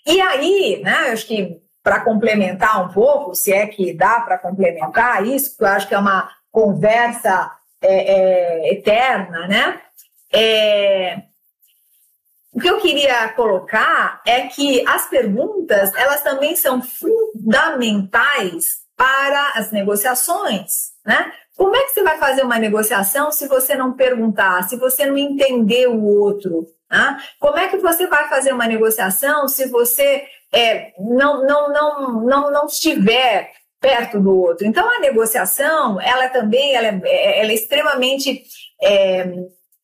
E 0.04 0.20
aí, 0.20 0.80
né, 0.82 1.10
acho 1.12 1.26
que 1.26 1.62
para 1.82 2.00
complementar 2.00 2.84
um 2.84 2.92
pouco, 2.92 3.34
se 3.34 3.52
é 3.52 3.66
que 3.66 3.92
dá 3.92 4.20
para 4.20 4.38
complementar 4.38 5.26
isso, 5.26 5.50
porque 5.50 5.64
eu 5.64 5.68
acho 5.68 5.88
que 5.88 5.94
é 5.94 5.98
uma 5.98 6.30
conversa 6.50 7.50
é, 7.80 8.14
é, 8.14 8.72
eterna, 8.72 9.48
né? 9.48 9.80
É, 10.32 11.22
o 12.52 12.60
que 12.60 12.68
eu 12.68 12.80
queria 12.80 13.28
colocar 13.30 14.20
é 14.26 14.42
que 14.42 14.86
as 14.86 15.08
perguntas 15.08 15.92
elas 15.94 16.22
também 16.22 16.54
são 16.54 16.82
fundamentais 16.82 18.82
para 18.96 19.52
as 19.54 19.72
negociações, 19.72 20.92
né? 21.04 21.32
Como 21.56 21.76
é 21.76 21.84
que 21.84 21.90
você 21.90 22.02
vai 22.02 22.18
fazer 22.18 22.42
uma 22.42 22.58
negociação 22.58 23.30
se 23.30 23.46
você 23.46 23.74
não 23.74 23.92
perguntar, 23.92 24.68
se 24.68 24.76
você 24.76 25.06
não 25.06 25.16
entender 25.16 25.86
o 25.86 26.04
outro? 26.04 26.66
Né? 26.90 27.18
Como 27.38 27.58
é 27.58 27.68
que 27.68 27.76
você 27.76 28.06
vai 28.06 28.28
fazer 28.28 28.52
uma 28.52 28.66
negociação 28.66 29.48
se 29.48 29.68
você 29.68 30.24
é, 30.52 30.92
não, 30.98 31.46
não, 31.46 31.72
não, 31.72 32.20
não, 32.24 32.50
não 32.50 32.66
estiver 32.66 33.50
perto 33.80 34.20
do 34.20 34.38
outro? 34.38 34.66
Então, 34.66 34.88
a 34.88 35.00
negociação, 35.00 36.00
ela 36.00 36.28
também 36.28 36.74
ela 36.74 36.88
é, 36.88 37.40
ela 37.40 37.50
é 37.50 37.54
extremamente. 37.54 38.42
É, 38.82 39.32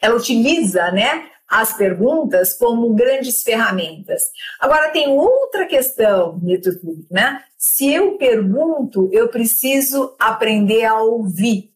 ela 0.00 0.14
utiliza 0.14 0.92
né, 0.92 1.28
as 1.48 1.72
perguntas 1.72 2.52
como 2.52 2.94
grandes 2.94 3.42
ferramentas. 3.42 4.24
Agora, 4.60 4.90
tem 4.90 5.08
outra 5.08 5.66
questão, 5.66 6.38
Nito, 6.42 6.70
né? 7.10 7.42
Se 7.56 7.92
eu 7.92 8.18
pergunto, 8.18 9.08
eu 9.12 9.28
preciso 9.28 10.14
aprender 10.18 10.84
a 10.84 11.00
ouvir. 11.00 11.72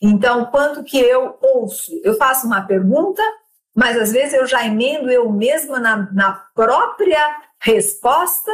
Então, 0.00 0.46
quanto 0.46 0.84
que 0.84 0.98
eu 0.98 1.36
ouço? 1.40 1.90
Eu 2.04 2.16
faço 2.16 2.46
uma 2.46 2.62
pergunta 2.62 3.22
mas 3.76 3.98
às 3.98 4.10
vezes 4.10 4.32
eu 4.32 4.46
já 4.46 4.64
emendo 4.64 5.10
eu 5.10 5.30
mesma 5.30 5.78
na, 5.78 6.10
na 6.10 6.32
própria 6.54 7.42
resposta 7.60 8.50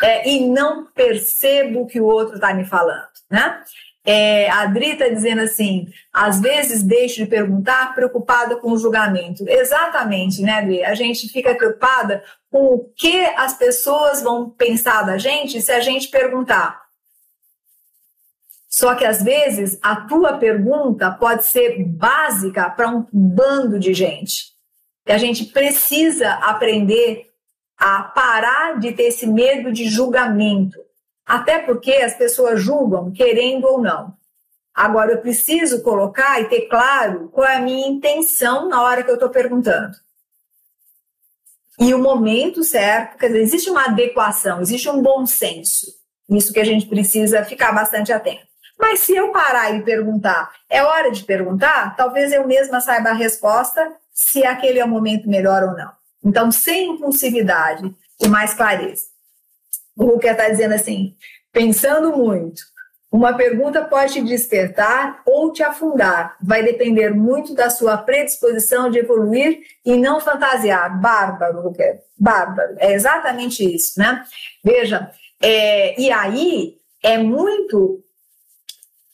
é, 0.00 0.30
e 0.30 0.46
não 0.48 0.86
percebo 0.86 1.80
o 1.80 1.86
que 1.86 2.00
o 2.00 2.06
outro 2.06 2.36
está 2.36 2.54
me 2.54 2.64
falando, 2.64 3.08
né? 3.28 3.60
É, 4.04 4.48
a 4.48 4.62
Adri 4.62 4.92
está 4.92 5.08
dizendo 5.08 5.42
assim: 5.42 5.88
às 6.12 6.40
vezes 6.40 6.82
deixo 6.82 7.16
de 7.16 7.26
perguntar 7.26 7.94
preocupada 7.94 8.56
com 8.56 8.72
o 8.72 8.78
julgamento. 8.78 9.44
Exatamente, 9.48 10.42
né, 10.42 10.52
Adri? 10.58 10.84
A 10.84 10.94
gente 10.94 11.28
fica 11.28 11.54
preocupada 11.54 12.22
com 12.50 12.74
o 12.74 12.92
que 12.96 13.24
as 13.36 13.56
pessoas 13.56 14.22
vão 14.22 14.50
pensar 14.50 15.02
da 15.02 15.18
gente 15.18 15.60
se 15.60 15.70
a 15.70 15.80
gente 15.80 16.08
perguntar. 16.08 16.80
Só 18.68 18.94
que 18.94 19.04
às 19.04 19.22
vezes 19.22 19.78
a 19.82 19.96
tua 19.96 20.38
pergunta 20.38 21.10
pode 21.10 21.44
ser 21.44 21.84
básica 21.84 22.70
para 22.70 22.88
um 22.88 23.04
bando 23.12 23.78
de 23.80 23.92
gente. 23.92 24.52
E 25.06 25.12
a 25.12 25.18
gente 25.18 25.46
precisa 25.46 26.34
aprender 26.34 27.26
a 27.76 28.02
parar 28.02 28.78
de 28.78 28.92
ter 28.92 29.04
esse 29.04 29.26
medo 29.26 29.72
de 29.72 29.88
julgamento. 29.88 30.78
Até 31.30 31.60
porque 31.60 31.92
as 31.92 32.12
pessoas 32.14 32.60
julgam, 32.60 33.12
querendo 33.12 33.64
ou 33.64 33.80
não. 33.80 34.12
Agora, 34.74 35.12
eu 35.12 35.18
preciso 35.18 35.80
colocar 35.80 36.40
e 36.40 36.46
ter 36.46 36.62
claro 36.62 37.28
qual 37.28 37.46
é 37.46 37.54
a 37.54 37.60
minha 37.60 37.86
intenção 37.86 38.68
na 38.68 38.82
hora 38.82 39.04
que 39.04 39.10
eu 39.12 39.14
estou 39.14 39.30
perguntando. 39.30 39.96
E 41.78 41.94
o 41.94 42.00
momento 42.00 42.64
certo, 42.64 43.16
quer 43.16 43.28
dizer, 43.28 43.42
existe 43.42 43.70
uma 43.70 43.84
adequação, 43.84 44.60
existe 44.60 44.88
um 44.90 45.00
bom 45.00 45.24
senso. 45.24 45.86
Isso 46.28 46.52
que 46.52 46.58
a 46.58 46.64
gente 46.64 46.86
precisa 46.86 47.44
ficar 47.44 47.70
bastante 47.70 48.12
atento. 48.12 48.48
Mas 48.76 48.98
se 48.98 49.14
eu 49.14 49.30
parar 49.30 49.72
e 49.76 49.84
perguntar, 49.84 50.50
é 50.68 50.82
hora 50.82 51.12
de 51.12 51.22
perguntar, 51.22 51.94
talvez 51.94 52.32
eu 52.32 52.44
mesma 52.44 52.80
saiba 52.80 53.10
a 53.10 53.14
resposta 53.14 53.92
se 54.12 54.44
aquele 54.44 54.80
é 54.80 54.84
o 54.84 54.88
momento 54.88 55.28
melhor 55.28 55.62
ou 55.62 55.76
não. 55.76 55.92
Então, 56.24 56.50
sem 56.50 56.90
impulsividade, 56.90 57.94
com 58.18 58.26
mais 58.26 58.52
clareza. 58.52 59.19
O 60.00 60.06
Ruker 60.06 60.32
está 60.32 60.48
dizendo 60.48 60.72
assim: 60.72 61.14
pensando 61.52 62.16
muito, 62.16 62.62
uma 63.12 63.34
pergunta 63.34 63.84
pode 63.84 64.14
te 64.14 64.22
despertar 64.22 65.20
ou 65.26 65.52
te 65.52 65.62
afundar. 65.62 66.38
Vai 66.42 66.62
depender 66.62 67.10
muito 67.10 67.54
da 67.54 67.68
sua 67.68 67.98
predisposição 67.98 68.90
de 68.90 68.98
evoluir 68.98 69.60
e 69.84 69.98
não 69.98 70.18
fantasiar. 70.18 70.98
Bárbaro, 70.98 71.60
Ruker. 71.60 72.00
Bárbaro. 72.18 72.76
É 72.78 72.94
exatamente 72.94 73.62
isso, 73.62 73.98
né? 73.98 74.24
Veja, 74.64 75.10
é, 75.42 76.00
e 76.00 76.10
aí 76.10 76.76
é 77.02 77.18
muito 77.18 78.02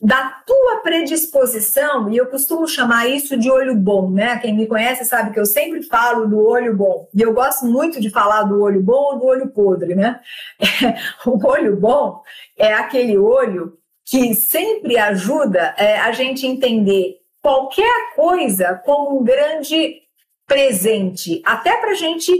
da 0.00 0.30
tua 0.46 0.80
predisposição, 0.82 2.10
e 2.10 2.16
eu 2.18 2.26
costumo 2.26 2.68
chamar 2.68 3.08
isso 3.08 3.36
de 3.36 3.50
olho 3.50 3.74
bom, 3.74 4.10
né? 4.10 4.38
Quem 4.38 4.54
me 4.54 4.66
conhece 4.66 5.04
sabe 5.06 5.32
que 5.32 5.40
eu 5.40 5.46
sempre 5.46 5.82
falo 5.82 6.26
do 6.26 6.38
olho 6.38 6.76
bom, 6.76 7.08
e 7.14 7.22
eu 7.22 7.32
gosto 7.32 7.64
muito 7.64 8.00
de 8.00 8.10
falar 8.10 8.42
do 8.42 8.60
olho 8.60 8.82
bom 8.82 9.14
ou 9.14 9.18
do 9.18 9.24
olho 9.24 9.48
podre, 9.48 9.94
né? 9.94 10.20
o 11.24 11.46
olho 11.46 11.76
bom 11.76 12.22
é 12.56 12.74
aquele 12.74 13.16
olho 13.16 13.78
que 14.04 14.34
sempre 14.34 14.98
ajuda 14.98 15.74
é, 15.78 15.98
a 15.98 16.12
gente 16.12 16.46
entender 16.46 17.16
qualquer 17.42 18.14
coisa 18.14 18.74
como 18.84 19.18
um 19.18 19.24
grande 19.24 20.02
presente, 20.46 21.42
até 21.44 21.76
para 21.78 21.90
a 21.90 21.94
gente 21.94 22.32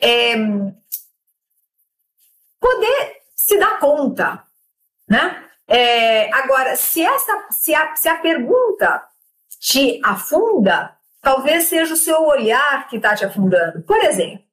é, 0.00 0.34
poder 2.60 3.16
se 3.34 3.58
dar 3.58 3.78
conta, 3.78 4.42
né? 5.08 5.43
É, 5.66 6.32
agora, 6.34 6.76
se, 6.76 7.02
essa, 7.02 7.46
se, 7.50 7.74
a, 7.74 7.96
se 7.96 8.08
a 8.08 8.16
pergunta 8.16 9.02
te 9.58 10.00
afunda, 10.04 10.96
talvez 11.20 11.64
seja 11.64 11.94
o 11.94 11.96
seu 11.96 12.22
olhar 12.22 12.86
que 12.88 12.96
está 12.96 13.14
te 13.14 13.24
afundando. 13.24 13.82
Por 13.82 13.98
exemplo, 14.04 14.44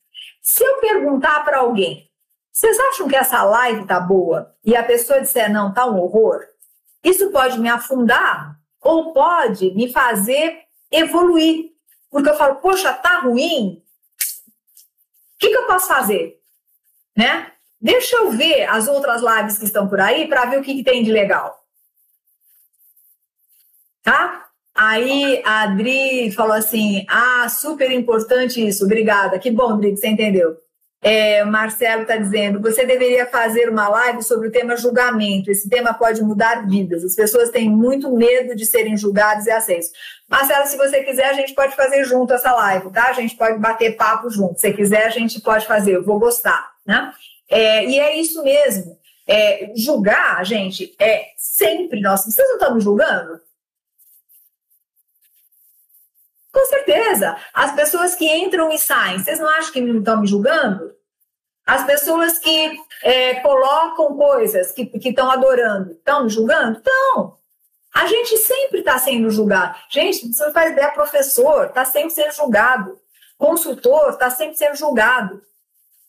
se 0.41 0.63
eu 0.63 0.79
perguntar 0.79 1.43
para 1.43 1.59
alguém, 1.59 2.09
vocês 2.51 2.79
acham 2.79 3.07
que 3.07 3.15
essa 3.15 3.43
live 3.43 3.85
tá 3.85 3.99
boa? 3.99 4.55
E 4.63 4.75
a 4.75 4.83
pessoa 4.83 5.21
disser, 5.21 5.51
não, 5.51 5.73
tá 5.73 5.85
um 5.85 5.99
horror. 5.99 6.45
Isso 7.03 7.31
pode 7.31 7.59
me 7.59 7.69
afundar 7.69 8.59
ou 8.81 9.13
pode 9.13 9.71
me 9.73 9.91
fazer 9.91 10.61
evoluir. 10.91 11.71
Porque 12.09 12.29
eu 12.29 12.37
falo, 12.37 12.55
poxa, 12.55 12.93
tá 12.93 13.19
ruim? 13.19 13.81
O 15.35 15.39
que, 15.39 15.49
que 15.49 15.57
eu 15.57 15.65
posso 15.65 15.87
fazer? 15.87 16.41
Né? 17.15 17.51
Deixa 17.81 18.15
eu 18.17 18.31
ver 18.31 18.65
as 18.65 18.87
outras 18.87 19.21
lives 19.21 19.57
que 19.57 19.65
estão 19.65 19.87
por 19.87 19.99
aí 19.99 20.27
para 20.27 20.45
ver 20.45 20.59
o 20.59 20.61
que, 20.61 20.75
que 20.75 20.83
tem 20.83 21.03
de 21.03 21.11
legal. 21.11 21.59
Tá? 24.03 24.45
Aí 24.75 25.41
a 25.43 25.63
Adri 25.63 26.31
falou 26.31 26.53
assim: 26.53 27.05
ah, 27.09 27.49
super 27.49 27.91
importante 27.91 28.65
isso, 28.65 28.85
obrigada. 28.85 29.39
Que 29.39 29.49
bom, 29.49 29.73
Adri, 29.73 29.91
que 29.91 29.97
você 29.97 30.07
entendeu. 30.07 30.57
É, 31.03 31.43
Marcelo 31.43 32.03
está 32.03 32.15
dizendo: 32.15 32.61
você 32.61 32.85
deveria 32.85 33.25
fazer 33.25 33.67
uma 33.69 33.89
live 33.89 34.21
sobre 34.21 34.47
o 34.47 34.51
tema 34.51 34.77
julgamento. 34.77 35.49
Esse 35.49 35.67
tema 35.67 35.93
pode 35.93 36.21
mudar 36.21 36.67
vidas. 36.67 37.03
As 37.03 37.15
pessoas 37.15 37.49
têm 37.49 37.69
muito 37.69 38.15
medo 38.15 38.55
de 38.55 38.65
serem 38.65 38.95
julgadas 38.95 39.47
e 39.47 39.51
aceitos. 39.51 39.89
Marcelo, 40.29 40.67
se 40.67 40.77
você 40.77 41.03
quiser, 41.03 41.25
a 41.25 41.33
gente 41.33 41.55
pode 41.55 41.75
fazer 41.75 42.03
junto 42.03 42.33
essa 42.33 42.53
live, 42.53 42.91
tá? 42.91 43.09
A 43.09 43.13
gente 43.13 43.35
pode 43.35 43.57
bater 43.57 43.95
papo 43.95 44.29
junto. 44.29 44.59
Se 44.59 44.71
quiser, 44.71 45.07
a 45.07 45.09
gente 45.09 45.41
pode 45.41 45.65
fazer. 45.65 45.95
Eu 45.95 46.03
vou 46.03 46.19
gostar, 46.19 46.71
né? 46.85 47.11
É, 47.51 47.85
e 47.85 47.99
é 47.99 48.17
isso 48.17 48.41
mesmo. 48.43 48.97
É, 49.27 49.73
julgar, 49.75 50.43
gente, 50.45 50.95
é 50.97 51.27
sempre 51.35 51.99
nós. 51.99 52.23
Vocês 52.23 52.47
não 52.47 52.55
estão 52.55 52.73
me 52.73 52.81
julgando? 52.81 53.41
Com 56.51 56.65
certeza. 56.65 57.37
As 57.53 57.73
pessoas 57.75 58.15
que 58.15 58.25
entram 58.25 58.71
e 58.71 58.79
saem, 58.79 59.19
vocês 59.19 59.39
não 59.39 59.49
acham 59.49 59.73
que 59.73 59.81
não 59.81 59.99
estão 59.99 60.21
me 60.21 60.27
julgando? 60.27 60.95
As 61.65 61.85
pessoas 61.85 62.39
que 62.39 62.71
é, 63.03 63.35
colocam 63.41 64.15
coisas 64.17 64.71
que 64.71 64.89
estão 65.03 65.29
adorando, 65.29 65.91
estão 65.91 66.23
me 66.23 66.29
julgando? 66.29 66.77
Estão. 66.77 67.37
A 67.93 68.07
gente 68.07 68.37
sempre 68.37 68.79
está 68.79 68.97
sendo 68.97 69.29
julgado. 69.29 69.77
Gente, 69.89 70.33
você 70.33 70.51
faz 70.51 70.71
ideia, 70.71 70.91
professor 70.91 71.65
está 71.65 71.83
sempre 71.83 72.11
sendo 72.11 72.31
julgado. 72.33 72.97
Consultor 73.37 74.09
está 74.09 74.29
sempre 74.29 74.55
sendo 74.55 74.75
julgado. 74.75 75.41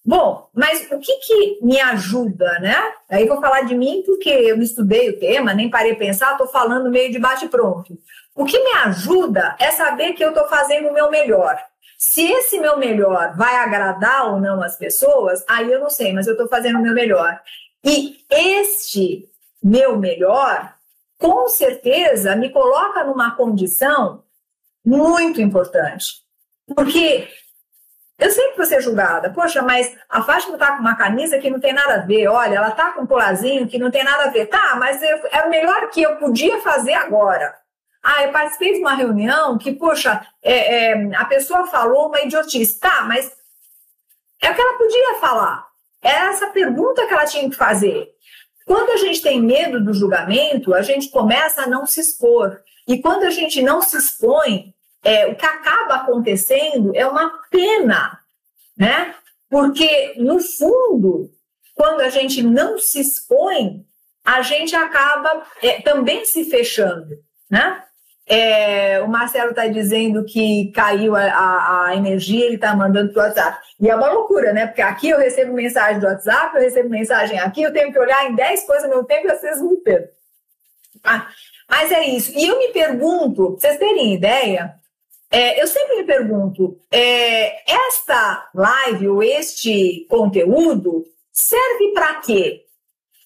Bom, 0.04 0.48
mas 0.52 0.90
o 0.90 0.98
que, 0.98 1.12
que 1.18 1.58
me 1.62 1.80
ajuda, 1.80 2.58
né? 2.58 2.76
Aí 3.08 3.26
vou 3.26 3.40
falar 3.40 3.62
de 3.62 3.74
mim 3.74 4.02
porque 4.04 4.28
eu 4.28 4.60
estudei 4.60 5.10
o 5.10 5.18
tema, 5.18 5.54
nem 5.54 5.70
parei 5.70 5.94
pensar, 5.94 6.32
estou 6.32 6.48
falando 6.48 6.90
meio 6.90 7.12
de 7.12 7.20
bate-pronto. 7.20 7.96
O 8.34 8.44
que 8.44 8.58
me 8.58 8.72
ajuda 8.80 9.56
é 9.60 9.70
saber 9.70 10.14
que 10.14 10.24
eu 10.24 10.30
estou 10.30 10.48
fazendo 10.48 10.88
o 10.88 10.92
meu 10.92 11.08
melhor. 11.08 11.56
Se 11.96 12.24
esse 12.24 12.58
meu 12.58 12.76
melhor 12.78 13.36
vai 13.36 13.54
agradar 13.56 14.32
ou 14.32 14.40
não 14.40 14.60
as 14.60 14.76
pessoas, 14.76 15.44
aí 15.48 15.70
eu 15.70 15.78
não 15.78 15.88
sei, 15.88 16.12
mas 16.12 16.26
eu 16.26 16.32
estou 16.32 16.48
fazendo 16.48 16.80
o 16.80 16.82
meu 16.82 16.94
melhor. 16.94 17.40
E 17.84 18.24
este 18.28 19.30
meu 19.62 19.96
melhor, 19.96 20.74
com 21.16 21.48
certeza, 21.48 22.34
me 22.34 22.50
coloca 22.50 23.04
numa 23.04 23.36
condição 23.36 24.24
muito 24.84 25.40
importante. 25.40 26.22
Porque 26.74 27.28
eu 28.22 28.30
sempre 28.30 28.56
vou 28.56 28.64
ser 28.64 28.80
julgada. 28.80 29.30
Poxa, 29.30 29.62
mas 29.62 29.92
a 30.08 30.22
Fátima 30.22 30.56
tá 30.56 30.72
com 30.72 30.80
uma 30.80 30.96
camisa 30.96 31.38
que 31.38 31.50
não 31.50 31.58
tem 31.58 31.72
nada 31.72 31.94
a 31.94 32.06
ver. 32.06 32.28
Olha, 32.28 32.56
ela 32.56 32.70
tá 32.70 32.92
com 32.92 33.02
um 33.02 33.06
colarzinho 33.06 33.66
que 33.66 33.78
não 33.78 33.90
tem 33.90 34.04
nada 34.04 34.24
a 34.24 34.30
ver. 34.30 34.46
Tá, 34.46 34.76
mas 34.76 35.02
eu, 35.02 35.18
é 35.32 35.42
o 35.42 35.50
melhor 35.50 35.90
que 35.90 36.02
eu 36.02 36.16
podia 36.16 36.60
fazer 36.60 36.94
agora. 36.94 37.52
Ah, 38.00 38.24
eu 38.24 38.32
participei 38.32 38.74
de 38.74 38.78
uma 38.78 38.94
reunião 38.94 39.58
que, 39.58 39.72
poxa, 39.72 40.24
é, 40.42 40.92
é, 40.92 41.16
a 41.16 41.24
pessoa 41.24 41.66
falou 41.66 42.08
uma 42.08 42.20
idiotice. 42.20 42.78
Tá, 42.78 43.02
mas 43.02 43.32
é 44.40 44.50
o 44.50 44.54
que 44.54 44.60
ela 44.60 44.78
podia 44.78 45.14
falar. 45.20 45.66
É 46.00 46.10
essa 46.10 46.48
pergunta 46.48 47.06
que 47.06 47.12
ela 47.12 47.26
tinha 47.26 47.50
que 47.50 47.56
fazer. 47.56 48.08
Quando 48.64 48.90
a 48.90 48.96
gente 48.98 49.20
tem 49.20 49.42
medo 49.42 49.82
do 49.82 49.92
julgamento, 49.92 50.74
a 50.74 50.82
gente 50.82 51.10
começa 51.10 51.62
a 51.62 51.66
não 51.66 51.86
se 51.86 52.00
expor. 52.00 52.60
E 52.86 53.00
quando 53.00 53.24
a 53.24 53.30
gente 53.30 53.62
não 53.62 53.82
se 53.82 53.96
expõe, 53.96 54.72
é, 55.04 55.26
o 55.26 55.34
que 55.34 55.46
acaba 55.46 55.96
acontecendo 55.96 56.92
é 56.94 57.06
uma 57.06 57.30
pena, 57.50 58.18
né? 58.76 59.14
Porque, 59.50 60.14
no 60.16 60.40
fundo, 60.40 61.30
quando 61.74 62.00
a 62.00 62.08
gente 62.08 62.42
não 62.42 62.78
se 62.78 63.00
expõe, 63.00 63.84
a 64.24 64.40
gente 64.42 64.74
acaba 64.74 65.44
é, 65.62 65.80
também 65.82 66.24
se 66.24 66.44
fechando, 66.44 67.16
né? 67.50 67.82
É, 68.24 69.00
o 69.00 69.08
Marcelo 69.08 69.50
está 69.50 69.66
dizendo 69.66 70.24
que 70.24 70.70
caiu 70.72 71.16
a, 71.16 71.22
a, 71.22 71.86
a 71.88 71.96
energia, 71.96 72.46
ele 72.46 72.54
está 72.54 72.74
mandando 72.74 73.12
para 73.12 73.20
o 73.20 73.26
WhatsApp. 73.26 73.58
E 73.80 73.90
é 73.90 73.96
uma 73.96 74.12
loucura, 74.12 74.52
né? 74.52 74.66
Porque 74.66 74.80
aqui 74.80 75.08
eu 75.08 75.18
recebo 75.18 75.52
mensagem 75.52 76.00
do 76.00 76.06
WhatsApp, 76.06 76.54
eu 76.54 76.62
recebo 76.62 76.88
mensagem 76.88 77.38
aqui, 77.40 77.62
eu 77.62 77.72
tenho 77.72 77.92
que 77.92 77.98
olhar 77.98 78.30
em 78.30 78.34
10 78.34 78.64
coisas 78.64 78.84
ao 78.84 78.90
meu 78.90 79.04
tempo 79.04 79.26
e 79.26 79.36
vocês 79.36 79.60
me 79.60 79.76
perdem. 79.78 80.08
Ah, 81.02 81.28
mas 81.68 81.90
é 81.90 82.04
isso. 82.04 82.32
E 82.36 82.46
eu 82.46 82.58
me 82.58 82.68
pergunto, 82.68 83.56
vocês 83.58 83.76
terem 83.76 84.14
ideia, 84.14 84.76
é, 85.32 85.60
eu 85.60 85.66
sempre 85.66 85.96
me 85.96 86.04
pergunto: 86.04 86.78
é, 86.90 87.72
esta 87.72 88.50
live 88.54 89.08
ou 89.08 89.22
este 89.22 90.06
conteúdo 90.08 91.04
serve 91.32 91.92
para 91.92 92.16
quê? 92.20 92.64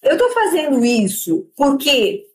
Eu 0.01 0.13
estou 0.13 0.29
fazendo 0.31 0.83
isso 0.85 1.51
porque 1.55 2.25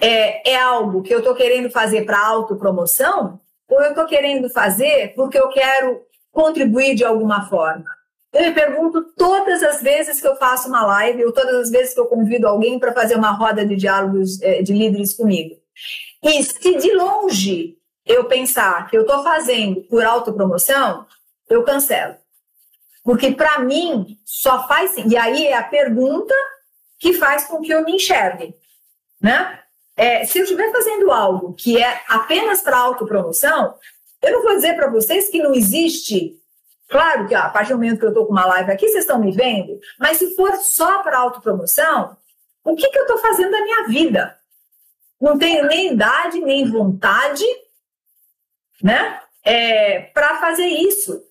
é, 0.00 0.50
é 0.50 0.56
algo 0.56 1.02
que 1.02 1.14
eu 1.14 1.20
estou 1.20 1.34
querendo 1.34 1.70
fazer 1.70 2.04
para 2.04 2.26
autopromoção? 2.26 3.40
ou 3.70 3.80
eu 3.80 3.90
estou 3.90 4.04
querendo 4.04 4.50
fazer 4.50 5.14
porque 5.14 5.38
eu 5.38 5.48
quero 5.48 6.02
contribuir 6.32 6.96
de 6.96 7.04
alguma 7.04 7.48
forma? 7.48 7.84
Eu 8.32 8.42
me 8.42 8.52
pergunto 8.52 9.02
todas 9.16 9.62
as 9.62 9.80
vezes 9.80 10.20
que 10.20 10.26
eu 10.26 10.36
faço 10.36 10.68
uma 10.68 10.84
live, 10.86 11.24
ou 11.24 11.32
todas 11.32 11.54
as 11.56 11.70
vezes 11.70 11.94
que 11.94 12.00
eu 12.00 12.06
convido 12.06 12.46
alguém 12.46 12.78
para 12.78 12.92
fazer 12.92 13.16
uma 13.16 13.32
roda 13.32 13.64
de 13.64 13.74
diálogos 13.74 14.40
eh, 14.42 14.62
de 14.62 14.72
líderes 14.72 15.14
comigo. 15.14 15.56
E 16.22 16.42
se 16.44 16.76
de 16.76 16.92
longe 16.94 17.76
eu 18.04 18.24
pensar 18.24 18.88
que 18.88 18.96
eu 18.96 19.02
estou 19.02 19.22
fazendo 19.22 19.82
por 19.82 20.04
autopromoção, 20.04 21.06
eu 21.48 21.62
cancelo. 21.64 22.16
Porque 23.02 23.32
para 23.32 23.60
mim 23.60 24.18
só 24.24 24.66
faz. 24.66 24.94
E 24.96 25.16
aí 25.16 25.46
é 25.46 25.56
a 25.56 25.64
pergunta 25.64 26.34
que 26.98 27.14
faz 27.14 27.46
com 27.46 27.60
que 27.60 27.72
eu 27.72 27.84
me 27.84 27.92
enxergue. 27.92 28.54
Né? 29.20 29.58
É, 29.96 30.24
se 30.24 30.38
eu 30.38 30.44
estiver 30.44 30.70
fazendo 30.70 31.10
algo 31.10 31.54
que 31.54 31.82
é 31.82 32.02
apenas 32.08 32.62
para 32.62 32.78
autopromoção, 32.78 33.74
eu 34.22 34.32
não 34.32 34.42
vou 34.42 34.54
dizer 34.54 34.74
para 34.74 34.90
vocês 34.90 35.28
que 35.28 35.42
não 35.42 35.54
existe. 35.54 36.38
Claro 36.88 37.28
que 37.28 37.34
ó, 37.34 37.40
a 37.40 37.48
partir 37.48 37.72
do 37.72 37.76
momento 37.76 37.98
que 37.98 38.04
eu 38.04 38.10
estou 38.10 38.26
com 38.26 38.32
uma 38.32 38.46
live 38.46 38.70
aqui, 38.70 38.88
vocês 38.88 39.04
estão 39.04 39.20
me 39.20 39.30
vendo, 39.30 39.78
mas 39.98 40.18
se 40.18 40.34
for 40.34 40.54
só 40.56 41.02
para 41.02 41.18
autopromoção, 41.18 42.16
o 42.64 42.74
que, 42.74 42.88
que 42.88 42.98
eu 42.98 43.02
estou 43.02 43.18
fazendo 43.18 43.50
da 43.50 43.62
minha 43.62 43.84
vida? 43.88 44.36
Não 45.20 45.38
tenho 45.38 45.66
nem 45.66 45.92
idade, 45.92 46.40
nem 46.40 46.68
vontade, 46.70 47.44
né? 48.82 49.20
É, 49.44 50.00
para 50.12 50.36
fazer 50.36 50.66
isso. 50.66 51.22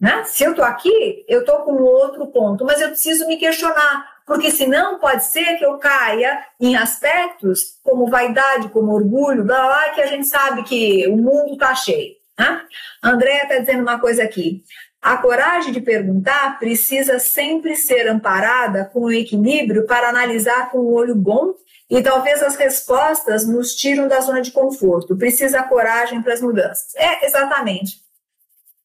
Né? 0.00 0.24
Se 0.24 0.44
eu 0.44 0.52
estou 0.52 0.64
aqui, 0.64 1.24
eu 1.28 1.40
estou 1.40 1.58
com 1.58 1.72
outro 1.82 2.26
ponto, 2.28 2.64
mas 2.64 2.80
eu 2.80 2.88
preciso 2.88 3.26
me 3.26 3.36
questionar, 3.36 4.22
porque 4.26 4.50
senão 4.50 4.98
pode 4.98 5.24
ser 5.24 5.56
que 5.58 5.64
eu 5.64 5.76
caia 5.76 6.42
em 6.58 6.74
aspectos 6.74 7.78
como 7.82 8.08
vaidade, 8.08 8.70
como 8.70 8.92
orgulho, 8.92 9.44
blá, 9.44 9.66
blá, 9.66 9.90
que 9.90 10.00
a 10.00 10.06
gente 10.06 10.26
sabe 10.26 10.62
que 10.62 11.06
o 11.06 11.16
mundo 11.16 11.52
está 11.52 11.74
cheio. 11.74 12.14
Né? 12.38 12.62
A 13.02 13.10
Andrea 13.10 13.42
está 13.42 13.58
dizendo 13.58 13.82
uma 13.82 14.00
coisa 14.00 14.22
aqui. 14.22 14.64
A 15.02 15.16
coragem 15.18 15.72
de 15.72 15.80
perguntar 15.80 16.58
precisa 16.58 17.18
sempre 17.18 17.76
ser 17.76 18.08
amparada 18.08 18.86
com 18.86 19.00
o 19.00 19.12
equilíbrio 19.12 19.86
para 19.86 20.08
analisar 20.08 20.70
com 20.70 20.78
o 20.78 20.92
olho 20.92 21.14
bom 21.14 21.54
e 21.90 22.00
talvez 22.00 22.40
as 22.40 22.54
respostas 22.54 23.46
nos 23.46 23.74
tiram 23.74 24.06
da 24.06 24.20
zona 24.20 24.40
de 24.40 24.52
conforto. 24.52 25.16
Precisa 25.16 25.64
coragem 25.64 26.22
para 26.22 26.32
as 26.32 26.40
mudanças. 26.40 26.94
É, 26.94 27.26
exatamente. 27.26 28.00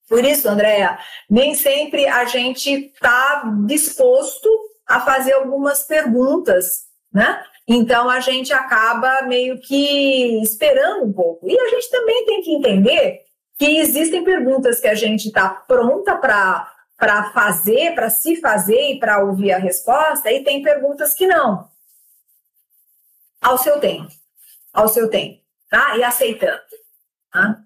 Por 0.09 0.23
isso, 0.23 0.49
Andréa, 0.49 0.97
nem 1.29 1.53
sempre 1.53 2.07
a 2.07 2.25
gente 2.25 2.91
está 2.93 3.43
disposto 3.65 4.49
a 4.87 4.99
fazer 4.99 5.33
algumas 5.33 5.83
perguntas, 5.83 6.85
né? 7.13 7.43
Então 7.67 8.09
a 8.09 8.19
gente 8.19 8.53
acaba 8.53 9.23
meio 9.23 9.59
que 9.59 10.41
esperando 10.41 11.05
um 11.05 11.13
pouco. 11.13 11.47
E 11.49 11.59
a 11.59 11.69
gente 11.69 11.89
também 11.89 12.25
tem 12.25 12.41
que 12.41 12.53
entender 12.53 13.21
que 13.57 13.77
existem 13.77 14.23
perguntas 14.23 14.79
que 14.79 14.87
a 14.87 14.95
gente 14.95 15.27
está 15.27 15.49
pronta 15.49 16.15
para 16.15 17.31
fazer, 17.33 17.95
para 17.95 18.09
se 18.09 18.35
fazer 18.35 18.91
e 18.91 18.99
para 18.99 19.23
ouvir 19.23 19.53
a 19.53 19.57
resposta, 19.57 20.31
e 20.31 20.43
tem 20.43 20.61
perguntas 20.61 21.13
que 21.13 21.25
não. 21.25 21.67
Ao 23.45 23.59
seu 23.59 23.79
tempo. 23.79 24.07
Ao 24.73 24.87
seu 24.87 25.07
tempo. 25.07 25.39
Tá? 25.69 25.95
E 25.97 26.03
aceitando. 26.03 26.59
Tá? 27.31 27.59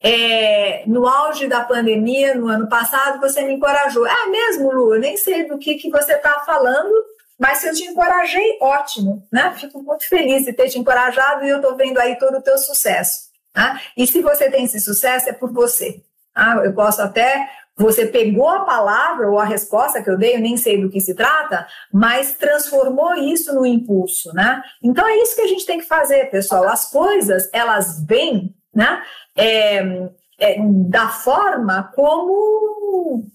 É, 0.00 0.84
no 0.86 1.06
auge 1.06 1.46
da 1.46 1.62
pandemia, 1.62 2.34
no 2.34 2.48
ano 2.48 2.66
passado, 2.66 3.20
você 3.20 3.42
me 3.42 3.52
encorajou. 3.52 4.06
Ah, 4.06 4.28
mesmo, 4.28 4.72
Lu? 4.72 4.94
Eu 4.94 5.00
nem 5.00 5.18
sei 5.18 5.46
do 5.46 5.58
que, 5.58 5.74
que 5.74 5.90
você 5.90 6.14
está 6.14 6.40
falando, 6.46 6.90
mas 7.38 7.58
se 7.58 7.68
eu 7.68 7.74
te 7.74 7.84
encorajei, 7.84 8.58
ótimo, 8.58 9.22
né? 9.30 9.54
Fico 9.58 9.82
muito 9.82 10.08
feliz 10.08 10.46
de 10.46 10.52
ter 10.54 10.70
te 10.70 10.78
encorajado 10.78 11.44
e 11.44 11.50
eu 11.50 11.56
estou 11.56 11.76
vendo 11.76 11.98
aí 11.98 12.16
todo 12.16 12.38
o 12.38 12.42
teu 12.42 12.56
sucesso. 12.56 13.28
Tá? 13.52 13.78
E 13.96 14.06
se 14.06 14.22
você 14.22 14.50
tem 14.50 14.64
esse 14.64 14.80
sucesso, 14.80 15.28
é 15.28 15.32
por 15.34 15.52
você. 15.52 16.02
Tá? 16.32 16.62
Eu 16.64 16.72
posso 16.72 17.02
até. 17.02 17.50
Você 17.78 18.06
pegou 18.06 18.48
a 18.48 18.64
palavra 18.64 19.30
ou 19.30 19.38
a 19.38 19.44
resposta 19.44 20.02
que 20.02 20.10
eu 20.10 20.18
dei, 20.18 20.34
eu 20.36 20.40
nem 20.40 20.56
sei 20.56 20.80
do 20.80 20.90
que 20.90 21.00
se 21.00 21.14
trata, 21.14 21.66
mas 21.92 22.32
transformou 22.32 23.14
isso 23.14 23.54
no 23.54 23.64
impulso, 23.64 24.32
né? 24.34 24.62
Então 24.82 25.06
é 25.06 25.16
isso 25.18 25.36
que 25.36 25.42
a 25.42 25.46
gente 25.46 25.64
tem 25.64 25.78
que 25.78 25.86
fazer, 25.86 26.30
pessoal. 26.30 26.68
As 26.68 26.90
coisas, 26.90 27.48
elas 27.52 28.04
vêm 28.04 28.54
né? 28.78 29.02
É, 29.36 30.08
é, 30.38 30.56
da 30.88 31.08
forma 31.08 31.90
como 31.94 33.26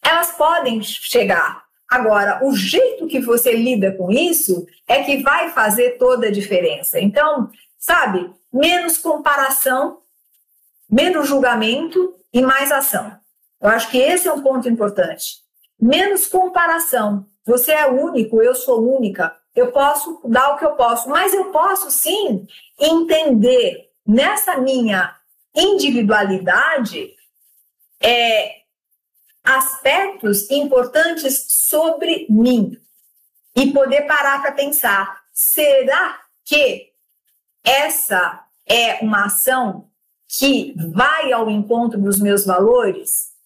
elas 0.00 0.30
podem 0.30 0.80
chegar. 0.82 1.64
Agora, 1.90 2.44
o 2.44 2.54
jeito 2.54 3.08
que 3.08 3.20
você 3.20 3.52
lida 3.54 3.92
com 3.92 4.10
isso 4.12 4.66
é 4.86 5.02
que 5.02 5.22
vai 5.22 5.50
fazer 5.50 5.98
toda 5.98 6.28
a 6.28 6.30
diferença. 6.30 7.00
Então, 7.00 7.50
sabe, 7.76 8.30
menos 8.52 8.98
comparação, 8.98 9.98
menos 10.88 11.26
julgamento 11.26 12.14
e 12.32 12.40
mais 12.40 12.70
ação. 12.70 13.17
Eu 13.60 13.68
acho 13.68 13.90
que 13.90 13.98
esse 13.98 14.28
é 14.28 14.32
um 14.32 14.42
ponto 14.42 14.68
importante. 14.68 15.42
Menos 15.80 16.26
comparação. 16.26 17.26
Você 17.44 17.72
é 17.72 17.86
único, 17.88 18.42
eu 18.42 18.54
sou 18.54 18.96
única. 18.96 19.36
Eu 19.54 19.72
posso 19.72 20.20
dar 20.24 20.54
o 20.54 20.58
que 20.58 20.64
eu 20.64 20.72
posso, 20.72 21.08
mas 21.08 21.32
eu 21.32 21.46
posso 21.46 21.90
sim 21.90 22.46
entender 22.78 23.90
nessa 24.06 24.58
minha 24.58 25.16
individualidade, 25.54 27.14
é, 28.00 28.58
aspectos 29.42 30.50
importantes 30.50 31.46
sobre 31.48 32.26
mim 32.28 32.78
e 33.56 33.72
poder 33.72 34.02
parar 34.02 34.40
para 34.40 34.52
pensar: 34.52 35.22
será 35.32 36.20
que 36.44 36.92
essa 37.64 38.44
é 38.66 39.02
uma 39.02 39.24
ação 39.24 39.90
que 40.28 40.74
vai 40.92 41.32
ao 41.32 41.50
encontro 41.50 42.00
dos 42.00 42.20
meus 42.20 42.44
valores? 42.44 43.37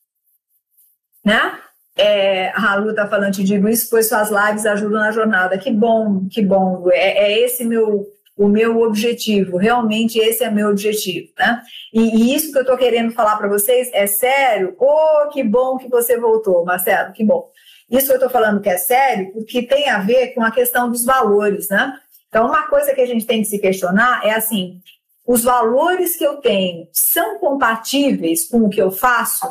Né? 1.24 1.58
É, 1.96 2.50
a 2.54 2.74
Lu 2.76 2.90
está 2.90 3.06
falando, 3.06 3.34
te 3.34 3.44
digo 3.44 3.68
isso, 3.68 3.88
pois 3.90 4.08
suas 4.08 4.30
lives 4.30 4.66
ajudam 4.66 5.00
na 5.00 5.12
jornada. 5.12 5.58
Que 5.58 5.70
bom, 5.70 6.26
que 6.30 6.42
bom. 6.42 6.88
É, 6.90 7.32
é 7.32 7.38
esse 7.44 7.64
meu 7.64 8.06
o 8.36 8.48
meu 8.48 8.80
objetivo. 8.80 9.56
Realmente 9.56 10.18
esse 10.18 10.42
é 10.42 10.50
meu 10.50 10.70
objetivo, 10.70 11.28
né? 11.38 11.62
E, 11.92 12.00
e 12.00 12.34
isso 12.34 12.50
que 12.50 12.58
eu 12.58 12.62
estou 12.62 12.76
querendo 12.76 13.12
falar 13.12 13.36
para 13.36 13.48
vocês 13.48 13.90
é 13.92 14.06
sério. 14.06 14.74
Oh, 14.78 15.28
que 15.28 15.44
bom 15.44 15.76
que 15.76 15.88
você 15.88 16.18
voltou, 16.18 16.64
Marcelo, 16.64 17.12
que 17.12 17.24
bom. 17.24 17.48
Isso 17.90 18.10
eu 18.10 18.16
estou 18.16 18.30
falando 18.30 18.60
que 18.60 18.70
é 18.70 18.78
sério 18.78 19.32
porque 19.32 19.62
tem 19.62 19.90
a 19.90 19.98
ver 19.98 20.28
com 20.28 20.42
a 20.42 20.50
questão 20.50 20.90
dos 20.90 21.04
valores, 21.04 21.68
né? 21.68 21.92
Então, 22.28 22.46
uma 22.46 22.66
coisa 22.66 22.94
que 22.94 23.00
a 23.02 23.06
gente 23.06 23.26
tem 23.26 23.42
que 23.42 23.48
se 23.48 23.58
questionar 23.58 24.24
é 24.24 24.30
assim: 24.30 24.80
os 25.26 25.44
valores 25.44 26.16
que 26.16 26.24
eu 26.24 26.38
tenho 26.38 26.88
são 26.92 27.38
compatíveis 27.38 28.48
com 28.48 28.62
o 28.62 28.70
que 28.70 28.80
eu 28.80 28.90
faço? 28.90 29.46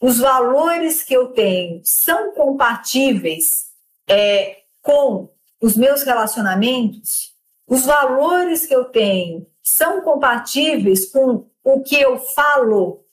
Os 0.00 0.18
valores 0.18 1.02
que 1.02 1.14
eu 1.14 1.28
tenho 1.28 1.80
são 1.84 2.32
compatíveis 2.32 3.70
é, 4.08 4.62
com 4.80 5.30
os 5.60 5.76
meus 5.76 6.02
relacionamentos? 6.02 7.36
os 7.68 7.84
valores 7.84 8.66
que 8.66 8.74
eu 8.74 8.86
tenho 8.86 9.46
são 9.62 10.00
compatíveis 10.00 11.10
com 11.12 11.46
o 11.62 11.82
que 11.82 12.00
eu 12.00 12.18
falo, 12.18 13.04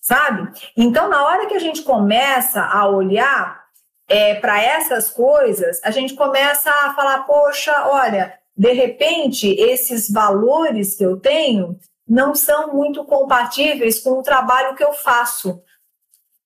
sabe? 0.00 0.50
Então, 0.74 1.08
na 1.08 1.24
hora 1.26 1.46
que 1.46 1.54
a 1.54 1.58
gente 1.58 1.82
começa 1.82 2.62
a 2.62 2.88
olhar 2.88 3.62
é, 4.08 4.34
para 4.36 4.62
essas 4.62 5.10
coisas, 5.10 5.78
a 5.84 5.90
gente 5.90 6.14
começa 6.14 6.70
a 6.70 6.94
falar: 6.94 7.24
poxa, 7.24 7.86
olha, 7.88 8.38
de 8.56 8.72
repente, 8.72 9.48
esses 9.48 10.10
valores 10.10 10.96
que 10.96 11.04
eu 11.04 11.18
tenho 11.18 11.78
não 12.06 12.34
são 12.34 12.74
muito 12.74 13.04
compatíveis 13.04 14.00
com 14.00 14.18
o 14.18 14.22
trabalho 14.22 14.76
que 14.76 14.84
eu 14.84 14.92
faço. 14.92 15.62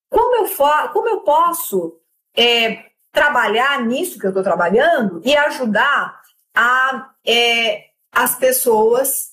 Como 0.09 0.37
eu, 0.37 0.49
como 0.93 1.09
eu 1.09 1.21
posso 1.21 2.01
é, 2.37 2.85
trabalhar 3.13 3.85
nisso 3.85 4.19
que 4.19 4.27
eu 4.27 4.31
estou 4.31 4.43
trabalhando 4.43 5.21
e 5.25 5.37
ajudar 5.37 6.21
a, 6.55 7.11
é, 7.27 7.87
as 8.13 8.37
pessoas 8.37 9.33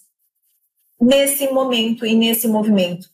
nesse 1.00 1.48
momento 1.52 2.06
e 2.06 2.16
nesse 2.16 2.48
movimento. 2.48 3.08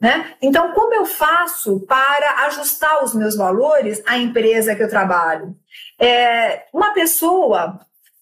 Né? 0.00 0.34
Então, 0.40 0.72
como 0.72 0.94
eu 0.94 1.04
faço 1.04 1.80
para 1.80 2.46
ajustar 2.46 3.04
os 3.04 3.14
meus 3.14 3.36
valores 3.36 4.02
à 4.06 4.16
empresa 4.16 4.74
que 4.74 4.82
eu 4.82 4.88
trabalho? 4.88 5.54
É, 5.98 6.66
uma 6.72 6.94
pessoa 6.94 7.78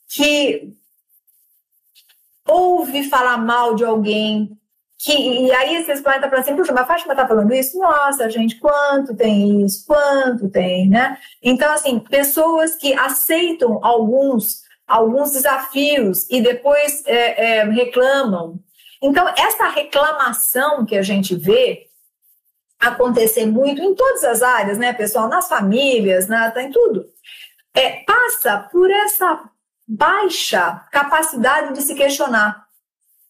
que 0.08 0.76
ouve 2.48 3.08
falar 3.08 3.36
mal 3.38 3.74
de 3.74 3.84
alguém, 3.84 4.58
que, 4.98 5.12
e 5.12 5.52
aí 5.52 5.84
vocês 5.84 6.00
podem 6.00 6.18
estar 6.18 6.28
falando 6.28 6.44
assim, 6.44 6.56
puxa, 6.56 6.72
mas 6.72 6.82
a 6.82 6.86
Fátima 6.86 7.12
está 7.12 7.28
falando 7.28 7.54
isso? 7.54 7.78
Nossa, 7.78 8.28
gente, 8.28 8.56
quanto 8.58 9.14
tem 9.14 9.64
isso? 9.64 9.86
Quanto 9.86 10.48
tem, 10.48 10.88
né? 10.88 11.16
Então, 11.40 11.72
assim, 11.72 12.00
pessoas 12.00 12.74
que 12.74 12.92
aceitam 12.94 13.78
alguns, 13.84 14.62
alguns 14.86 15.30
desafios 15.30 16.26
e 16.28 16.40
depois 16.40 17.04
é, 17.06 17.58
é, 17.60 17.64
reclamam. 17.64 18.58
Então, 19.00 19.28
essa 19.28 19.68
reclamação 19.68 20.84
que 20.84 20.96
a 20.96 21.02
gente 21.02 21.36
vê 21.36 21.86
acontecer 22.80 23.46
muito 23.46 23.80
em 23.80 23.94
todas 23.94 24.24
as 24.24 24.42
áreas, 24.42 24.78
né, 24.78 24.92
pessoal? 24.92 25.28
Nas 25.28 25.48
famílias, 25.48 26.26
né, 26.26 26.50
tá 26.50 26.60
em 26.60 26.72
tudo. 26.72 27.06
É, 27.72 28.02
passa 28.04 28.68
por 28.72 28.90
essa 28.90 29.48
baixa 29.88 30.86
capacidade 30.92 31.72
de 31.72 31.80
se 31.80 31.94
questionar. 31.94 32.68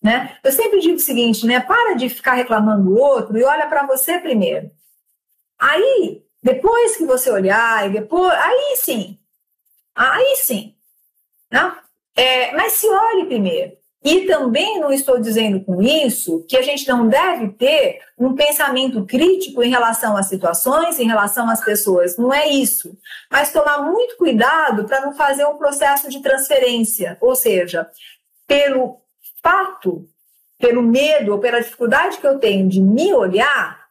Né? 0.03 0.37
Eu 0.43 0.51
sempre 0.51 0.81
digo 0.81 0.97
o 0.97 1.01
seguinte, 1.01 1.47
né? 1.47 1.61
Para 1.61 1.95
de 1.95 2.09
ficar 2.09 2.35
reclamando 2.35 2.85
do 2.85 2.97
outro 2.97 3.39
e 3.39 3.45
olha 3.45 3.67
para 3.69 3.87
você 3.87 4.19
primeiro. 4.19 4.71
Aí, 5.59 6.23
depois 6.43 6.97
que 6.97 7.05
você 7.05 7.31
olhar, 7.31 7.89
e 7.89 7.93
depois, 7.93 8.33
aí 8.33 8.77
sim, 8.77 9.19
aí 9.95 10.37
sim. 10.37 10.77
Né? 11.51 11.77
É, 12.15 12.53
mas 12.55 12.75
se 12.75 12.89
olhe 12.89 13.27
primeiro. 13.27 13.77
E 14.09 14.27
também 14.27 14.81
não 14.81 14.91
estou 14.91 15.21
dizendo 15.21 15.61
com 15.61 15.83
isso 15.83 16.43
que 16.49 16.57
a 16.57 16.63
gente 16.63 16.89
não 16.89 17.07
deve 17.07 17.51
ter 17.51 18.01
um 18.17 18.35
pensamento 18.35 19.05
crítico 19.05 19.63
em 19.63 19.69
relação 19.69 20.17
às 20.17 20.29
situações, 20.29 20.99
em 20.99 21.07
relação 21.07 21.51
às 21.51 21.63
pessoas. 21.63 22.17
Não 22.17 22.33
é 22.33 22.49
isso. 22.49 22.97
Mas 23.31 23.53
tomar 23.53 23.83
muito 23.83 24.17
cuidado 24.17 24.87
para 24.87 25.03
não 25.03 25.13
fazer 25.13 25.45
um 25.45 25.59
processo 25.59 26.09
de 26.09 26.23
transferência. 26.23 27.19
Ou 27.21 27.37
seja, 27.37 27.87
pelo 28.47 28.97
fato, 29.43 30.09
pelo 30.59 30.83
medo 30.83 31.33
ou 31.33 31.39
pela 31.39 31.61
dificuldade 31.61 32.17
que 32.17 32.27
eu 32.27 32.39
tenho 32.39 32.67
de 32.67 32.81
me 32.81 33.13
olhar, 33.13 33.89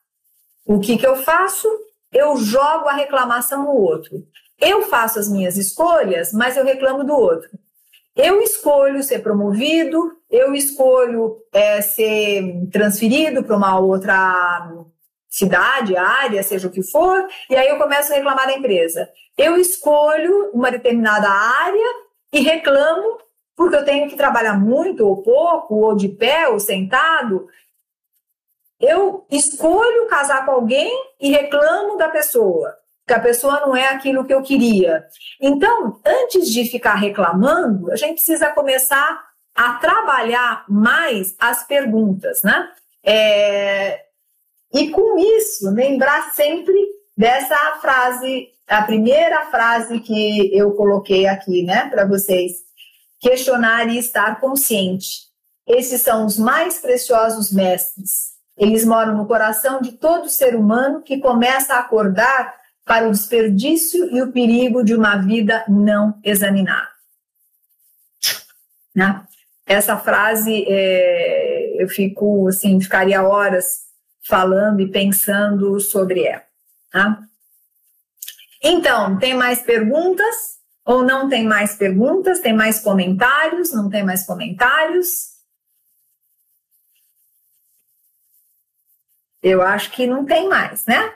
o 0.65 0.79
que, 0.79 0.97
que 0.97 1.05
eu 1.05 1.17
faço? 1.17 1.69
Eu 2.11 2.37
jogo 2.37 2.87
a 2.87 2.93
reclamação 2.93 3.65
no 3.65 3.75
outro. 3.75 4.25
Eu 4.59 4.81
faço 4.81 5.19
as 5.19 5.29
minhas 5.29 5.57
escolhas, 5.57 6.33
mas 6.33 6.57
eu 6.57 6.65
reclamo 6.65 7.03
do 7.03 7.13
outro. 7.13 7.51
Eu 8.17 8.41
escolho 8.41 9.03
ser 9.03 9.19
promovido, 9.19 10.17
eu 10.27 10.55
escolho 10.55 11.37
é, 11.53 11.79
ser 11.81 12.67
transferido 12.71 13.43
para 13.43 13.55
uma 13.55 13.79
outra 13.79 14.73
cidade, 15.29 15.95
área, 15.95 16.41
seja 16.41 16.67
o 16.67 16.71
que 16.71 16.81
for, 16.81 17.27
e 17.47 17.55
aí 17.55 17.67
eu 17.67 17.77
começo 17.77 18.11
a 18.11 18.15
reclamar 18.15 18.47
da 18.47 18.57
empresa. 18.57 19.07
Eu 19.37 19.55
escolho 19.55 20.49
uma 20.51 20.71
determinada 20.71 21.29
área 21.29 21.93
e 22.33 22.39
reclamo 22.39 23.19
porque 23.55 23.75
eu 23.75 23.85
tenho 23.85 24.09
que 24.09 24.15
trabalhar 24.15 24.59
muito 24.59 25.07
ou 25.07 25.21
pouco, 25.21 25.75
ou 25.75 25.95
de 25.95 26.09
pé 26.09 26.47
ou 26.47 26.59
sentado. 26.59 27.47
Eu 28.79 29.27
escolho 29.29 30.07
casar 30.07 30.43
com 30.43 30.51
alguém 30.53 30.91
e 31.21 31.29
reclamo 31.29 31.97
da 31.97 32.09
pessoa 32.09 32.75
que 33.07 33.13
a 33.13 33.19
pessoa 33.19 33.61
não 33.61 33.73
é 33.73 33.87
aquilo 33.87 34.25
que 34.25 34.33
eu 34.33 34.43
queria. 34.43 35.05
Então, 35.41 35.99
antes 36.05 36.49
de 36.49 36.65
ficar 36.65 36.95
reclamando, 36.95 37.89
a 37.89 37.95
gente 37.95 38.15
precisa 38.15 38.49
começar 38.49 39.25
a 39.55 39.75
trabalhar 39.75 40.65
mais 40.67 41.33
as 41.39 41.65
perguntas, 41.65 42.43
né? 42.43 42.69
É, 43.03 44.01
e 44.73 44.89
com 44.89 45.17
isso, 45.17 45.71
lembrar 45.71 46.33
sempre 46.33 46.75
dessa 47.17 47.55
frase, 47.81 48.49
a 48.67 48.83
primeira 48.83 49.45
frase 49.45 50.01
que 50.01 50.53
eu 50.53 50.73
coloquei 50.73 51.25
aqui, 51.25 51.63
né, 51.63 51.89
para 51.89 52.05
vocês: 52.05 52.57
questionar 53.21 53.87
e 53.87 53.97
estar 53.97 54.41
consciente. 54.41 55.27
Esses 55.65 56.01
são 56.01 56.25
os 56.25 56.37
mais 56.37 56.79
preciosos 56.79 57.51
mestres. 57.51 58.35
Eles 58.57 58.83
moram 58.83 59.15
no 59.15 59.27
coração 59.27 59.79
de 59.81 59.93
todo 59.93 60.29
ser 60.29 60.55
humano 60.55 61.01
que 61.01 61.19
começa 61.19 61.75
a 61.75 61.79
acordar 61.79 62.56
para 62.87 63.07
o 63.07 63.11
desperdício 63.11 64.09
e 64.15 64.21
o 64.21 64.31
perigo 64.31 64.83
de 64.83 64.95
uma 64.95 65.17
vida 65.17 65.65
não 65.67 66.17
examinada. 66.23 66.89
Né? 68.95 69.27
Essa 69.65 69.97
frase 69.97 70.65
é, 70.67 71.83
eu 71.83 71.89
fico 71.89 72.47
assim, 72.47 72.79
ficaria 72.79 73.21
horas 73.21 73.87
falando 74.25 74.79
e 74.79 74.89
pensando 74.89 75.77
sobre 75.81 76.23
ela. 76.23 76.43
Tá? 76.89 77.21
Então, 78.63 79.19
tem 79.19 79.33
mais 79.33 79.61
perguntas? 79.61 80.57
Ou 80.85 81.03
não 81.03 81.27
tem 81.27 81.45
mais 81.45 81.75
perguntas? 81.75 82.39
Tem 82.39 82.53
mais 82.53 82.79
comentários? 82.79 83.73
Não 83.73 83.89
tem 83.89 84.05
mais 84.05 84.25
comentários? 84.25 85.35
Eu 89.43 89.61
acho 89.61 89.91
que 89.91 90.07
não 90.07 90.25
tem 90.25 90.47
mais, 90.47 90.85
né? 90.85 91.13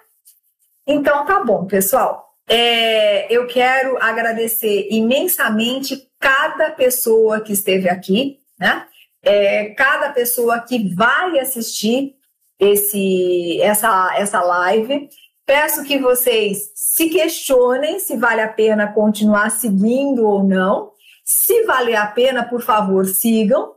Então, 0.92 1.26
tá 1.26 1.42
bom, 1.42 1.66
pessoal. 1.66 2.34
É, 2.50 3.34
eu 3.34 3.48
quero 3.48 3.98
agradecer 4.04 4.90
imensamente 4.92 6.06
cada 6.20 6.70
pessoa 6.72 7.40
que 7.40 7.54
esteve 7.54 7.88
aqui, 7.88 8.40
né? 8.60 8.86
É, 9.24 9.70
cada 9.70 10.10
pessoa 10.10 10.60
que 10.60 10.94
vai 10.94 11.40
assistir 11.40 12.16
esse, 12.60 13.62
essa, 13.62 14.14
essa 14.18 14.42
live. 14.42 15.08
Peço 15.46 15.86
que 15.86 15.98
vocês 15.98 16.72
se 16.76 17.08
questionem 17.08 17.98
se 17.98 18.18
vale 18.18 18.42
a 18.42 18.50
pena 18.50 18.92
continuar 18.92 19.50
seguindo 19.50 20.28
ou 20.28 20.44
não. 20.44 20.92
Se 21.24 21.64
vale 21.64 21.96
a 21.96 22.06
pena, 22.06 22.44
por 22.44 22.62
favor, 22.62 23.06
sigam, 23.06 23.76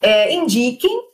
é, 0.00 0.32
indiquem 0.32 1.11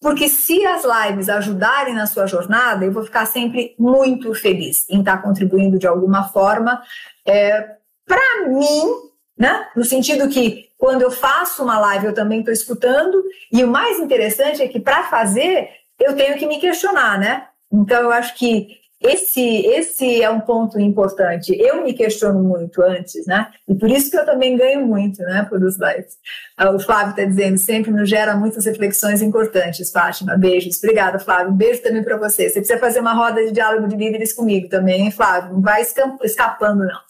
porque 0.00 0.28
se 0.28 0.64
as 0.66 0.82
lives 0.84 1.28
ajudarem 1.28 1.94
na 1.94 2.06
sua 2.06 2.26
jornada, 2.26 2.84
eu 2.84 2.92
vou 2.92 3.04
ficar 3.04 3.26
sempre 3.26 3.74
muito 3.78 4.34
feliz 4.34 4.84
em 4.88 5.00
estar 5.00 5.22
contribuindo 5.22 5.78
de 5.78 5.86
alguma 5.86 6.28
forma. 6.28 6.82
É, 7.26 7.76
Para 8.06 8.48
mim, 8.48 9.06
né? 9.38 9.68
No 9.74 9.84
sentido 9.84 10.28
que 10.28 10.70
quando 10.78 11.02
eu 11.02 11.10
faço 11.10 11.62
uma 11.62 11.78
live 11.78 12.06
eu 12.06 12.14
também 12.14 12.40
estou 12.40 12.52
escutando, 12.52 13.22
e 13.52 13.64
o 13.64 13.68
mais 13.68 13.98
interessante 13.98 14.62
é 14.62 14.68
que 14.68 14.80
para 14.80 15.04
fazer 15.04 15.68
eu 15.98 16.14
tenho 16.14 16.36
que 16.38 16.46
me 16.46 16.60
questionar, 16.60 17.18
né? 17.18 17.48
Então 17.72 18.00
eu 18.00 18.12
acho 18.12 18.34
que 18.34 18.68
esse, 19.00 19.40
esse 19.66 20.22
é 20.22 20.30
um 20.30 20.40
ponto 20.40 20.80
importante. 20.80 21.54
Eu 21.58 21.82
me 21.82 21.92
questiono 21.92 22.42
muito 22.42 22.82
antes, 22.82 23.26
né? 23.26 23.48
E 23.68 23.74
por 23.74 23.90
isso 23.90 24.10
que 24.10 24.16
eu 24.16 24.24
também 24.24 24.56
ganho 24.56 24.86
muito, 24.86 25.22
né? 25.22 25.46
Por 25.48 25.62
os 25.62 25.76
lives. 25.78 26.16
Ah, 26.56 26.70
o 26.70 26.80
Flávio 26.80 27.10
está 27.10 27.24
dizendo, 27.24 27.58
sempre 27.58 27.90
nos 27.90 28.08
gera 28.08 28.34
muitas 28.34 28.64
reflexões 28.64 29.20
importantes, 29.20 29.90
Fátima. 29.90 30.36
Beijos. 30.36 30.78
Obrigada, 30.78 31.18
Flávio. 31.18 31.52
Um 31.52 31.56
beijo 31.56 31.82
também 31.82 32.02
para 32.02 32.16
você. 32.16 32.48
Você 32.48 32.60
precisa 32.60 32.78
fazer 32.78 33.00
uma 33.00 33.12
roda 33.12 33.44
de 33.44 33.52
diálogo 33.52 33.86
de 33.86 33.96
líderes 33.96 34.32
comigo 34.32 34.68
também, 34.68 35.02
hein, 35.02 35.10
Flávio? 35.10 35.52
Não 35.52 35.60
vai 35.60 35.82
escapando, 35.82 36.84
não. 36.84 37.00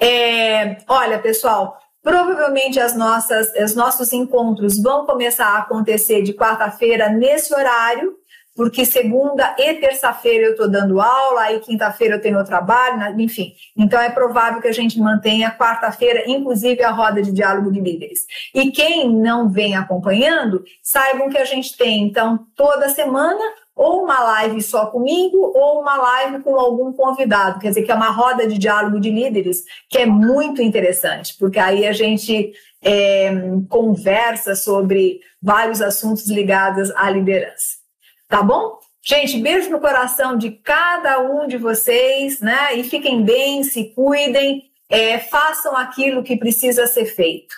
É, 0.00 0.76
olha, 0.88 1.18
pessoal, 1.18 1.78
Provavelmente 2.04 2.78
as 2.78 2.94
nossas, 2.94 3.50
os 3.54 3.74
nossos 3.74 4.12
encontros 4.12 4.78
vão 4.78 5.06
começar 5.06 5.46
a 5.46 5.58
acontecer 5.60 6.20
de 6.20 6.34
quarta-feira 6.34 7.08
nesse 7.08 7.54
horário, 7.54 8.14
porque 8.54 8.84
segunda 8.84 9.54
e 9.58 9.74
terça-feira 9.74 10.46
eu 10.46 10.50
estou 10.52 10.70
dando 10.70 11.00
aula, 11.00 11.42
aí 11.42 11.60
quinta-feira 11.60 12.14
eu 12.14 12.20
tenho 12.20 12.44
trabalho, 12.44 13.20
enfim. 13.20 13.52
Então 13.76 14.00
é 14.00 14.08
provável 14.08 14.60
que 14.60 14.68
a 14.68 14.72
gente 14.72 14.98
mantenha 15.00 15.50
quarta-feira, 15.50 16.24
inclusive, 16.26 16.82
a 16.82 16.90
roda 16.90 17.20
de 17.20 17.32
diálogo 17.32 17.72
de 17.72 17.80
líderes. 17.80 18.20
E 18.54 18.70
quem 18.70 19.12
não 19.12 19.48
vem 19.48 19.74
acompanhando, 19.74 20.62
saibam 20.82 21.28
que 21.28 21.38
a 21.38 21.44
gente 21.44 21.76
tem, 21.76 22.02
então, 22.04 22.46
toda 22.54 22.88
semana, 22.88 23.42
ou 23.74 24.04
uma 24.04 24.20
live 24.20 24.62
só 24.62 24.86
comigo, 24.86 25.36
ou 25.54 25.80
uma 25.80 25.96
live 25.96 26.42
com 26.44 26.54
algum 26.58 26.92
convidado. 26.92 27.58
Quer 27.58 27.70
dizer, 27.70 27.82
que 27.82 27.90
é 27.90 27.94
uma 27.94 28.10
roda 28.10 28.46
de 28.46 28.56
diálogo 28.56 29.00
de 29.00 29.10
líderes, 29.10 29.64
que 29.88 29.98
é 29.98 30.06
muito 30.06 30.62
interessante, 30.62 31.36
porque 31.38 31.58
aí 31.58 31.84
a 31.84 31.92
gente 31.92 32.52
é, 32.80 33.32
conversa 33.68 34.54
sobre 34.54 35.20
vários 35.42 35.82
assuntos 35.82 36.28
ligados 36.28 36.92
à 36.92 37.10
liderança. 37.10 37.83
Tá 38.28 38.42
bom? 38.42 38.78
Gente, 39.02 39.38
beijo 39.38 39.70
no 39.70 39.80
coração 39.80 40.36
de 40.36 40.50
cada 40.50 41.20
um 41.20 41.46
de 41.46 41.58
vocês, 41.58 42.40
né? 42.40 42.74
E 42.74 42.82
fiquem 42.82 43.22
bem, 43.22 43.62
se 43.62 43.92
cuidem, 43.94 44.70
é, 44.88 45.18
façam 45.18 45.76
aquilo 45.76 46.22
que 46.22 46.36
precisa 46.36 46.86
ser 46.86 47.04
feito. 47.04 47.54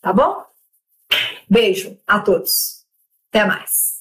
Tá 0.00 0.12
bom? 0.12 0.42
Beijo 1.48 1.98
a 2.06 2.20
todos. 2.20 2.84
Até 3.30 3.44
mais. 3.44 3.97